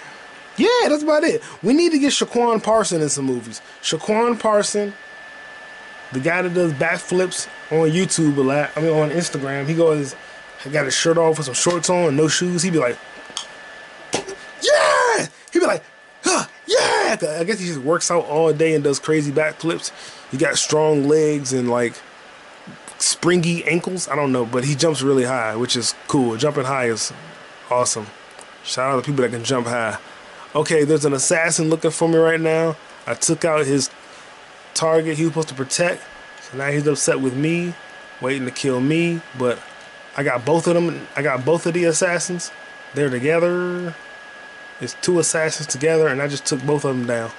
Yeah, 0.56 0.68
that's 0.88 1.02
about 1.02 1.24
it. 1.24 1.42
We 1.62 1.72
need 1.72 1.92
to 1.92 1.98
get 1.98 2.12
Shaquan 2.12 2.62
Parson 2.62 3.00
in 3.00 3.08
some 3.08 3.24
movies. 3.24 3.60
Shaquan 3.82 4.38
Parson, 4.38 4.92
the 6.12 6.20
guy 6.20 6.42
that 6.42 6.54
does 6.54 6.72
backflips 6.72 7.48
on 7.70 7.90
YouTube 7.90 8.36
a 8.36 8.40
lot. 8.40 8.70
I 8.76 8.80
mean, 8.80 8.92
on 8.92 9.10
Instagram, 9.10 9.66
he 9.66 9.74
goes, 9.74 10.14
he 10.62 10.70
got 10.70 10.84
his 10.84 10.94
shirt 10.94 11.18
off 11.18 11.38
with 11.38 11.46
some 11.46 11.54
shorts 11.54 11.90
on 11.90 12.08
and 12.08 12.16
no 12.16 12.28
shoes. 12.28 12.62
He'd 12.62 12.72
be 12.72 12.78
like, 12.78 12.98
yeah. 14.62 15.26
He'd 15.52 15.60
be 15.60 15.66
like, 15.66 15.84
huh, 16.22 16.46
yeah. 16.66 17.16
I 17.40 17.44
guess 17.44 17.58
he 17.58 17.66
just 17.66 17.80
works 17.80 18.10
out 18.10 18.24
all 18.26 18.52
day 18.52 18.74
and 18.74 18.84
does 18.84 18.98
crazy 18.98 19.32
backflips. 19.32 19.90
He 20.30 20.36
got 20.36 20.56
strong 20.56 21.08
legs 21.08 21.52
and 21.52 21.70
like 21.70 21.94
springy 22.98 23.64
ankles. 23.64 24.08
I 24.08 24.16
don't 24.16 24.32
know, 24.32 24.46
but 24.46 24.64
he 24.64 24.74
jumps 24.74 25.02
really 25.02 25.24
high, 25.24 25.56
which 25.56 25.76
is 25.76 25.94
cool. 26.08 26.36
Jumping 26.36 26.64
high 26.64 26.86
is 26.86 27.12
awesome. 27.70 28.06
Shout 28.64 28.92
out 28.92 28.96
to 28.96 29.10
people 29.10 29.22
that 29.22 29.30
can 29.32 29.44
jump 29.44 29.66
high. 29.66 29.98
Okay, 30.54 30.84
there's 30.84 31.04
an 31.04 31.14
assassin 31.14 31.70
looking 31.70 31.90
for 31.90 32.08
me 32.08 32.16
right 32.16 32.40
now. 32.40 32.76
I 33.06 33.14
took 33.14 33.44
out 33.44 33.66
his 33.66 33.90
target 34.82 35.16
he 35.16 35.22
was 35.22 35.30
supposed 35.30 35.48
to 35.48 35.54
protect. 35.54 36.02
So 36.40 36.58
now 36.58 36.66
he's 36.72 36.86
upset 36.88 37.20
with 37.20 37.36
me, 37.36 37.72
waiting 38.20 38.46
to 38.46 38.50
kill 38.50 38.80
me. 38.80 39.20
But 39.38 39.60
I 40.16 40.24
got 40.24 40.44
both 40.44 40.66
of 40.66 40.74
them. 40.74 41.06
I 41.14 41.22
got 41.22 41.44
both 41.44 41.66
of 41.66 41.74
the 41.74 41.84
assassins. 41.84 42.50
They're 42.94 43.08
together. 43.08 43.94
It's 44.80 44.96
two 45.00 45.20
assassins 45.20 45.68
together, 45.68 46.08
and 46.08 46.20
I 46.20 46.26
just 46.26 46.44
took 46.44 46.60
both 46.64 46.84
of 46.84 46.96
them 46.96 47.06
down. 47.06 47.30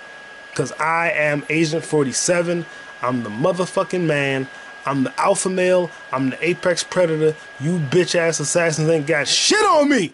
Because 0.50 0.72
I 0.74 1.12
am 1.12 1.44
Agent 1.50 1.84
47. 1.84 2.66
I'm 3.02 3.24
the 3.24 3.30
motherfucking 3.30 4.06
man. 4.06 4.48
I'm 4.86 5.04
the 5.04 5.14
alpha 5.20 5.50
male. 5.50 5.92
I'm 6.14 6.30
the 6.30 6.48
apex 6.48 6.84
predator. 6.86 7.36
You 7.60 7.80
bitch 7.80 8.16
ass 8.16 8.40
assassins 8.40 8.88
ain't 8.88 9.08
got 9.08 9.28
shit 9.28 9.64
on 9.66 9.90
me. 9.90 10.14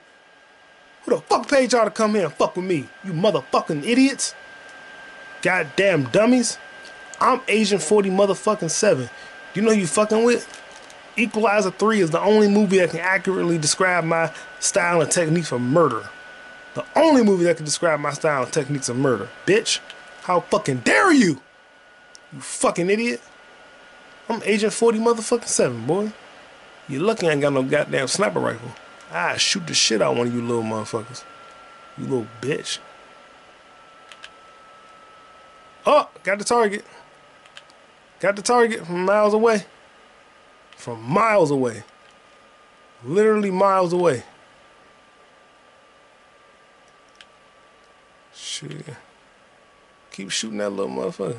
Who 1.04 1.12
the 1.12 1.22
fuck 1.22 1.48
paid 1.48 1.74
y'all 1.74 1.86
to 1.86 1.92
come 1.92 2.16
here 2.16 2.26
and 2.26 2.34
fuck 2.34 2.56
with 2.56 2.66
me? 2.66 2.90
You 3.04 3.14
motherfucking 3.14 3.86
idiots. 3.86 4.34
Goddamn 5.44 6.06
dummies. 6.06 6.58
I'm 7.22 7.42
Agent 7.48 7.82
40 7.82 8.10
motherfucking 8.10 8.70
7. 8.70 9.10
Do 9.54 9.60
you 9.60 9.66
know 9.66 9.74
you 9.74 9.88
fucking 9.88 10.24
with? 10.24 10.48
Equalizer 11.18 11.72
3 11.72 12.00
is 12.00 12.12
the 12.12 12.22
only 12.22 12.48
movie 12.48 12.78
that 12.78 12.92
can 12.92 13.00
accurately 13.00 13.58
describe 13.58 14.06
my 14.06 14.32
style 14.60 15.02
and 15.02 15.12
techniques 15.12 15.50
for 15.50 15.60
murder. 15.60 16.10
The 16.76 16.86
only 16.96 17.24
movie 17.24 17.44
that 17.46 17.58
can 17.58 17.66
describe 17.66 18.00
my 18.00 18.14
style 18.14 18.44
and 18.44 18.54
techniques 18.54 18.88
of 18.88 18.96
murder. 18.96 19.28
Bitch, 19.46 19.80
how 20.22 20.42
fucking 20.42 20.80
dare 20.80 21.12
you? 21.12 21.42
You 22.32 22.40
fucking 22.40 22.90
idiot. 22.90 23.22
I'm 24.30 24.42
Agent 24.46 24.72
40 24.72 25.00
motherfucking 25.00 25.48
7, 25.48 25.86
boy. 25.86 26.14
You're 26.88 27.02
lucky 27.02 27.28
I 27.28 27.32
ain't 27.32 27.42
got 27.42 27.54
no 27.54 27.64
goddamn 27.64 28.08
sniper 28.08 28.40
rifle. 28.40 28.72
I 29.12 29.38
shoot 29.38 29.68
the 29.68 29.74
shit 29.74 30.02
out 30.02 30.16
one 30.16 30.28
of 30.28 30.34
you 30.34 30.42
little 30.42 30.64
motherfuckers. 30.64 31.24
You 31.98 32.04
little 32.06 32.28
bitch. 32.40 32.78
Oh, 35.86 36.08
got 36.24 36.38
the 36.38 36.46
target. 36.46 36.86
Got 38.20 38.36
the 38.36 38.42
target 38.42 38.86
from 38.86 39.06
miles 39.06 39.34
away. 39.34 39.66
From 40.76 41.02
miles 41.04 41.52
away. 41.52 41.84
Literally 43.04 43.52
miles 43.52 43.94
away. 43.94 44.24
Shit. 48.34 48.86
Keep 50.12 50.32
shooting 50.32 50.58
that 50.58 50.72
little 50.72 50.94
motherfucker. 50.94 51.38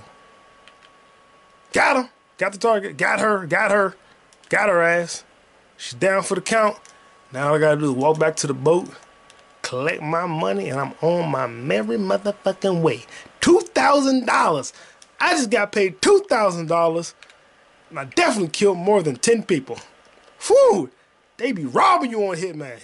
Got 1.72 1.96
him. 1.96 2.08
Got 2.38 2.52
the 2.52 2.58
target. 2.58 2.96
Got 2.96 3.20
her. 3.20 3.46
Got 3.46 3.70
her. 3.70 3.94
Got 4.48 4.68
her 4.68 4.80
ass. 4.80 5.24
She's 5.76 5.98
down 5.98 6.22
for 6.22 6.34
the 6.34 6.40
count. 6.40 6.76
Now 7.32 7.48
all 7.48 7.54
I 7.54 7.58
gotta 7.58 7.80
do 7.80 7.90
is 7.90 7.96
walk 7.96 8.18
back 8.18 8.36
to 8.36 8.46
the 8.46 8.54
boat, 8.54 8.88
collect 9.62 10.02
my 10.02 10.26
money, 10.26 10.68
and 10.68 10.80
I'm 10.80 10.94
on 11.00 11.30
my 11.30 11.46
merry 11.46 11.96
motherfucking 11.96 12.82
way. 12.82 13.04
Two 13.40 13.60
thousand 13.60 14.26
dollars. 14.26 14.72
I 15.20 15.32
just 15.32 15.50
got 15.50 15.72
paid 15.72 16.00
two 16.00 16.24
thousand 16.28 16.66
dollars. 16.66 17.14
And 17.90 17.98
I 17.98 18.04
definitely 18.04 18.50
killed 18.50 18.78
more 18.78 19.02
than 19.02 19.16
ten 19.16 19.42
people. 19.42 19.78
Whew! 20.46 20.90
They 21.36 21.52
be 21.52 21.64
robbing 21.64 22.10
you 22.10 22.22
on 22.28 22.36
Hitman. 22.36 22.80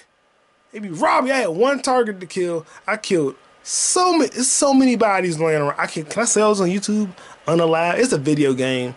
They 0.73 0.81
be 0.81 0.91
robbing. 0.91 1.31
I 1.31 1.37
had 1.37 1.49
one 1.49 1.81
target 1.81 2.21
to 2.21 2.27
kill. 2.27 2.67
I 2.87 2.97
killed 2.97 3.37
so 3.63 4.17
many. 4.17 4.31
So 4.33 4.75
many 4.75 4.97
bodies 4.97 5.39
laying 5.39 5.63
around. 5.63 5.77
I 5.79 5.87
can. 5.87 6.05
Can 6.05 6.21
I 6.21 6.41
I 6.41 6.49
was 6.49 6.61
on 6.61 6.69
YouTube 6.69 7.11
unalive? 7.47 7.99
It's 7.99 8.13
a 8.13 8.19
video 8.19 8.53
game. 8.53 8.95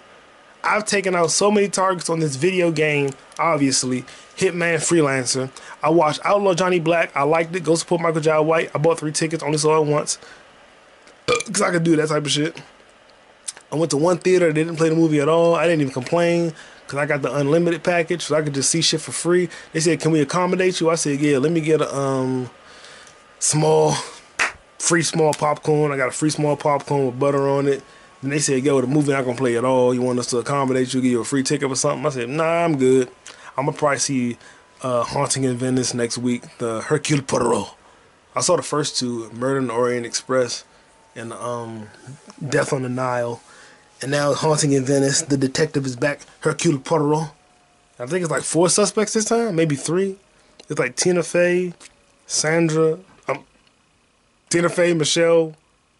I've 0.63 0.85
taken 0.85 1.15
out 1.15 1.31
so 1.31 1.49
many 1.51 1.69
targets 1.69 2.09
on 2.09 2.19
this 2.19 2.35
video 2.35 2.71
game. 2.71 3.11
Obviously, 3.37 4.01
Hitman 4.35 4.75
Freelancer. 4.75 5.49
I 5.81 5.89
watched 5.89 6.19
Outlaw 6.25 6.53
Johnny 6.53 6.79
Black. 6.79 7.15
I 7.15 7.23
liked 7.23 7.55
it. 7.55 7.63
Go 7.63 7.75
support 7.75 8.01
Michael 8.01 8.21
Jai 8.21 8.39
White. 8.39 8.71
I 8.75 8.77
bought 8.77 8.99
three 8.99 9.11
tickets. 9.11 9.41
Only 9.43 9.57
saw 9.57 9.81
it 9.81 9.87
once 9.87 10.17
because 11.45 11.61
I 11.61 11.71
could 11.71 11.83
do 11.83 11.95
that 11.95 12.09
type 12.09 12.25
of 12.25 12.31
shit. 12.31 12.61
I 13.71 13.75
went 13.75 13.91
to 13.91 13.97
one 13.97 14.17
theater. 14.17 14.47
They 14.51 14.63
didn't 14.63 14.77
play 14.77 14.89
the 14.89 14.95
movie 14.95 15.19
at 15.19 15.29
all. 15.29 15.55
I 15.55 15.65
didn't 15.65 15.81
even 15.81 15.93
complain 15.93 16.53
because 16.85 16.97
I 16.97 17.05
got 17.05 17.21
the 17.21 17.33
unlimited 17.35 17.83
package, 17.83 18.23
so 18.23 18.35
I 18.35 18.41
could 18.41 18.55
just 18.55 18.71
see 18.71 18.81
shit 18.81 18.99
for 18.99 19.11
free. 19.11 19.49
They 19.73 19.79
said, 19.79 19.99
"Can 19.99 20.11
we 20.11 20.21
accommodate 20.21 20.79
you?" 20.79 20.89
I 20.89 20.95
said, 20.95 21.19
"Yeah, 21.19 21.37
let 21.37 21.51
me 21.51 21.61
get 21.61 21.81
a 21.81 21.95
um 21.95 22.49
small, 23.37 23.95
free 24.79 25.03
small 25.03 25.33
popcorn. 25.33 25.91
I 25.91 25.97
got 25.97 26.07
a 26.07 26.11
free 26.11 26.31
small 26.31 26.55
popcorn 26.55 27.05
with 27.05 27.19
butter 27.19 27.47
on 27.47 27.67
it." 27.67 27.83
And 28.23 28.31
they 28.31 28.39
said, 28.39 28.63
"Yo, 28.63 28.81
the 28.81 28.87
movie 28.87 29.11
not 29.11 29.23
gonna 29.23 29.37
play 29.37 29.55
at 29.55 29.63
all. 29.63 29.93
You 29.93 30.01
want 30.01 30.17
us 30.17 30.27
to 30.27 30.39
accommodate 30.39 30.93
you, 30.93 31.01
give 31.01 31.11
you 31.11 31.21
a 31.21 31.25
free 31.25 31.43
ticket 31.43 31.69
or 31.69 31.75
something?" 31.75 32.05
I 32.05 32.09
said, 32.09 32.29
"Nah, 32.29 32.65
I'm 32.65 32.77
good. 32.77 33.09
I'm 33.55 33.65
gonna 33.65 33.77
probably 33.77 33.99
see 33.99 34.37
uh, 34.81 35.03
Haunting 35.03 35.43
in 35.43 35.57
Venice 35.57 35.93
next 35.93 36.17
week, 36.17 36.43
the 36.57 36.81
Hercule 36.81 37.21
Poirot. 37.21 37.75
I 38.35 38.41
saw 38.41 38.55
the 38.55 38.63
first 38.63 38.97
two, 38.97 39.29
Murder 39.33 39.59
in 39.59 39.67
the 39.67 39.73
Orient 39.73 40.05
Express 40.05 40.63
and 41.15 41.33
um, 41.33 41.89
Death 42.49 42.73
on 42.73 42.81
the 42.81 42.89
Nile." 42.89 43.41
And 44.01 44.11
now 44.11 44.33
Haunting 44.33 44.71
in 44.71 44.85
Venice, 44.85 45.21
the 45.23 45.37
detective 45.37 45.85
is 45.85 45.95
back, 45.95 46.21
Hercule 46.41 46.79
Poirot. 46.79 47.31
I 47.99 48.05
think 48.05 48.21
it's 48.23 48.31
like 48.31 48.43
four 48.43 48.69
suspects 48.69 49.13
this 49.13 49.25
time, 49.25 49.55
maybe 49.55 49.75
three. 49.75 50.15
It's 50.69 50.79
like 50.79 50.95
Tina 50.95 51.21
Fey, 51.21 51.73
Sandra, 52.27 52.99
um, 53.27 53.43
Tina 54.49 54.69
Fey, 54.69 54.93
Michelle, 54.93 55.55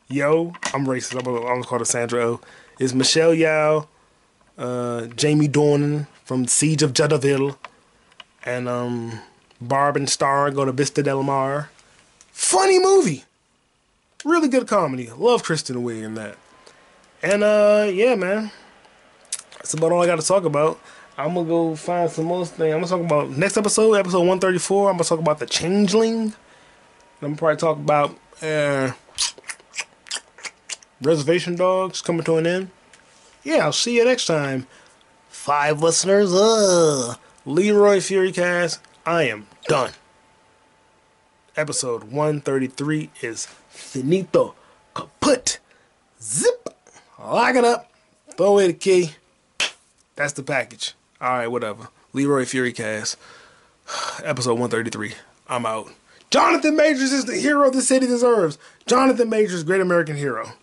Yo. 0.08 0.54
I'm 0.74 0.88
racist. 0.88 1.18
I'm 1.18 1.24
gonna, 1.24 1.64
call 1.64 1.80
her 1.80 1.86
Sandra 1.86 2.26
O. 2.26 2.42
It's 2.80 2.94
Michelle 2.94 3.32
Yeoh, 3.32 3.88
uh, 4.58 5.06
Jamie 5.08 5.48
Dornan 5.48 6.08
from 6.24 6.48
Siege 6.48 6.82
of 6.82 6.94
Jadotville, 6.94 7.58
and 8.44 8.68
um, 8.68 9.20
Barb 9.62 9.98
and 9.98 10.10
Star 10.10 10.50
go 10.50 10.66
to 10.66 10.72
Vista 10.72 11.04
Del 11.04 11.22
Mar. 11.22 11.70
Funny 12.32 12.80
movie. 12.80 13.26
Really 14.26 14.48
good 14.48 14.68
comedy. 14.68 15.12
Love 15.16 15.44
Kristen 15.44 15.78
Wiig 15.78 16.04
in 16.04 16.16
that. 16.16 16.38
And 17.22 17.44
uh, 17.44 17.90
yeah, 17.92 18.16
man, 18.16 18.52
that's 19.58 19.74
about 19.74 19.92
all 19.92 20.02
I 20.02 20.06
got 20.06 20.20
to 20.20 20.26
talk 20.26 20.46
about. 20.46 20.80
I'm 21.18 21.34
gonna 21.34 21.48
go 21.48 21.76
find 21.76 22.10
some 22.10 22.26
more 22.26 22.46
things. 22.46 22.74
I'm 22.74 22.82
gonna 22.82 22.88
talk 22.88 23.02
about 23.02 23.30
next 23.38 23.58
episode, 23.58 23.96
episode 23.96 24.20
134. 24.20 24.90
I'm 24.90 24.96
gonna 24.96 25.04
talk 25.04 25.20
about 25.20 25.40
the 25.40 25.46
Changeling. 25.46 26.34
I'm 27.22 27.36
probably 27.36 27.58
talk 27.58 27.76
about 27.78 28.18
uh, 28.42 28.94
Reservation 31.02 31.58
Dogs 31.58 32.02
coming 32.02 32.24
to 32.24 32.38
an 32.38 32.48
end. 32.48 32.70
Yeah, 33.44 33.66
I'll 33.66 33.74
see 33.74 33.98
you 33.98 34.06
next 34.06 34.28
time. 34.28 34.66
Five 35.28 35.82
listeners, 35.82 36.34
uh, 36.34 37.16
Leroy 37.46 37.98
Furicast. 37.98 38.80
I 39.06 39.24
am 39.24 39.48
done. 39.68 39.92
Episode 41.58 42.06
133 42.06 43.10
is 43.22 43.46
finito, 43.68 44.56
kaput, 44.94 45.60
zip 46.22 46.70
lock 47.20 47.56
it 47.56 47.64
up, 47.64 47.92
throw 48.36 48.54
away 48.54 48.68
the 48.68 48.74
key. 48.74 49.12
That's 50.16 50.34
the 50.34 50.44
package. 50.44 50.94
All 51.22 51.30
right, 51.30 51.48
whatever. 51.48 51.90
Leroy 52.14 52.44
Furicast, 52.44 53.16
episode 54.24 54.60
133. 54.60 55.14
I'm 55.48 55.66
out. 55.66 55.90
Jonathan 56.30 56.76
Majors 56.76 57.12
is 57.12 57.26
the 57.26 57.36
hero 57.36 57.70
the 57.70 57.82
city 57.82 58.06
deserves. 58.06 58.58
Jonathan 58.86 59.30
Majors, 59.30 59.64
great 59.64 59.82
American 59.82 60.16
hero. 60.16 60.54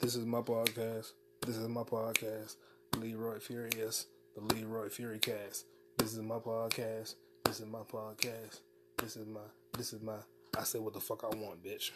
This 0.00 0.16
is 0.16 0.26
my 0.26 0.40
podcast. 0.40 1.12
This 1.46 1.56
is 1.56 1.66
my 1.68 1.82
podcast. 1.82 2.56
Leroy 2.98 3.38
Furious, 3.38 4.06
the 4.36 4.42
Leroy 4.54 4.88
Furicast. 4.88 5.64
This 5.98 6.12
is 6.12 6.20
my 6.20 6.36
podcast. 6.36 7.14
This 7.44 7.60
is 7.60 7.66
my 7.66 7.80
podcast. 7.80 8.60
This 8.98 9.16
is 9.16 9.26
my. 9.26 9.40
This 9.76 9.92
is 9.92 10.02
my. 10.02 10.16
I 10.58 10.62
say 10.64 10.78
what 10.78 10.92
the 10.92 11.00
fuck 11.00 11.24
I 11.24 11.34
want, 11.36 11.62
bitch. 11.64 11.90